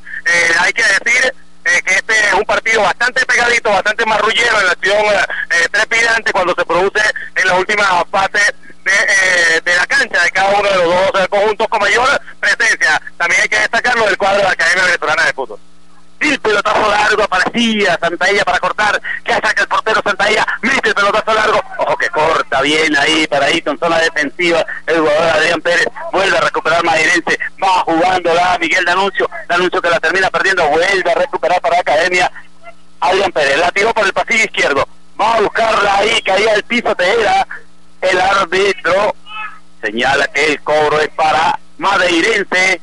hay 0.59 0.73
que 0.73 0.83
decir 0.83 1.33
que 1.63 1.93
este 1.93 2.27
es 2.27 2.33
un 2.33 2.45
partido 2.45 2.81
bastante 2.81 3.23
pegadito, 3.25 3.69
bastante 3.69 4.05
marrullero 4.05 4.59
en 4.59 4.65
la 4.65 4.71
acción 4.71 5.05
trepidante 5.71 6.31
cuando 6.31 6.55
se 6.55 6.65
produce 6.65 7.01
en 7.35 7.47
la 7.47 7.53
última 7.55 8.05
fase 8.11 8.54
cancha 10.15 10.23
de 10.23 10.31
cada 10.31 10.59
uno 10.59 10.69
de 10.69 10.75
los 10.75 11.11
dos 11.13 11.27
conjuntos 11.29 11.67
con 11.67 11.79
mayor 11.79 12.21
presencia. 12.39 13.01
También 13.17 13.41
hay 13.41 13.49
que 13.49 13.59
destacarlo 13.59 14.05
del 14.05 14.17
cuadro 14.17 14.37
de 14.37 14.43
la 14.43 14.51
Academia 14.51 14.83
Venezolana 14.85 15.25
de 15.25 15.33
Fútbol. 15.33 15.59
El 16.19 16.39
pelotazo 16.39 16.89
largo 16.89 17.23
aparecía 17.23 17.97
Santaella 17.99 18.43
para 18.45 18.59
cortar, 18.59 19.01
que 19.23 19.33
saca 19.33 19.61
el 19.61 19.67
portero 19.67 20.01
Santaella, 20.03 20.45
mete 20.61 20.89
el 20.89 20.95
pelotazo 20.95 21.33
largo, 21.33 21.61
ojo 21.77 21.97
que 21.97 22.09
corta 22.09 22.61
bien 22.61 22.97
ahí, 22.97 23.27
para 23.27 23.47
ahí 23.47 23.61
con 23.61 23.77
zona 23.77 23.99
defensiva, 23.99 24.65
el 24.87 24.99
jugador 24.99 25.29
Adrián 25.35 25.61
Pérez 25.61 25.87
vuelve 26.13 26.37
a 26.37 26.41
recuperar 26.41 26.83
Madirense, 26.83 27.37
va 27.61 27.81
jugando 27.81 28.33
la 28.33 28.57
Miguel 28.59 28.85
Danuncio, 28.85 29.29
Danuncio 29.49 29.81
que 29.81 29.89
la 29.89 29.99
termina 29.99 30.29
perdiendo, 30.29 30.65
vuelve 30.69 31.11
a 31.11 31.15
recuperar 31.15 31.59
para 31.61 31.79
Academia, 31.79 32.31
Adrián 33.01 33.31
Pérez, 33.33 33.57
la 33.57 33.71
tiró 33.71 33.93
por 33.93 34.05
el 34.05 34.13
pasillo 34.13 34.45
izquierdo, 34.45 34.87
va 35.19 35.35
a 35.35 35.41
buscarla 35.41 35.97
ahí, 35.97 36.21
caía 36.21 36.53
el 36.53 36.63
piso 36.63 36.95
Tejera, 36.95 37.45
el 38.01 38.21
árbitro 38.21 39.13
señala 39.85 40.27
que 40.27 40.53
el 40.53 40.61
cobro 40.61 40.99
es 40.99 41.09
para 41.09 41.59
Madeirense. 41.77 42.81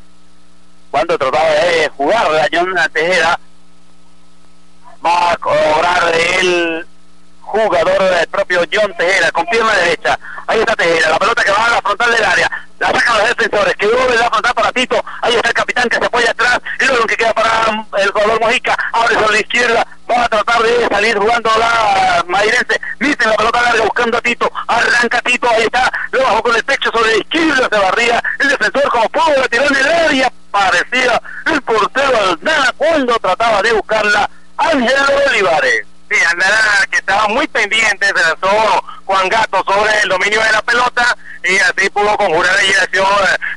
Cuando 0.91 1.19
trataba 1.19 1.49
de 1.49 1.88
jugar 1.97 2.31
la 2.31 2.49
John 2.53 2.75
Tejera 2.93 3.41
va 5.05 5.33
a 5.33 5.37
cobrar 5.38 6.15
el 6.15 6.87
jugador 7.53 8.03
del 8.03 8.27
propio 8.29 8.62
John 8.73 8.95
Tejera 8.97 9.31
con 9.31 9.45
pierna 9.47 9.73
derecha. 9.75 10.19
Ahí 10.47 10.61
está 10.61 10.75
Tejera, 10.75 11.11
la 11.11 11.19
pelota 11.19 11.45
que 11.45 11.51
va 11.51 11.67
a 11.67 11.71
la 11.71 11.83
frontal 11.83 12.11
del 12.11 12.25
área. 12.25 12.51
La 12.79 12.88
sacan 12.88 13.19
los 13.19 13.29
defensores, 13.29 13.77
que 13.77 13.87
vuelve 13.87 14.25
a 14.25 14.31
frontal 14.31 14.55
para 14.55 14.73
Tito, 14.73 15.05
ahí 15.21 15.35
está 15.35 15.49
el 15.49 15.55
capitán 15.55 15.88
que 15.88 15.99
se 15.99 16.05
apoya 16.05 16.31
atrás, 16.31 16.59
y 16.81 16.85
luego 16.87 17.07
que 17.07 17.17
queda 17.17 17.33
para 17.33 17.87
el 17.99 18.11
jugador 18.11 18.41
Mojica, 18.41 18.77
abre 18.93 19.15
sobre 19.15 19.33
la 19.35 19.41
izquierda, 19.41 19.87
va 20.11 20.25
a 20.25 20.29
tratar 20.29 20.62
de 20.62 20.88
salir 20.88 21.17
jugando 21.17 21.51
la 21.59 22.25
Mairense, 22.27 22.81
viste 22.99 23.25
la 23.25 23.37
pelota 23.37 23.62
larga 23.62 23.85
buscando 23.85 24.19
a 24.19 24.21
Tito, 24.21 24.51
arranca 24.67 25.21
Tito, 25.21 25.49
ahí 25.49 25.62
está, 25.62 25.93
lo 26.11 26.23
bajó 26.25 26.43
con 26.43 26.57
el 26.57 26.65
pecho 26.65 26.91
sobre 26.91 27.12
la 27.12 27.19
izquierda, 27.19 27.69
se 27.71 27.79
barría 27.79 28.23
el 28.41 28.49
defensor 28.49 28.88
como 28.88 29.09
pudo, 29.11 29.37
la 29.37 29.49
tiró 29.49 29.65
en 29.69 29.77
el 29.77 29.88
área, 29.88 30.33
parecía 30.51 31.23
el 31.53 31.62
portero 31.62 32.37
nada 32.41 32.73
cuando 32.77 33.17
trataba 33.21 33.62
de 33.62 33.73
buscarla, 33.75 34.29
Ángel 34.57 35.05
Olivares. 35.29 35.92
Sí, 36.12 36.18
Andara 36.31 36.87
que 36.90 36.98
estaba 36.98 37.27
muy 37.29 37.48
pendiente, 37.48 38.07
se 38.07 38.12
lanzó 38.12 38.85
Juan 39.07 39.31
Gato 39.31 39.64
sobre 39.66 39.98
el 40.03 40.11
dominio 40.11 40.42
de 40.42 40.53
la 40.53 40.61
pelota 40.61 41.16
y 41.42 41.57
así 41.57 41.88
pudo 41.88 42.14
conjurar 42.18 42.55
la 42.55 42.61
dirección 42.61 43.07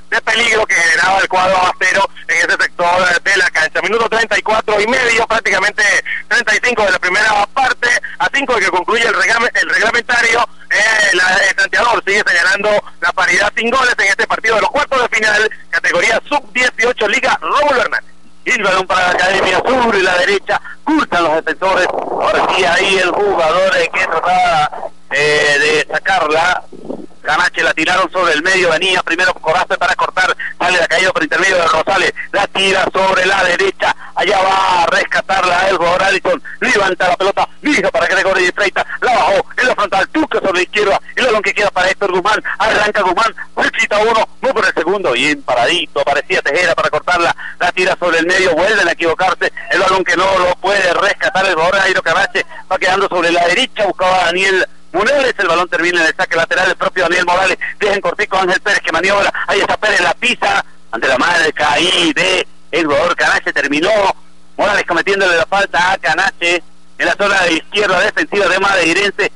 de 0.09 0.21
peligro 0.21 0.65
que 0.65 0.73
generaba 0.73 1.19
el 1.19 1.27
cuadro 1.27 1.57
abastero 1.57 2.09
en 2.29 2.37
ese 2.37 2.63
sector 2.63 3.21
de 3.23 3.37
la 3.37 3.49
cancha. 3.49 3.81
Minuto 3.81 4.07
34 4.07 4.81
y 4.81 4.87
medio, 4.87 5.27
prácticamente 5.27 5.83
35 6.29 6.85
de 6.85 6.91
la 6.91 6.99
primera 6.99 7.45
parte, 7.47 7.89
a 8.19 8.29
5 8.33 8.55
de 8.55 8.61
que 8.61 8.67
concluye 8.67 9.03
el, 9.03 9.15
el 9.53 9.69
reglamentario. 9.69 10.47
Eh, 10.69 11.11
el 11.11 11.59
Santiago 11.59 12.01
sigue 12.07 12.23
señalando 12.25 12.69
la 13.01 13.11
paridad 13.11 13.51
sin 13.57 13.69
goles 13.69 13.95
en 13.97 14.05
este 14.05 14.27
partido 14.27 14.55
de 14.55 14.61
los 14.61 14.71
cuartos 14.71 15.01
de 15.01 15.09
final, 15.09 15.51
categoría 15.71 16.21
sub-18 16.29 17.07
Liga 17.09 17.37
Rómulo 17.41 17.81
Hernández. 17.81 18.14
El 18.45 18.63
balón 18.63 18.85
para 18.85 19.07
la 19.07 19.13
Academia 19.13 19.57
Sur 19.65 19.95
y 19.95 20.01
la 20.01 20.17
derecha, 20.19 20.61
curtan 20.83 21.23
los 21.23 21.35
defensores. 21.35 21.87
Ahora 21.87 22.47
ahí 22.73 22.97
el 22.97 23.09
jugador 23.09 23.71
que 23.91 24.05
trataba 24.05 24.71
eh, 25.11 25.57
de 25.59 25.87
sacarla 25.91 26.63
Canache 27.25 27.63
la 27.63 27.73
tiraron 27.73 28.09
sobre 28.11 28.33
el 28.33 28.43
medio, 28.43 28.69
venía 28.69 29.01
primero 29.03 29.33
Coraste 29.33 29.77
para 29.77 29.95
cortar, 29.95 30.35
sale 30.57 30.77
la 30.79 30.87
caída 30.87 31.11
por 31.11 31.23
intermedio 31.23 31.57
de 31.57 31.67
Rosales, 31.67 32.13
la 32.31 32.47
tira 32.47 32.85
sobre 32.93 33.25
la 33.25 33.43
derecha, 33.43 33.95
allá 34.15 34.41
va 34.41 34.83
a 34.83 34.85
rescatarla 34.87 35.69
el 35.69 35.77
jugador 35.77 36.03
Allison, 36.03 36.43
levanta 36.61 37.09
la 37.09 37.17
pelota, 37.17 37.49
fija 37.61 37.89
para 37.89 38.07
Gregorio 38.07 38.51
Freita, 38.53 38.85
la 39.01 39.13
bajó 39.13 39.45
en 39.57 39.67
la 39.67 39.75
frontal, 39.75 40.07
tuca 40.09 40.39
sobre 40.39 40.53
la 40.53 40.61
izquierda, 40.61 41.01
el 41.15 41.25
balón 41.25 41.41
que 41.41 41.53
queda 41.53 41.71
para 41.71 41.89
Héctor 41.89 42.11
Guzmán, 42.11 42.43
arranca 42.59 43.01
Guzmán, 43.01 43.35
quita 43.77 43.99
uno, 43.99 44.27
muy 44.41 44.53
por 44.53 44.65
el 44.65 44.73
segundo, 44.73 45.11
bien 45.11 45.41
paradito, 45.43 45.99
aparecía 45.99 46.41
Tejera 46.41 46.75
para 46.75 46.89
cortarla, 46.89 47.35
la 47.59 47.71
tira 47.71 47.97
sobre 47.99 48.19
el 48.19 48.25
medio, 48.25 48.55
vuelven 48.55 48.87
a 48.87 48.91
equivocarse, 48.91 49.51
el 49.71 49.79
balón 49.79 50.03
que 50.03 50.15
no 50.15 50.25
lo 50.39 50.55
puede 50.55 50.93
rescatar 50.93 51.45
el 51.45 51.55
jugador 51.55 51.79
Airo 51.79 52.01
Carache, 52.01 52.45
va 52.71 52.77
quedando 52.77 53.07
sobre 53.07 53.31
la 53.31 53.45
derecha, 53.47 53.85
buscaba 53.85 54.21
a 54.21 54.25
Daniel 54.25 54.65
Morales, 54.95 55.35
el 55.37 55.47
balón 55.49 55.67
termina 55.67 55.99
en 55.99 56.07
el 56.07 56.15
saque 56.15 56.37
lateral 56.37 56.67
del 56.67 56.77
propio 56.77 57.03
Daniel 57.03 57.25
Morales, 57.25 57.57
deja 57.77 57.95
en 57.95 57.99
cortico 57.99 58.37
Ángel 58.37 58.61
Pérez 58.61 58.79
que 58.79 58.93
maniobra, 58.93 59.29
ahí 59.45 59.59
está 59.59 59.75
Pérez, 59.75 59.99
la 59.99 60.13
pisa, 60.13 60.63
ante 60.89 61.09
la 61.09 61.17
marca 61.17 61.73
ahí 61.73 62.13
de 62.13 62.47
el 62.71 62.85
jugador 62.85 63.13
Canache, 63.17 63.51
terminó 63.51 63.89
Morales 64.55 64.85
cometiéndole 64.87 65.35
la 65.35 65.45
falta 65.47 65.91
a 65.91 65.97
Canache 65.97 66.63
en 66.97 67.05
la 67.05 67.13
zona 67.15 67.41
de 67.41 67.55
izquierda 67.55 67.99
defensiva 67.99 68.47
de 68.47 68.57
Madeirense, 68.57 69.31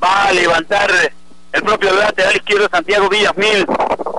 va 0.00 0.26
a 0.26 0.32
levantar 0.32 0.88
el 1.52 1.62
propio 1.64 1.92
lateral 1.92 2.36
izquierdo 2.36 2.68
Santiago 2.70 3.08
Villasmil 3.08 3.66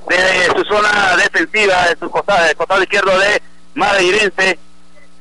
de 0.10 0.45
su 0.54 0.65
zona 0.65 1.15
defensiva, 1.15 1.88
de 1.88 1.97
su 2.01 2.12
costado, 2.12 2.45
de 2.45 2.56
costado 2.56 2.84
izquierdo 2.84 3.17
de 3.17 3.41
Madeirense, 3.75 4.60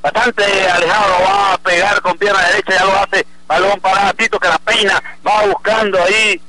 bastante 0.01 0.43
alejado, 0.69 1.13
va 1.23 1.53
a 1.53 1.57
pegar 1.59 2.01
con 2.01 2.17
pierna 2.17 2.41
derecha, 2.47 2.77
ya 2.77 2.83
lo 2.83 2.93
hace 2.99 3.25
balón 3.51 3.79
para 3.81 4.13
Tito 4.13 4.39
que 4.39 4.47
la 4.47 4.57
peina, 4.59 5.03
buscando 5.47 6.01
ahí 6.01 6.41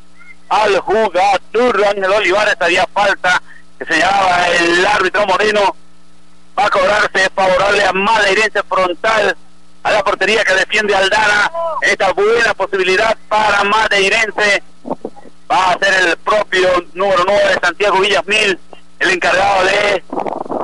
al 0.48 0.78
jugador 0.80 1.86
Ángel 1.86 2.12
Olivares, 2.12 2.56
había 2.60 2.86
falta 2.92 3.42
que 3.78 3.84
se 3.86 3.98
llamaba 3.98 4.48
el 4.48 4.86
árbitro 4.86 5.26
Moreno, 5.26 5.76
va 6.58 6.66
a 6.66 6.70
cobrarse 6.70 7.30
favorable 7.34 7.84
a 7.84 7.92
Madeirense 7.92 8.62
frontal 8.62 9.36
a 9.82 9.90
la 9.90 10.04
portería 10.04 10.44
que 10.44 10.54
defiende 10.54 10.94
Aldana, 10.94 11.50
esta 11.80 12.12
buena 12.12 12.54
posibilidad 12.54 13.16
para 13.28 13.64
Madeirense, 13.64 14.62
va 15.50 15.72
a 15.72 15.78
ser 15.78 16.08
el 16.08 16.16
propio 16.18 16.68
número 16.92 17.24
9 17.26 17.48
de 17.48 17.60
Santiago 17.60 18.00
Villasmil, 18.00 18.58
el 19.00 19.10
encargado 19.10 19.64
de 19.64 20.04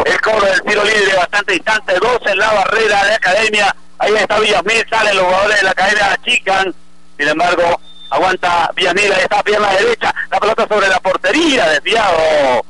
el 0.04 0.20
cobro 0.20 0.46
del 0.46 0.62
tiro 0.62 0.84
libre 0.84 1.16
bastante 1.16 1.54
distante, 1.54 1.94
dos 2.00 2.20
en 2.26 2.38
la 2.38 2.52
barrera 2.52 3.04
de 3.04 3.14
Academia, 3.14 3.74
Ahí 3.98 4.14
está 4.14 4.38
Villamil, 4.38 4.86
salen 4.88 5.16
los 5.16 5.24
jugadores 5.24 5.56
de 5.58 5.64
la 5.64 5.74
cadena, 5.74 6.12
achican. 6.12 6.74
Sin 7.18 7.28
embargo, 7.28 7.80
aguanta 8.10 8.70
Villamil, 8.74 9.12
ahí 9.12 9.22
está 9.22 9.42
pierna 9.42 9.72
derecha, 9.72 10.14
la 10.30 10.40
pelota 10.40 10.66
sobre 10.68 10.88
la 10.88 11.00
portería, 11.00 11.68
desviado. 11.68 12.64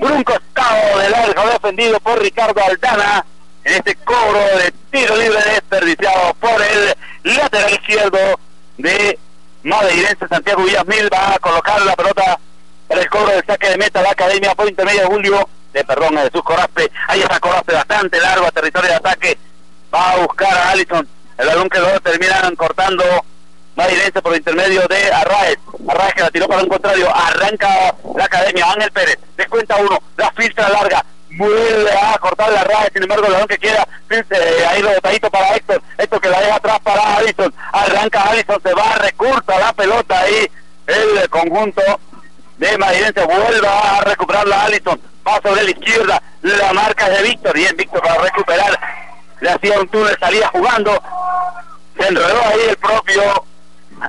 Por 0.00 0.12
un 0.12 0.24
costado 0.24 0.98
del 0.98 1.14
arco 1.14 1.46
defendido 1.46 2.00
por 2.00 2.20
Ricardo 2.20 2.60
Aldana. 2.62 3.24
En 3.64 3.74
este 3.74 3.94
cobro 3.96 4.40
de 4.58 4.72
tiro 4.90 5.16
libre 5.16 5.38
desperdiciado 5.52 6.34
por 6.34 6.60
el 6.60 6.96
lateral 7.22 7.72
izquierdo 7.72 8.18
de 8.76 9.18
Madeirense 9.62 10.26
Santiago 10.28 10.64
Villamil 10.64 11.08
va 11.12 11.34
a 11.34 11.38
colocar 11.38 11.80
la 11.82 11.94
pelota 11.94 12.40
para 12.88 13.00
el 13.00 13.08
cobro 13.08 13.30
del 13.30 13.46
saque 13.46 13.68
de 13.68 13.76
meta 13.76 14.02
la 14.02 14.10
academia 14.10 14.54
por 14.56 14.68
intermedio 14.68 15.02
de 15.02 15.06
Julio. 15.06 15.48
De 15.72 15.84
perdón 15.84 16.16
de 16.16 16.22
Jesús 16.22 16.42
Corazpe 16.42 16.90
ahí 17.06 17.20
está 17.20 17.38
Corazpe 17.38 17.72
bastante 17.72 18.20
largo 18.20 18.46
a 18.46 18.50
territorio 18.50 18.90
de 18.90 18.96
ataque. 18.96 19.38
Va 19.94 20.10
a 20.10 20.16
buscar 20.16 20.52
a 20.52 20.70
Allison, 20.70 21.06
el 21.38 21.46
balón 21.46 21.68
que 21.68 21.78
luego 21.78 22.00
terminan 22.00 22.56
cortando 22.56 23.04
Madirense 23.74 24.20
por 24.20 24.36
intermedio 24.36 24.86
de 24.86 25.12
Arraez, 25.12 25.58
Arraez 25.88 26.14
que 26.14 26.20
la 26.20 26.30
tiró 26.30 26.46
para 26.46 26.62
un 26.62 26.68
contrario, 26.68 27.10
arranca 27.14 27.94
la 28.14 28.24
academia, 28.24 28.70
Ángel 28.70 28.92
Pérez, 28.92 29.18
descuenta 29.36 29.76
uno, 29.76 29.98
la 30.16 30.30
filtra 30.32 30.68
larga, 30.68 31.04
vuelve 31.30 31.90
a 31.90 32.18
cortar 32.18 32.52
la 32.52 32.60
Arraez, 32.60 32.90
sin 32.92 33.02
embargo 33.02 33.26
el 33.26 33.32
balón 33.32 33.48
que 33.48 33.56
queda, 33.58 33.88
eh, 34.10 34.66
ahí 34.68 34.82
lo 34.82 34.92
botadito 34.92 35.30
para 35.30 35.56
Héctor, 35.56 35.82
Héctor 35.96 36.20
que 36.20 36.28
la 36.28 36.40
deja 36.40 36.56
atrás 36.56 36.80
para 36.80 37.16
Allison, 37.16 37.54
arranca 37.72 38.22
Allison, 38.24 38.60
se 38.62 38.74
va, 38.74 38.94
recurta 38.96 39.58
la 39.58 39.72
pelota 39.72 40.20
ahí, 40.20 40.50
el 40.86 41.28
conjunto 41.30 41.82
de 42.58 42.76
Madirense 42.76 43.24
vuelve 43.24 43.66
a 43.66 44.00
recuperar 44.02 44.46
la 44.46 44.64
Allison, 44.64 45.00
va 45.26 45.40
sobre 45.42 45.62
la 45.64 45.70
izquierda, 45.70 46.22
la 46.42 46.72
marca 46.72 47.08
de 47.08 47.22
Víctor, 47.22 47.54
bien 47.54 47.76
Víctor 47.76 48.02
para 48.02 48.20
recuperar. 48.22 48.78
Le 49.40 49.50
hacía 49.50 49.80
un 49.80 49.88
túnel, 49.88 50.16
salía 50.20 50.48
jugando, 50.48 51.02
se 51.98 52.06
enredó 52.06 52.40
ahí 52.46 52.60
el 52.68 52.76
propio 52.76 53.44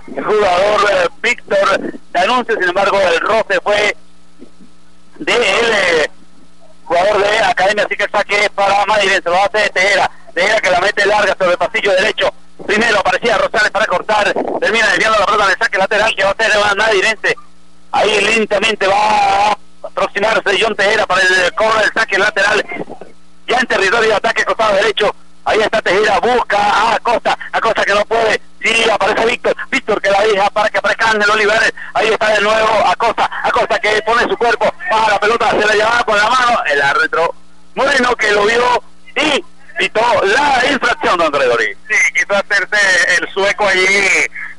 jugador 0.06 0.92
eh, 0.92 1.08
Víctor 1.22 1.82
Danuncio, 2.12 2.56
sin 2.56 2.70
embargo 2.70 3.00
el 3.00 3.20
roce 3.20 3.60
fue 3.62 3.96
de 5.18 5.34
el 5.34 6.10
jugador 6.84 7.22
de 7.22 7.40
Academia, 7.40 7.86
así 7.86 7.96
que 7.96 8.04
el 8.04 8.12
saque 8.12 8.50
para 8.54 8.86
Madrid, 8.86 9.12
se 9.24 9.30
lo 9.30 9.42
hace 9.42 9.70
Tejera, 9.70 10.10
Tejera 10.34 10.60
que 10.60 10.72
la 10.72 10.82
mete 10.82 11.06
larga 11.06 11.36
sobre 11.38 11.52
el 11.52 11.58
pasillo 11.58 11.92
derecho, 11.92 12.34
primero 12.66 13.00
aparecía 13.00 13.38
Rosales 13.38 13.72
para 13.72 13.86
cortar, 13.86 14.34
termina 14.60 14.88
desviando 14.90 15.20
la 15.20 15.26
pelota 15.26 15.46
en 15.46 15.52
el 15.52 15.58
saque 15.58 15.78
lateral 15.78 16.16
que 16.16 16.24
va 16.24 16.32
a 16.32 16.44
ser 16.44 16.78
Madridense, 16.78 17.36
ahí 17.92 18.22
lentamente 18.22 18.88
va 18.88 19.52
a 19.52 19.58
aproximarse 19.84 20.58
John 20.60 20.76
Tejera 20.76 21.06
para 21.06 21.22
el 21.22 21.54
cobro 21.54 21.80
del 21.80 21.94
saque 21.94 22.18
lateral, 22.18 22.64
ya 23.48 23.60
en 23.60 23.68
territorio 23.68 24.10
de 24.10 24.16
ataque 24.16 24.44
costado 24.44 24.76
derecho, 24.76 25.16
ahí 25.46 25.60
está 25.60 25.82
Tejera, 25.82 26.20
busca 26.20 26.58
a 26.58 26.96
Acosta, 26.96 27.38
Acosta 27.52 27.86
que 27.86 27.94
no 27.94 28.06
puede, 28.06 28.42
sí, 28.64 28.90
aparece 28.90 29.26
Víctor, 29.26 29.56
Víctor 29.70 30.02
que 30.02 30.10
la 30.10 30.22
deja 30.22 30.50
para 30.50 30.70
que 30.70 30.78
aparezca 30.78 31.12
Ángel 31.12 31.30
Olivares, 31.30 31.74
ahí 31.94 32.08
está 32.08 32.30
de 32.30 32.42
nuevo 32.42 32.88
Acosta, 32.88 33.30
Acosta 33.44 33.80
que 33.80 34.02
pone 34.04 34.24
su 34.24 34.38
cuerpo, 34.38 34.74
baja 34.90 35.12
la 35.12 35.20
pelota, 35.20 35.52
se 35.52 35.66
la 35.66 35.74
llevaba 35.74 36.04
con 36.04 36.18
la 36.18 36.30
mano, 36.30 36.64
el 36.66 36.82
árbitro 36.82 37.36
Moreno 37.76 38.16
que 38.16 38.32
lo 38.32 38.46
vio 38.46 38.84
y 39.16 39.44
pitó 39.78 40.02
la 40.24 40.64
infracción, 40.72 41.18
don 41.18 41.32
Gregory. 41.32 41.76
Sí, 41.90 41.96
quiso 42.14 42.36
hacerse 42.36 42.78
el 43.20 43.34
sueco 43.34 43.68
allí, 43.68 43.88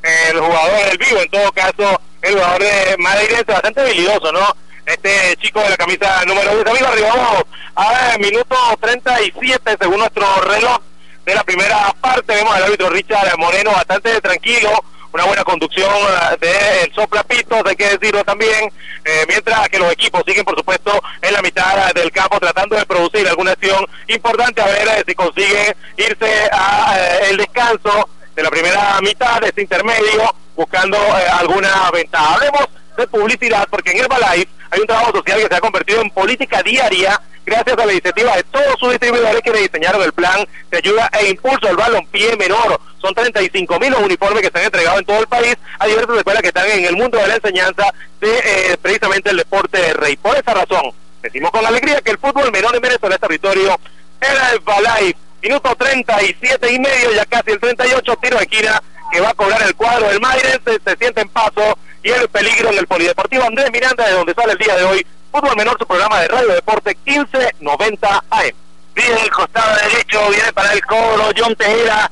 el 0.03 0.41
jugador 0.41 0.87
del 0.87 0.99
vivo, 0.99 1.21
en 1.21 1.31
todo 1.31 1.53
caso, 1.53 2.01
el 2.23 2.35
jugador 2.35 2.63
de 2.63 2.97
Madrid 2.99 3.37
bastante 3.47 3.81
habilidoso, 3.81 4.33
¿no? 4.33 4.57
Este 4.87 5.37
chico 5.41 5.61
de 5.61 5.71
la 5.71 5.77
camisa 5.77 6.25
número 6.27 6.51
10, 6.57 6.67
amigo, 6.67 6.87
arribamos 6.89 7.45
a 7.77 8.19
minuto 8.19 8.57
37 8.81 9.77
según 9.81 9.99
nuestro 9.99 10.27
reloj 10.43 10.79
de 11.25 11.35
la 11.35 11.45
primera 11.45 11.95
parte. 12.01 12.35
Vemos 12.35 12.55
al 12.55 12.64
árbitro 12.64 12.91
Richard 12.91 13.39
Moreno 13.39 13.72
bastante 13.72 14.20
tranquilo, 14.20 14.70
una 15.12 15.25
buena 15.25 15.45
conducción 15.45 15.91
eh, 15.93 16.37
del 16.41 16.89
de 16.89 16.93
soplapitos, 16.95 17.62
hay 17.64 17.77
que 17.77 17.97
decirlo 17.97 18.25
también, 18.25 18.72
eh, 19.05 19.25
mientras 19.29 19.68
que 19.68 19.79
los 19.79 19.93
equipos 19.93 20.22
siguen, 20.27 20.45
por 20.45 20.57
supuesto, 20.57 21.01
en 21.22 21.33
la 21.33 21.41
mitad 21.41 21.93
del 21.95 22.11
campo 22.11 22.41
tratando 22.41 22.77
de 22.77 22.85
producir 22.85 23.27
alguna 23.29 23.53
acción 23.53 23.87
importante, 24.09 24.61
a 24.61 24.66
ver 24.66 24.89
eh, 24.89 25.05
si 25.07 25.14
consiguen 25.14 25.75
irse 25.97 26.49
a 26.53 26.99
el 27.31 27.37
descanso 27.37 28.09
de 28.35 28.43
la 28.43 28.51
primera 28.51 29.01
mitad 29.03 29.41
de 29.41 29.49
este 29.49 29.62
intermedio, 29.62 30.35
buscando 30.57 30.99
alguna 31.39 31.91
ventaja. 31.93 32.35
Hablemos 32.35 32.66
de 32.97 33.07
publicidad, 33.07 33.68
porque 33.70 33.93
en 33.93 33.99
Herbalife 33.99 34.49
hay 34.70 34.81
un 34.81 34.87
trabajo 34.87 35.12
social 35.12 35.41
que 35.41 35.47
se 35.47 35.55
ha 35.55 35.61
convertido 35.61 36.01
en 36.01 36.11
política 36.11 36.61
diaria 36.62 37.20
gracias 37.45 37.77
a 37.77 37.87
la 37.87 37.93
iniciativa 37.93 38.37
de 38.37 38.43
todos 38.45 38.77
sus 38.79 38.91
distribuidores 38.91 39.43
que 39.43 39.53
diseñaron 39.53 40.03
el 40.03 40.13
plan 40.13 40.47
de 40.71 40.79
ayuda 40.79 41.11
e 41.21 41.31
impulso 41.31 41.69
al 41.69 41.77
balompié 41.77 42.37
menor. 42.37 42.81
Son 43.01 43.15
35 43.15 43.79
mil 43.79 43.91
los 43.91 44.03
uniformes 44.03 44.43
que 44.43 44.51
se 44.51 44.59
han 44.59 44.65
entregado 44.65 44.99
en 44.99 45.05
todo 45.05 45.21
el 45.21 45.27
país 45.27 45.57
a 45.79 45.87
diversas 45.87 46.17
escuelas 46.17 46.43
que 46.43 46.49
están 46.49 46.71
en 46.71 46.85
el 46.85 46.97
mundo 46.97 47.19
de 47.19 47.29
la 47.29 47.35
enseñanza 47.35 47.85
de 48.21 48.39
eh, 48.39 48.77
precisamente 48.81 49.31
el 49.31 49.37
deporte 49.37 49.79
de 49.79 49.93
rey. 49.95 50.17
Por 50.17 50.37
esa 50.37 50.55
razón, 50.55 50.93
decimos 51.23 51.51
con 51.51 51.65
alegría 51.65 52.01
que 52.01 52.13
el 52.13 52.19
fútbol 52.19 52.51
menor 52.51 52.75
en 52.75 52.83
Venezuela 52.83 53.15
es 53.15 53.21
territorio 53.21 53.79
era 54.21 54.51
el 54.53 54.61
Balay. 54.61 55.15
Minuto 55.43 55.75
37 55.77 56.73
y 56.73 56.79
medio, 56.79 57.13
ya 57.13 57.27
casi 57.27 57.51
el 57.51 57.61
38, 57.61 58.17
tiro 58.23 58.39
de 58.39 58.45
esquina 58.45 58.83
que 59.13 59.21
va 59.21 59.31
a 59.31 59.35
cobrar 59.35 59.63
el 59.63 59.75
cuadro 59.75 60.09
del 60.09 60.21
Mayres, 60.21 60.59
se, 60.65 60.81
se 60.83 60.97
siente 60.97 61.21
en 61.21 61.29
paso 61.29 61.79
y 62.03 62.11
el 62.11 62.29
peligro 62.29 62.71
en 62.71 62.79
el 62.79 62.87
Polideportivo 62.87 63.45
Andrés 63.45 63.71
Miranda, 63.71 64.07
de 64.07 64.13
donde 64.13 64.35
sale 64.35 64.53
el 64.53 64.59
día 64.59 64.75
de 64.77 64.85
hoy 64.85 65.07
Fútbol 65.35 65.57
Menor, 65.57 65.76
su 65.76 65.85
programa 65.85 66.20
de 66.20 66.28
radio 66.28 66.55
deporte 66.55 66.97
1590 67.05 68.24
AM. 68.30 68.53
Viene 68.95 69.20
el 69.20 69.30
costado 69.32 69.74
derecho, 69.82 70.28
viene 70.30 70.53
para 70.53 70.72
el 70.72 70.80
cobro 70.87 71.30
John 71.37 71.57
Tejera, 71.57 72.09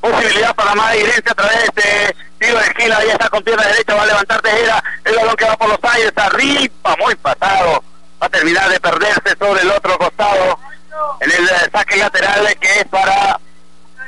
posibilidad 0.00 0.54
para 0.54 0.74
Madrid 0.74 1.04
a 1.30 1.34
través 1.34 1.68
de 1.74 2.16
tiro 2.38 2.58
de 2.58 2.64
esquina, 2.64 2.96
ahí 2.96 3.10
está 3.10 3.28
con 3.28 3.42
pierna 3.42 3.62
derecha, 3.64 3.94
va 3.94 4.04
a 4.04 4.06
levantar 4.06 4.40
Tejera, 4.40 4.82
el 5.04 5.16
balón 5.16 5.36
que 5.36 5.44
va 5.44 5.56
por 5.58 5.68
los 5.68 5.78
aires, 5.82 6.12
arriba, 6.16 6.96
muy 6.98 7.14
pasado, 7.16 7.84
va 8.22 8.26
a 8.26 8.30
terminar 8.30 8.70
de 8.70 8.80
perderse 8.80 9.36
sobre 9.38 9.60
el 9.60 9.70
otro 9.70 9.98
costado, 9.98 10.58
en 11.20 11.30
el 11.30 11.48
saque 11.70 11.96
lateral 11.98 12.56
que 12.58 12.80
es 12.80 12.86
para 12.86 13.38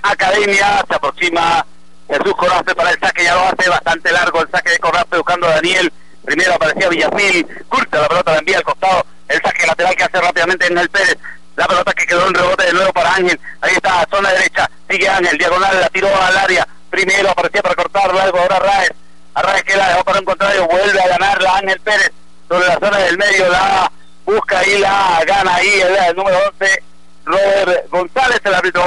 Academia, 0.01 0.83
se 0.89 0.95
aproxima 0.95 1.67
Jesús 2.09 2.35
Coraste 2.35 2.75
para 2.75 2.93
el 2.93 2.99
saque, 2.99 3.25
ya 3.25 3.35
lo 3.35 3.43
hace 3.43 3.69
bastante 3.69 4.11
largo 4.11 4.41
el 4.41 4.51
saque 4.51 4.71
de 4.71 4.79
Coraste 4.79 5.19
buscando 5.19 5.49
a 5.49 5.57
Daniel. 5.57 5.93
Primero 6.25 6.55
aparecía 6.55 6.89
Villamil, 6.89 7.47
curta 7.69 8.01
la 8.01 8.09
pelota, 8.09 8.33
la 8.33 8.39
envía 8.39 8.59
al 8.59 8.65
costado. 8.65 9.07
El 9.29 9.41
saque 9.43 9.67
lateral 9.67 9.97
que 9.97 10.05
hace 10.05 10.21
rápidamente 10.21 10.67
en 10.67 10.79
el 10.79 10.89
Pérez. 10.89 11.19
La 11.57 11.67
pelota 11.67 11.93
que 11.93 12.07
quedó 12.07 12.27
en 12.27 12.35
rebote 12.35 12.67
de 12.67 12.73
nuevo 12.73 12.93
para 12.93 13.15
Ángel. 13.15 13.41
Ahí 13.61 13.75
está, 13.75 14.07
zona 14.11 14.33
derecha. 14.33 14.71
Sigue 14.89 15.09
Ángel, 15.09 15.39
diagonal, 15.39 15.81
la 15.81 15.89
tiró 15.89 16.09
al 16.23 16.37
área. 16.37 16.67
Primero 16.91 17.31
aparecía 17.31 17.63
para 17.63 17.75
cortar 17.75 18.11
algo, 18.11 18.39
ahora 18.39 18.59
Raez. 18.59 18.91
A 19.35 19.63
que 19.63 19.77
la 19.77 19.89
dejó 19.89 20.05
para 20.05 20.19
un 20.21 20.25
contrario, 20.25 20.67
vuelve 20.67 21.01
a 21.01 21.09
ganarla 21.09 21.57
Ángel 21.57 21.81
Pérez 21.81 22.13
sobre 22.49 22.67
la 22.67 22.75
zona 22.75 22.99
del 22.99 23.19
medio. 23.19 23.49
La 23.49 23.91
busca 24.25 24.67
y 24.67 24.79
la 24.79 25.23
gana 25.27 25.55
ahí 25.57 25.81
el, 25.81 26.17
número 26.17 26.39
11, 26.61 26.83
Robert 27.25 27.91
González, 27.91 28.41
el 28.45 28.55
árbitro 28.55 28.83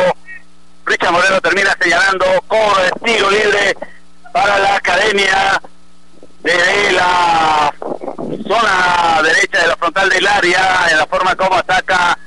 Richard 0.86 1.12
Moreno 1.12 1.42
termina 1.42 1.76
señalando 1.80 2.26
cobro 2.48 2.82
de 2.82 2.92
tiro 3.04 3.30
libre 3.30 3.76
para 4.32 4.58
la 4.60 4.76
academia 4.76 5.62
de 6.48 6.92
la 6.94 7.74
zona 8.48 9.22
derecha 9.22 9.60
de 9.60 9.68
la 9.68 9.76
frontal 9.76 10.10
del 10.10 10.26
área, 10.26 10.88
en 10.90 10.98
la 10.98 11.06
forma 11.06 11.36
como 11.36 11.56
ataca 11.56 12.18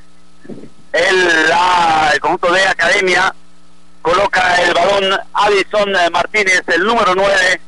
el, 0.93 2.21
conjunto 2.21 2.53
de 2.53 2.67
academia. 2.67 3.35
Coloca 4.03 4.63
el 4.63 4.75
balón 4.75 5.21
Alison 5.33 5.93
Martínez, 6.13 6.63
el 6.67 6.85
número 6.85 7.15
9. 7.15 7.61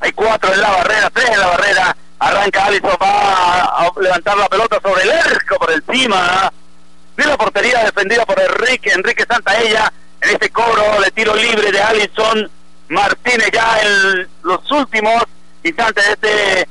Hay 0.00 0.12
cuatro 0.12 0.52
en 0.52 0.60
la 0.60 0.70
barrera, 0.70 1.10
tres 1.10 1.30
en 1.30 1.40
la 1.40 1.46
barrera. 1.46 1.96
Arranca 2.18 2.66
Alison, 2.66 2.96
va 3.00 3.62
a 3.64 3.92
levantar 4.00 4.36
la 4.36 4.48
pelota 4.48 4.80
sobre 4.82 5.02
el 5.02 5.10
arco 5.10 5.56
por 5.56 5.70
encima 5.70 6.52
de 7.16 7.26
la 7.26 7.36
portería 7.36 7.84
defendida 7.84 8.24
por 8.26 8.40
Enrique, 8.40 8.90
Enrique 8.90 9.24
Santaella 9.28 9.92
en 10.20 10.30
este 10.30 10.50
cobro 10.50 11.00
de 11.00 11.10
tiro 11.10 11.34
libre 11.34 11.70
de 11.70 11.80
Alison 11.80 12.50
Martínez 12.88 13.50
ya 13.52 13.80
en 13.82 14.28
los 14.42 14.70
últimos 14.70 15.22
instantes 15.62 16.04
de 16.04 16.12
este 16.12 16.68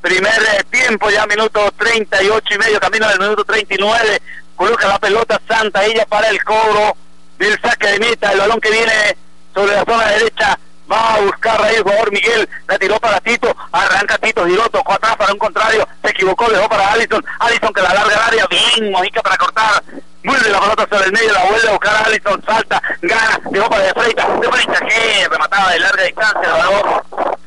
primer 0.00 0.32
eh, 0.32 0.64
tiempo, 0.70 1.10
ya 1.10 1.26
minuto 1.26 1.72
38 1.76 2.54
y 2.54 2.58
medio, 2.58 2.80
camino 2.80 3.08
del 3.08 3.18
minuto 3.18 3.44
39, 3.44 4.22
coloca 4.56 4.88
la 4.88 4.98
pelota 4.98 5.40
Santa 5.48 5.84
ella 5.84 6.06
para 6.06 6.28
el 6.28 6.42
cobro 6.44 6.96
del 7.38 7.60
saque 7.60 7.88
de 7.88 7.98
meta, 7.98 8.32
el 8.32 8.38
balón 8.38 8.60
que 8.60 8.70
viene 8.70 9.16
sobre 9.54 9.74
la 9.74 9.84
zona 9.84 10.06
derecha 10.08 10.58
va 10.90 11.14
a 11.14 11.20
buscar 11.20 11.62
ahí 11.62 11.76
el 11.76 11.82
jugador 11.82 12.12
Miguel, 12.12 12.48
la 12.66 12.78
tiró 12.78 12.98
para 12.98 13.20
Tito, 13.20 13.54
arranca 13.72 14.18
Tito, 14.18 14.46
giró, 14.46 14.68
tocó 14.70 14.94
atrás 14.94 15.16
para 15.16 15.32
un 15.32 15.38
contrario, 15.38 15.86
se 16.02 16.10
equivocó, 16.10 16.48
dejó 16.50 16.68
para 16.68 16.92
Allison, 16.92 17.24
Allison 17.40 17.72
que 17.72 17.82
la 17.82 17.94
larga 17.94 18.16
al 18.16 18.32
área, 18.32 18.46
bien, 18.46 18.90
Mojica 18.90 19.20
para 19.20 19.36
cortar, 19.36 19.82
vuelve 20.24 20.48
la 20.48 20.60
pelota 20.60 20.86
sobre 20.90 21.06
el 21.06 21.12
medio, 21.12 21.32
la 21.32 21.44
vuelve 21.44 21.68
a 21.68 21.72
buscar 21.72 21.94
a 21.94 22.04
Allison, 22.04 22.42
salta, 22.44 22.82
gana, 23.02 23.40
dejó 23.50 23.68
para 23.68 23.84
de 23.84 23.92
Freita, 23.92 24.26
de 24.40 24.48
Freita 24.50 24.86
que 24.86 25.28
remataba 25.28 25.72
de 25.72 25.80
larga 25.80 26.02
distancia, 26.04 26.52
balón 26.52 27.37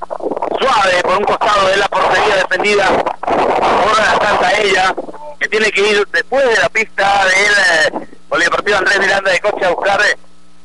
suave 0.62 1.02
por 1.04 1.18
un 1.18 1.24
costado 1.24 1.68
de 1.68 1.78
la 1.78 1.88
portería 1.88 2.36
defendida 2.36 2.88
por 2.88 3.98
la 3.98 4.20
Santa 4.22 4.60
ella, 4.60 4.94
que 5.40 5.48
tiene 5.48 5.72
que 5.72 5.82
ir 5.82 6.08
después 6.12 6.48
de 6.48 6.58
la 6.58 6.70
pista 6.70 7.26
del 7.26 8.44
eh, 8.44 8.50
partido 8.50 8.78
Andrés 8.78 9.00
Miranda 9.00 9.32
de 9.32 9.40
Coche 9.40 9.66
a 9.66 9.70
buscar 9.70 10.00
eh, 10.02 10.18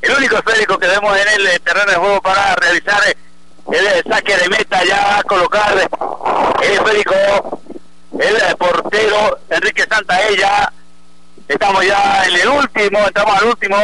el 0.02 0.12
único 0.16 0.36
esférico 0.36 0.78
que 0.78 0.86
vemos 0.86 1.16
en 1.16 1.28
el 1.40 1.46
eh, 1.46 1.58
terreno 1.60 1.90
de 1.90 1.96
juego 1.96 2.20
para 2.20 2.54
realizar 2.56 3.00
el 3.06 4.04
saque 4.08 4.36
de 4.36 4.48
meta 4.48 4.84
ya 4.84 5.18
a 5.18 5.22
colocar 5.22 5.74
el 6.62 6.70
esférico 6.70 7.60
el 8.18 8.56
portero 8.56 9.38
Enrique 9.50 9.86
Santaella 9.88 10.72
estamos 11.48 11.84
ya 11.84 12.24
en 12.26 12.34
el 12.34 12.48
último 12.48 12.98
entramos 13.06 13.36
al 13.36 13.48
último 13.48 13.76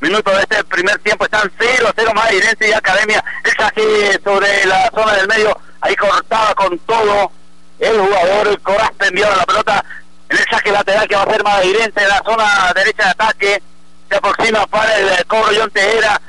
minuto 0.00 0.30
de 0.30 0.40
este 0.40 0.64
primer 0.64 0.98
tiempo 0.98 1.24
están 1.24 1.50
0 1.58 1.90
0 1.94 2.12
Madridense 2.14 2.68
y 2.68 2.72
Academia 2.72 3.22
el 3.44 3.52
saque 3.52 4.20
sobre 4.24 4.66
la 4.66 4.90
zona 4.94 5.14
del 5.14 5.28
medio. 5.28 5.56
Ahí 5.80 5.94
cortaba 5.96 6.54
con 6.54 6.78
todo 6.80 7.30
el 7.78 7.98
jugador 7.98 8.60
Corazte 8.62 9.06
enviado 9.08 9.36
la 9.36 9.44
pelota 9.44 9.84
el 10.28 10.38
saque 10.50 10.70
lateral 10.70 11.08
que 11.08 11.16
va 11.16 11.22
a 11.22 11.30
ser 11.30 11.44
Madridense 11.44 12.02
en 12.02 12.08
la 12.08 12.22
zona 12.24 12.72
derecha 12.74 13.04
de 13.04 13.10
ataque. 13.10 13.62
Se 14.08 14.16
aproxima 14.16 14.66
para 14.66 14.96
el 14.96 15.26
cobro 15.26 15.52
John 15.56 15.70
Tejera, 15.70 16.20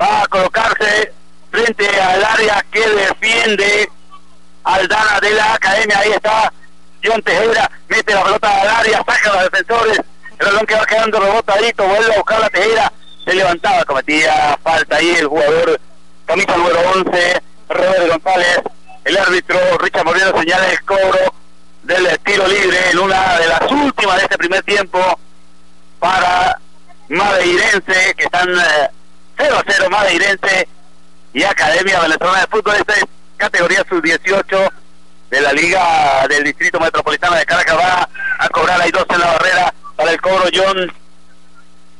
va 0.00 0.22
a 0.22 0.26
colocarse 0.28 1.12
frente 1.50 2.00
al 2.00 2.24
área 2.24 2.64
que 2.70 2.88
defiende 2.88 3.90
Aldana 4.62 5.18
de 5.20 5.30
la 5.30 5.54
academia, 5.54 5.98
ahí 5.98 6.12
está 6.12 6.52
John 7.02 7.22
Tejera, 7.22 7.70
mete 7.88 8.14
la 8.14 8.22
pelota 8.22 8.60
al 8.60 8.68
área, 8.68 8.98
saca 8.98 9.30
a 9.30 9.34
los 9.34 9.50
defensores, 9.50 10.00
el 10.38 10.46
balón 10.46 10.66
que 10.66 10.74
va 10.74 10.86
quedando 10.86 11.20
rebotadito, 11.20 11.86
vuelve 11.86 12.14
a 12.14 12.18
buscar 12.18 12.40
la 12.40 12.50
Tejera, 12.50 12.92
se 13.28 13.34
levantaba, 13.34 13.84
cometía 13.84 14.58
falta 14.62 14.96
ahí 14.96 15.10
el 15.10 15.26
jugador, 15.26 15.78
camisa 16.24 16.56
número 16.56 16.80
11, 16.94 17.42
Robert 17.68 18.08
González, 18.08 18.60
el 19.04 19.18
árbitro 19.18 19.58
Richard 19.78 20.04
Moreno 20.06 20.38
señala 20.38 20.70
el 20.70 20.82
cobro 20.84 21.34
del 21.82 22.18
tiro 22.20 22.46
libre 22.46 22.78
en 22.90 22.98
una 22.98 23.38
de 23.38 23.48
las 23.48 23.70
últimas 23.70 24.16
de 24.16 24.22
este 24.22 24.38
primer 24.38 24.62
tiempo 24.62 24.98
para 25.98 26.58
Madeirense, 27.10 28.14
que 28.16 28.24
están 28.24 28.48
0 29.36 29.56
a 29.58 29.72
0 29.72 29.90
Madeirense 29.90 30.68
y 31.34 31.42
Academia 31.42 32.00
Venezolana 32.00 32.40
de 32.40 32.46
Fútbol, 32.46 32.76
esta 32.76 32.94
es 32.94 33.04
categoría 33.36 33.84
sub-18, 33.90 34.70
de 35.30 35.40
la 35.42 35.52
Liga 35.52 36.26
del 36.30 36.44
Distrito 36.44 36.80
Metropolitano 36.80 37.36
de 37.36 37.44
Caracas 37.44 37.76
va 37.76 38.08
a 38.38 38.48
cobrar, 38.48 38.80
hay 38.80 38.90
dos 38.90 39.04
en 39.10 39.20
la 39.20 39.26
barrera 39.26 39.74
para 39.96 40.12
el 40.12 40.20
cobro 40.22 40.44
John 40.54 40.90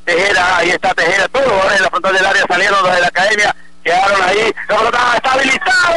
Tejera, 0.09 0.57
ahí 0.57 0.71
está 0.71 0.95
Tejera, 0.95 1.29
todos 1.29 1.47
los 1.47 1.75
en 1.75 1.83
la 1.83 1.91
frontal 1.91 2.15
del 2.15 2.25
área 2.25 2.43
salieron 2.49 2.83
de 2.83 2.99
la 2.99 3.09
academia, 3.09 3.55
quedaron 3.85 4.23
ahí, 4.23 4.55
la 4.67 4.77
pelota 4.79 5.13
estabilizado, 5.17 5.97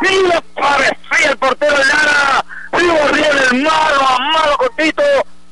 y 0.00 0.22
lo 0.26 0.42
parecía 0.54 1.28
el 1.28 1.36
portero 1.36 1.76
Lara, 1.76 2.44
sigo 2.78 3.08
riendo 3.12 3.42
el 3.50 3.62
malo 3.62 4.08
a 4.08 4.18
malo 4.20 4.56
cortito, 4.56 5.02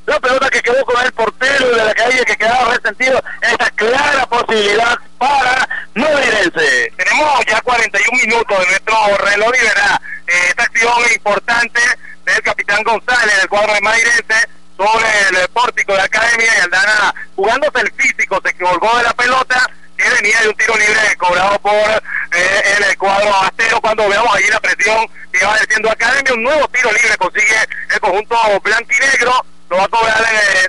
la 0.07 0.19
pelota 0.19 0.49
que 0.49 0.63
quedó 0.63 0.83
con 0.87 1.05
el 1.05 1.13
portero 1.13 1.69
de 1.69 1.85
la 1.85 1.93
calle 1.93 2.25
que 2.25 2.37
quedaba 2.37 2.75
resentido, 2.75 3.23
esta 3.43 3.71
clara 3.73 4.25
posibilidad 4.25 4.99
para 5.19 5.69
Movirense. 5.95 6.93
Tenemos 6.97 7.45
ya 7.47 7.61
41 7.61 8.19
minutos 8.23 8.59
de 8.61 8.67
nuestro 8.67 9.17
reloj 9.27 9.53
y 9.55 9.67
verá 9.67 10.01
eh, 10.27 10.33
esta 10.49 10.63
acción 10.63 11.03
importante 11.15 11.81
del 12.25 12.43
capitán 12.43 12.83
González 12.83 13.37
del 13.37 13.49
cuadro 13.51 13.75
de 13.75 13.81
Mairense 13.83 14.49
sobre 14.79 15.41
el 15.43 15.49
pórtico 15.49 15.93
de 15.93 15.99
la 15.99 16.05
academia 16.05 16.47
y 16.57 16.61
Aldana 16.61 17.15
jugándose 17.35 17.81
el 17.81 17.93
físico, 17.93 18.41
se 18.45 18.55
colgó 18.55 18.97
de 18.99 19.03
la 19.05 19.13
pelota 19.13 19.71
que 19.97 20.09
venía 20.11 20.41
de 20.41 20.49
un 20.49 20.55
tiro 20.55 20.77
libre 20.77 21.17
cobrado 21.17 21.59
por 21.59 21.73
eh, 21.73 22.77
el 22.79 22.99
cuadro 22.99 23.35
astero 23.43 23.81
cuando 23.81 24.09
veamos 24.09 24.35
ahí 24.37 24.47
la 24.49 24.61
presión 24.61 25.07
que 25.33 25.45
va 25.45 25.59
diciendo 25.59 25.91
Academia, 25.91 26.35
un 26.35 26.43
nuevo 26.45 26.69
tiro 26.69 26.93
libre 26.93 27.17
consigue 27.17 27.57
el 27.93 28.01
conjunto 28.01 28.37
blanco 28.63 28.91
y 28.93 29.07
negro 29.07 29.45
lo 29.71 29.77
va 29.77 29.85
a 29.85 29.89
cobrar 29.89 30.25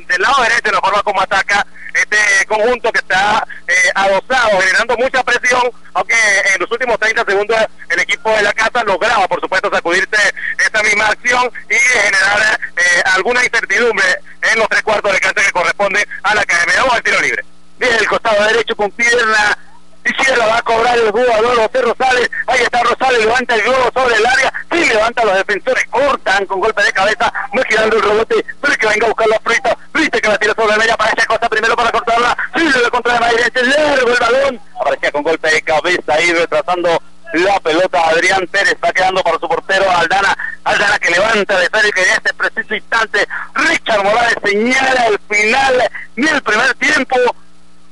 del 0.08 0.22
lado 0.22 0.44
derecho 0.44 0.62
de 0.64 0.72
la 0.72 0.82
forma 0.82 1.04
como 1.04 1.22
ataca 1.22 1.66
este 1.94 2.46
conjunto 2.48 2.92
que 2.92 3.00
está 3.00 3.46
eh, 3.68 3.74
adosado, 3.96 4.62
generando 4.62 4.96
mucha 4.98 5.24
presión, 5.24 5.64
aunque 5.94 6.16
en 6.54 6.60
los 6.60 6.72
últimos 6.72 7.00
30 7.00 7.26
segundos 7.26 7.58
el 7.90 8.00
equipo 8.00 8.30
de 8.32 8.44
la 8.44 8.54
casa 8.54 8.84
lograba, 8.84 9.28
por 9.28 9.42
supuesto, 9.42 9.70
sacudirse 9.72 10.34
esta 10.60 10.84
misma 10.84 11.08
acción 11.08 11.52
y 11.70 11.74
generar 11.74 12.60
eh, 12.78 13.02
alguna 13.16 13.44
incertidumbre 13.44 14.06
en 14.42 14.60
los 14.60 14.70
tres 14.70 14.84
cuartos 14.84 15.12
de 15.12 15.20
cancha 15.20 15.44
que 15.44 15.52
corresponde 15.52 16.08
a 16.24 16.36
la 16.36 16.42
academia. 16.42 16.76
Vamos 16.78 16.96
al 16.96 17.04
tiro 17.04 17.22
libre. 17.22 17.44
Bien, 17.78 17.94
el 17.94 18.08
costado 18.08 18.44
derecho 18.46 18.76
con 18.76 18.92
pierna 18.92 19.58
izquierda 20.06 20.46
va 20.48 20.58
a 20.58 20.62
cobrar 20.62 20.98
el 20.98 21.12
jugador 21.12 21.56
José 21.56 21.82
Rosales. 21.82 22.32
Ahí 22.48 22.62
está 22.62 22.84
Rosales, 22.84 23.20
levanta 23.20 23.56
el 23.56 23.62
globo 23.62 23.90
sobre 23.94 24.16
el 24.16 24.26
área. 24.26 24.54
Sí, 24.72 24.86
levanta 24.86 25.26
los 25.26 25.36
defensores, 25.36 25.86
cortan 25.90 26.46
con 26.46 26.60
golpe 26.60 26.84
de 26.84 26.92
cabeza. 26.92 27.32
Va 27.58 27.64
girando 27.68 27.96
el 27.98 28.02
rebote. 28.02 28.46
Pero 28.62 28.76
que 28.76 28.88
venga 28.88 29.06
a 29.06 29.10
buscar 29.10 29.28
los 29.28 29.40
fritos. 29.44 29.74
Frito 29.92 30.20
que 30.20 30.28
la 30.28 30.38
tira 30.38 30.54
sobre 30.54 30.72
la 30.72 30.78
media 30.78 30.98
para 30.98 31.12
esa 31.12 31.26
cosa 31.26 31.50
primero 31.50 31.76
para 31.76 31.92
cortarla. 31.92 32.38
Sí, 32.56 32.64
le 32.64 32.90
contra 32.90 33.14
de 33.14 33.20
Madrid. 33.20 33.40
Largo 33.56 34.10
el 34.10 34.20
balón. 34.20 34.62
Aparecía 34.80 35.12
con 35.12 35.24
golpe 35.24 35.50
de 35.50 35.62
cabeza 35.62 36.14
ahí 36.14 36.34
retrasando 36.34 37.02
la 37.34 37.60
pelota 37.60 38.10
Adrián 38.10 38.48
Pérez 38.48 38.74
está 38.74 38.92
quedando 38.92 39.22
para 39.22 39.38
su 39.38 39.48
portero 39.48 39.86
Aldana 39.88 40.36
Aldana 40.64 40.98
que 40.98 41.12
de 41.34 41.70
Pérez 41.70 41.92
que 41.94 42.02
en 42.02 42.10
este 42.10 42.34
preciso 42.34 42.76
instante 42.76 43.28
Richard 43.54 44.04
Morales 44.04 44.36
señala 44.44 45.08
el 45.08 45.20
final 45.30 45.92
ni 46.16 46.28
el 46.28 46.42
primer 46.42 46.74
tiempo 46.76 47.18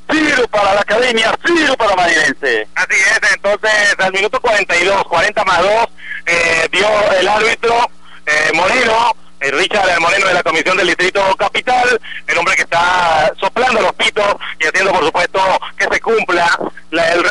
Tiro 0.07 0.47
para 0.47 0.73
la 0.73 0.81
academia, 0.81 1.37
tiro 1.43 1.75
para 1.75 1.93
Madrilense. 1.95 2.65
Así 2.75 2.93
es, 2.93 3.31
entonces 3.33 3.95
al 3.97 4.13
minuto 4.13 4.39
42, 4.39 5.03
40 5.03 5.43
más 5.43 5.59
2, 5.61 5.71
eh, 6.27 6.69
dio 6.71 6.87
el 7.19 7.27
árbitro 7.27 7.91
eh, 8.25 8.51
Moreno, 8.53 9.13
eh, 9.41 9.51
Richard 9.51 9.99
Moreno 9.99 10.27
de 10.27 10.33
la 10.33 10.43
Comisión 10.43 10.77
del 10.77 10.87
Distrito 10.87 11.21
Capital, 11.35 11.99
el 12.25 12.37
hombre 12.37 12.55
que 12.55 12.61
está 12.61 13.33
soplando 13.37 13.81
los 13.81 13.93
pitos 13.93 14.35
y 14.61 14.67
haciendo 14.67 14.93
por 14.93 15.03
supuesto 15.03 15.41
que 15.77 15.87
se 15.91 15.99
cumpla 15.99 16.26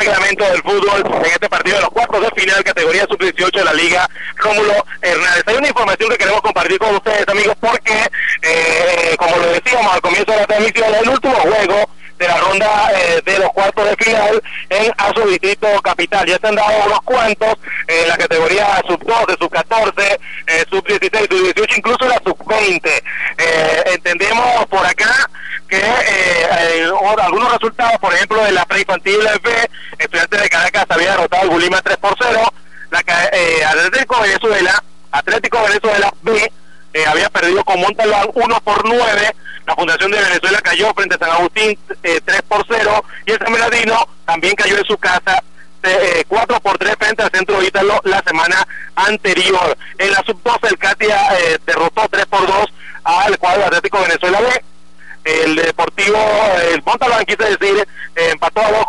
reglamento 0.07 0.45
del 0.45 0.61
fútbol 0.61 1.03
en 1.05 1.25
este 1.25 1.49
partido 1.49 1.77
de 1.77 1.83
los 1.83 1.91
cuartos 1.91 2.21
de 2.21 2.41
final 2.41 2.63
categoría 2.63 3.05
sub-18 3.09 3.51
de 3.51 3.65
la 3.65 3.73
Liga 3.73 4.09
Rómulo 4.37 4.85
Hernández. 5.01 5.43
Hay 5.45 5.55
una 5.55 5.67
información 5.67 6.09
que 6.09 6.17
queremos 6.17 6.41
compartir 6.41 6.79
con 6.79 6.95
ustedes 6.95 7.27
amigos 7.27 7.55
porque, 7.59 8.09
eh, 8.41 9.15
como 9.17 9.35
lo 9.35 9.47
decíamos 9.47 9.93
al 9.93 10.01
comienzo 10.01 10.31
de 10.31 10.37
la 10.37 10.47
transmisión, 10.47 10.95
el 10.95 11.09
último 11.09 11.35
juego 11.35 11.89
de 12.17 12.27
la 12.27 12.37
ronda 12.37 12.91
eh, 12.95 13.21
de 13.25 13.39
los 13.39 13.49
cuartos 13.51 13.85
de 13.89 13.95
final 14.03 14.41
en 14.69 14.91
Aso 14.97 15.27
Distrito 15.27 15.67
Capital. 15.83 16.25
Ya 16.25 16.37
se 16.39 16.47
han 16.47 16.55
dado 16.55 16.85
unos 16.85 17.01
cuantos 17.01 17.55
en 17.87 18.07
la 18.07 18.17
categoría 18.17 18.81
sub-12, 18.87 19.37
sub-14, 19.39 20.17
eh, 20.47 20.65
sub-16, 20.69 21.27
sub-18, 21.29 21.77
incluso 21.77 22.07
la 22.07 22.19
sub-20. 22.23 22.81
Eh, 23.37 23.83
entendemos 23.93 24.65
por 24.67 24.85
acá 24.85 25.29
que 25.67 25.81
algunos 27.21 27.51
resultados, 27.53 27.99
por 27.99 28.13
ejemplo, 28.13 28.43
de 28.43 28.51
la 28.51 28.65
preinfantil 28.65 29.19
B, 29.43 29.69
estudiantes 29.97 30.41
de 30.41 30.49
Caracas 30.49 30.85
había 30.89 31.11
derrotado 31.11 31.43
al 31.43 31.49
Gulima 31.49 31.81
3 31.81 31.97
por 31.97 32.15
0, 32.19 32.53
la, 32.91 32.99
Atlético 33.69 34.21
Venezuela, 34.21 34.83
Atlético 35.11 35.63
Venezuela 35.63 36.13
B, 36.21 36.51
había 37.07 37.29
perdido 37.29 37.63
con 37.63 37.79
Montalbán 37.79 38.29
1 38.33 38.61
por 38.61 38.87
9, 38.87 39.35
la 39.67 39.75
Fundación 39.75 40.11
de 40.11 40.21
Venezuela 40.21 40.61
cayó 40.61 40.93
frente 40.93 41.15
a 41.15 41.17
San 41.17 41.29
Agustín 41.29 41.77
3 42.01 42.21
eh, 42.25 42.41
por 42.47 42.65
0 42.67 43.03
y 43.25 43.31
el 43.31 43.37
San 43.37 43.51
Bernardino 43.51 44.07
también 44.25 44.55
cayó 44.55 44.77
en 44.77 44.85
su 44.85 44.97
casa 44.97 45.43
4 46.27 46.55
eh, 46.55 46.59
por 46.61 46.77
3 46.77 46.95
frente 46.97 47.23
al 47.23 47.31
Centro 47.31 47.61
Ítalo 47.61 47.99
la 48.05 48.23
semana 48.25 48.65
anterior. 48.95 49.77
En 49.97 50.11
la 50.11 50.23
sub-12 50.25 50.69
el 50.69 50.77
Katia 50.77 51.37
eh, 51.37 51.57
derrotó 51.65 52.07
3 52.09 52.25
por 52.27 52.47
2 52.47 52.65
al 53.03 53.37
cuadro 53.37 53.65
Atlético 53.65 54.01
Venezuela 54.01 54.39
B 54.39 54.63
el 55.27 55.55
Deportivo, 55.55 56.17
el 56.71 56.81
Montalbán, 56.83 57.25
quise 57.25 57.55
decir, 57.55 57.87
empató 58.15 58.61
a 58.61 58.71
dos 58.71 58.85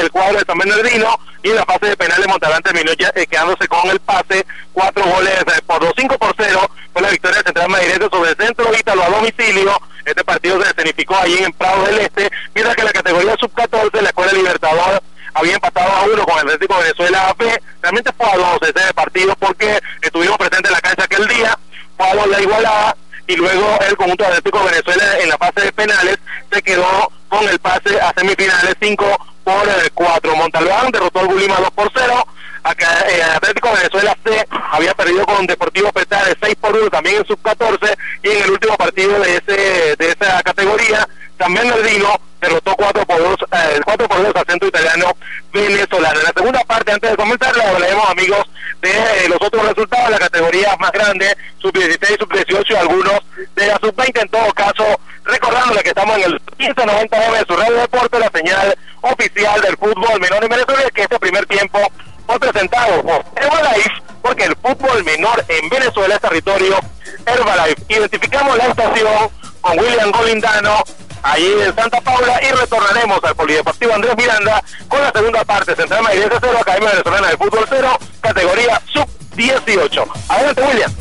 el 0.00 0.10
cuadro 0.10 0.38
de 0.38 0.44
San 0.44 0.58
Bernardino 0.58 1.18
y 1.42 1.50
en 1.50 1.56
la 1.56 1.64
fase 1.64 1.86
de 1.86 1.96
penales 1.96 2.26
Montalbán 2.26 2.62
terminó 2.62 2.92
ya, 2.94 3.10
quedándose 3.12 3.68
con 3.68 3.90
el 3.90 4.00
pase, 4.00 4.46
cuatro 4.72 5.04
goles 5.04 5.44
por 5.66 5.80
dos, 5.80 5.92
cinco 5.96 6.16
por 6.18 6.34
cero, 6.36 6.70
fue 6.92 7.02
la 7.02 7.10
victoria 7.10 7.38
de 7.38 7.44
Central 7.44 7.68
Madrid 7.68 8.02
sobre 8.10 8.30
el 8.30 8.36
Centro 8.36 8.74
Ítalo 8.74 9.02
a 9.02 9.10
domicilio, 9.10 9.80
este 10.04 10.24
partido 10.24 10.62
se 10.62 10.70
escenificó 10.70 11.16
ahí 11.16 11.38
en 11.38 11.52
Prado 11.52 11.84
del 11.84 11.98
Este, 11.98 12.30
mientras 12.54 12.76
que 12.76 12.84
la 12.84 12.92
categoría 12.92 13.36
sub-14, 13.38 14.00
la 14.00 14.08
Escuela 14.08 14.32
Libertador, 14.32 15.02
había 15.34 15.54
empatado 15.54 15.90
a 15.90 16.02
uno 16.04 16.24
con 16.24 16.38
el 16.38 16.46
Atlético 16.46 16.78
Venezuela 16.78 17.34
B, 17.38 17.62
realmente 17.80 18.10
fue 18.16 18.26
a 18.30 18.36
dos 18.36 18.58
ese 18.62 18.94
partido 18.94 19.34
porque 19.36 19.78
estuvimos 20.00 20.36
presentes 20.36 20.70
en 20.70 20.74
la 20.74 20.80
cancha 20.80 21.04
aquel 21.04 21.26
día, 21.28 21.58
fue 21.96 22.06
a 22.06 22.14
dos 22.14 22.26
la 22.28 22.40
igualada, 22.40 22.96
y 23.32 23.36
luego 23.36 23.78
el 23.88 23.96
conjunto 23.96 24.26
Atlético 24.26 24.62
Venezuela 24.62 25.18
en 25.20 25.28
la 25.30 25.38
fase 25.38 25.62
de 25.62 25.72
penales 25.72 26.18
se 26.50 26.62
quedó 26.62 27.10
con 27.28 27.48
el 27.48 27.58
pase 27.58 27.98
a 27.98 28.12
semifinales 28.14 28.74
5 28.78 29.26
por 29.42 29.90
4. 29.94 30.36
Montalbán 30.36 30.90
derrotó 30.92 31.20
al 31.20 31.28
Bulima 31.28 31.56
2 31.56 31.70
por 31.70 31.90
0. 31.94 32.26
Acá 32.62 33.06
eh, 33.08 33.22
Atlético 33.22 33.72
Venezuela 33.72 34.16
C 34.22 34.46
había 34.70 34.94
perdido 34.94 35.24
con 35.24 35.46
Deportivo 35.46 35.90
Petare 35.92 36.36
6 36.40 36.54
por 36.60 36.76
1 36.76 36.90
también 36.90 37.16
en 37.16 37.26
sub 37.26 37.40
14 37.42 37.96
y 38.22 38.28
en 38.28 38.42
el 38.42 38.50
último 38.50 38.76
partido 38.76 39.18
de 39.18 39.36
ese 39.36 39.96
de 39.96 40.10
esa 40.10 40.42
categoría 40.42 41.08
también 41.38 41.72
el 41.72 41.82
Dino 41.82 42.20
derrotó 42.40 42.74
4 42.76 43.04
por 43.04 43.18
2, 43.18 43.36
eh, 43.52 43.80
4 43.84 44.08
por 44.08 44.22
2 44.22 44.36
al 44.36 44.46
centro 44.46 44.68
italiano 44.68 45.16
venezolano. 45.52 46.18
En 46.18 46.24
la 46.24 46.32
segunda 46.34 46.64
parte, 46.64 46.92
antes 46.92 47.10
de 47.10 47.16
comenzar, 47.16 47.56
le 47.56 47.62
hablaremos, 47.62 48.10
amigos, 48.10 48.50
de 48.80 48.90
eh, 48.90 49.28
los 49.28 49.38
otros 49.40 49.66
resultados 49.66 50.06
de 50.06 50.12
la 50.12 50.18
categoría 50.18 50.76
más 50.78 50.90
grande, 50.92 51.36
sub-16, 51.58 52.18
sub-18 52.18 52.70
y 52.70 52.74
algunos 52.74 53.20
de 53.54 53.66
la 53.66 53.78
sub-20. 53.78 54.22
En 54.22 54.28
todo 54.28 54.52
caso, 54.54 54.84
recordándole 55.24 55.82
que 55.82 55.90
estamos 55.90 56.16
en 56.16 56.24
el 56.24 56.40
1590M 56.58 57.38
de 57.38 57.44
su 57.46 57.56
radio 57.56 57.76
deporte, 57.76 58.18
la 58.18 58.30
señal 58.30 58.78
oficial 59.02 59.60
del 59.60 59.76
fútbol 59.76 60.20
menor 60.20 60.42
en 60.42 60.50
Venezuela, 60.50 60.90
que 60.94 61.02
este 61.02 61.18
primer 61.18 61.46
tiempo 61.46 61.80
fue 62.26 62.40
presentado 62.40 63.02
por 63.02 63.24
Herbalife, 63.36 64.02
porque 64.22 64.44
el 64.44 64.56
fútbol 64.56 65.04
menor 65.04 65.44
en 65.48 65.68
Venezuela 65.68 66.14
es 66.14 66.20
territorio 66.20 66.78
Herbalife. 67.26 67.82
Identificamos 67.88 68.56
la 68.56 68.66
estación 68.66 69.30
con 69.62 69.78
William 69.78 70.10
Golindano, 70.10 70.82
ahí 71.22 71.54
en 71.64 71.74
Santa 71.74 72.00
Paula 72.00 72.40
y 72.42 72.52
retornaremos 72.52 73.24
al 73.24 73.34
Polideportivo 73.34 73.94
Andrés 73.94 74.16
Miranda 74.16 74.62
con 74.88 75.00
la 75.00 75.10
segunda 75.10 75.44
parte, 75.44 75.74
Central 75.74 76.02
Madrid 76.02 76.24
0, 76.28 76.58
Academia 76.60 76.90
Venezolana 76.90 77.28
de 77.28 77.36
Fútbol 77.36 77.64
0, 77.68 77.98
categoría 78.20 78.82
sub-18. 78.92 80.06
Adelante, 80.28 80.62
William. 80.62 80.92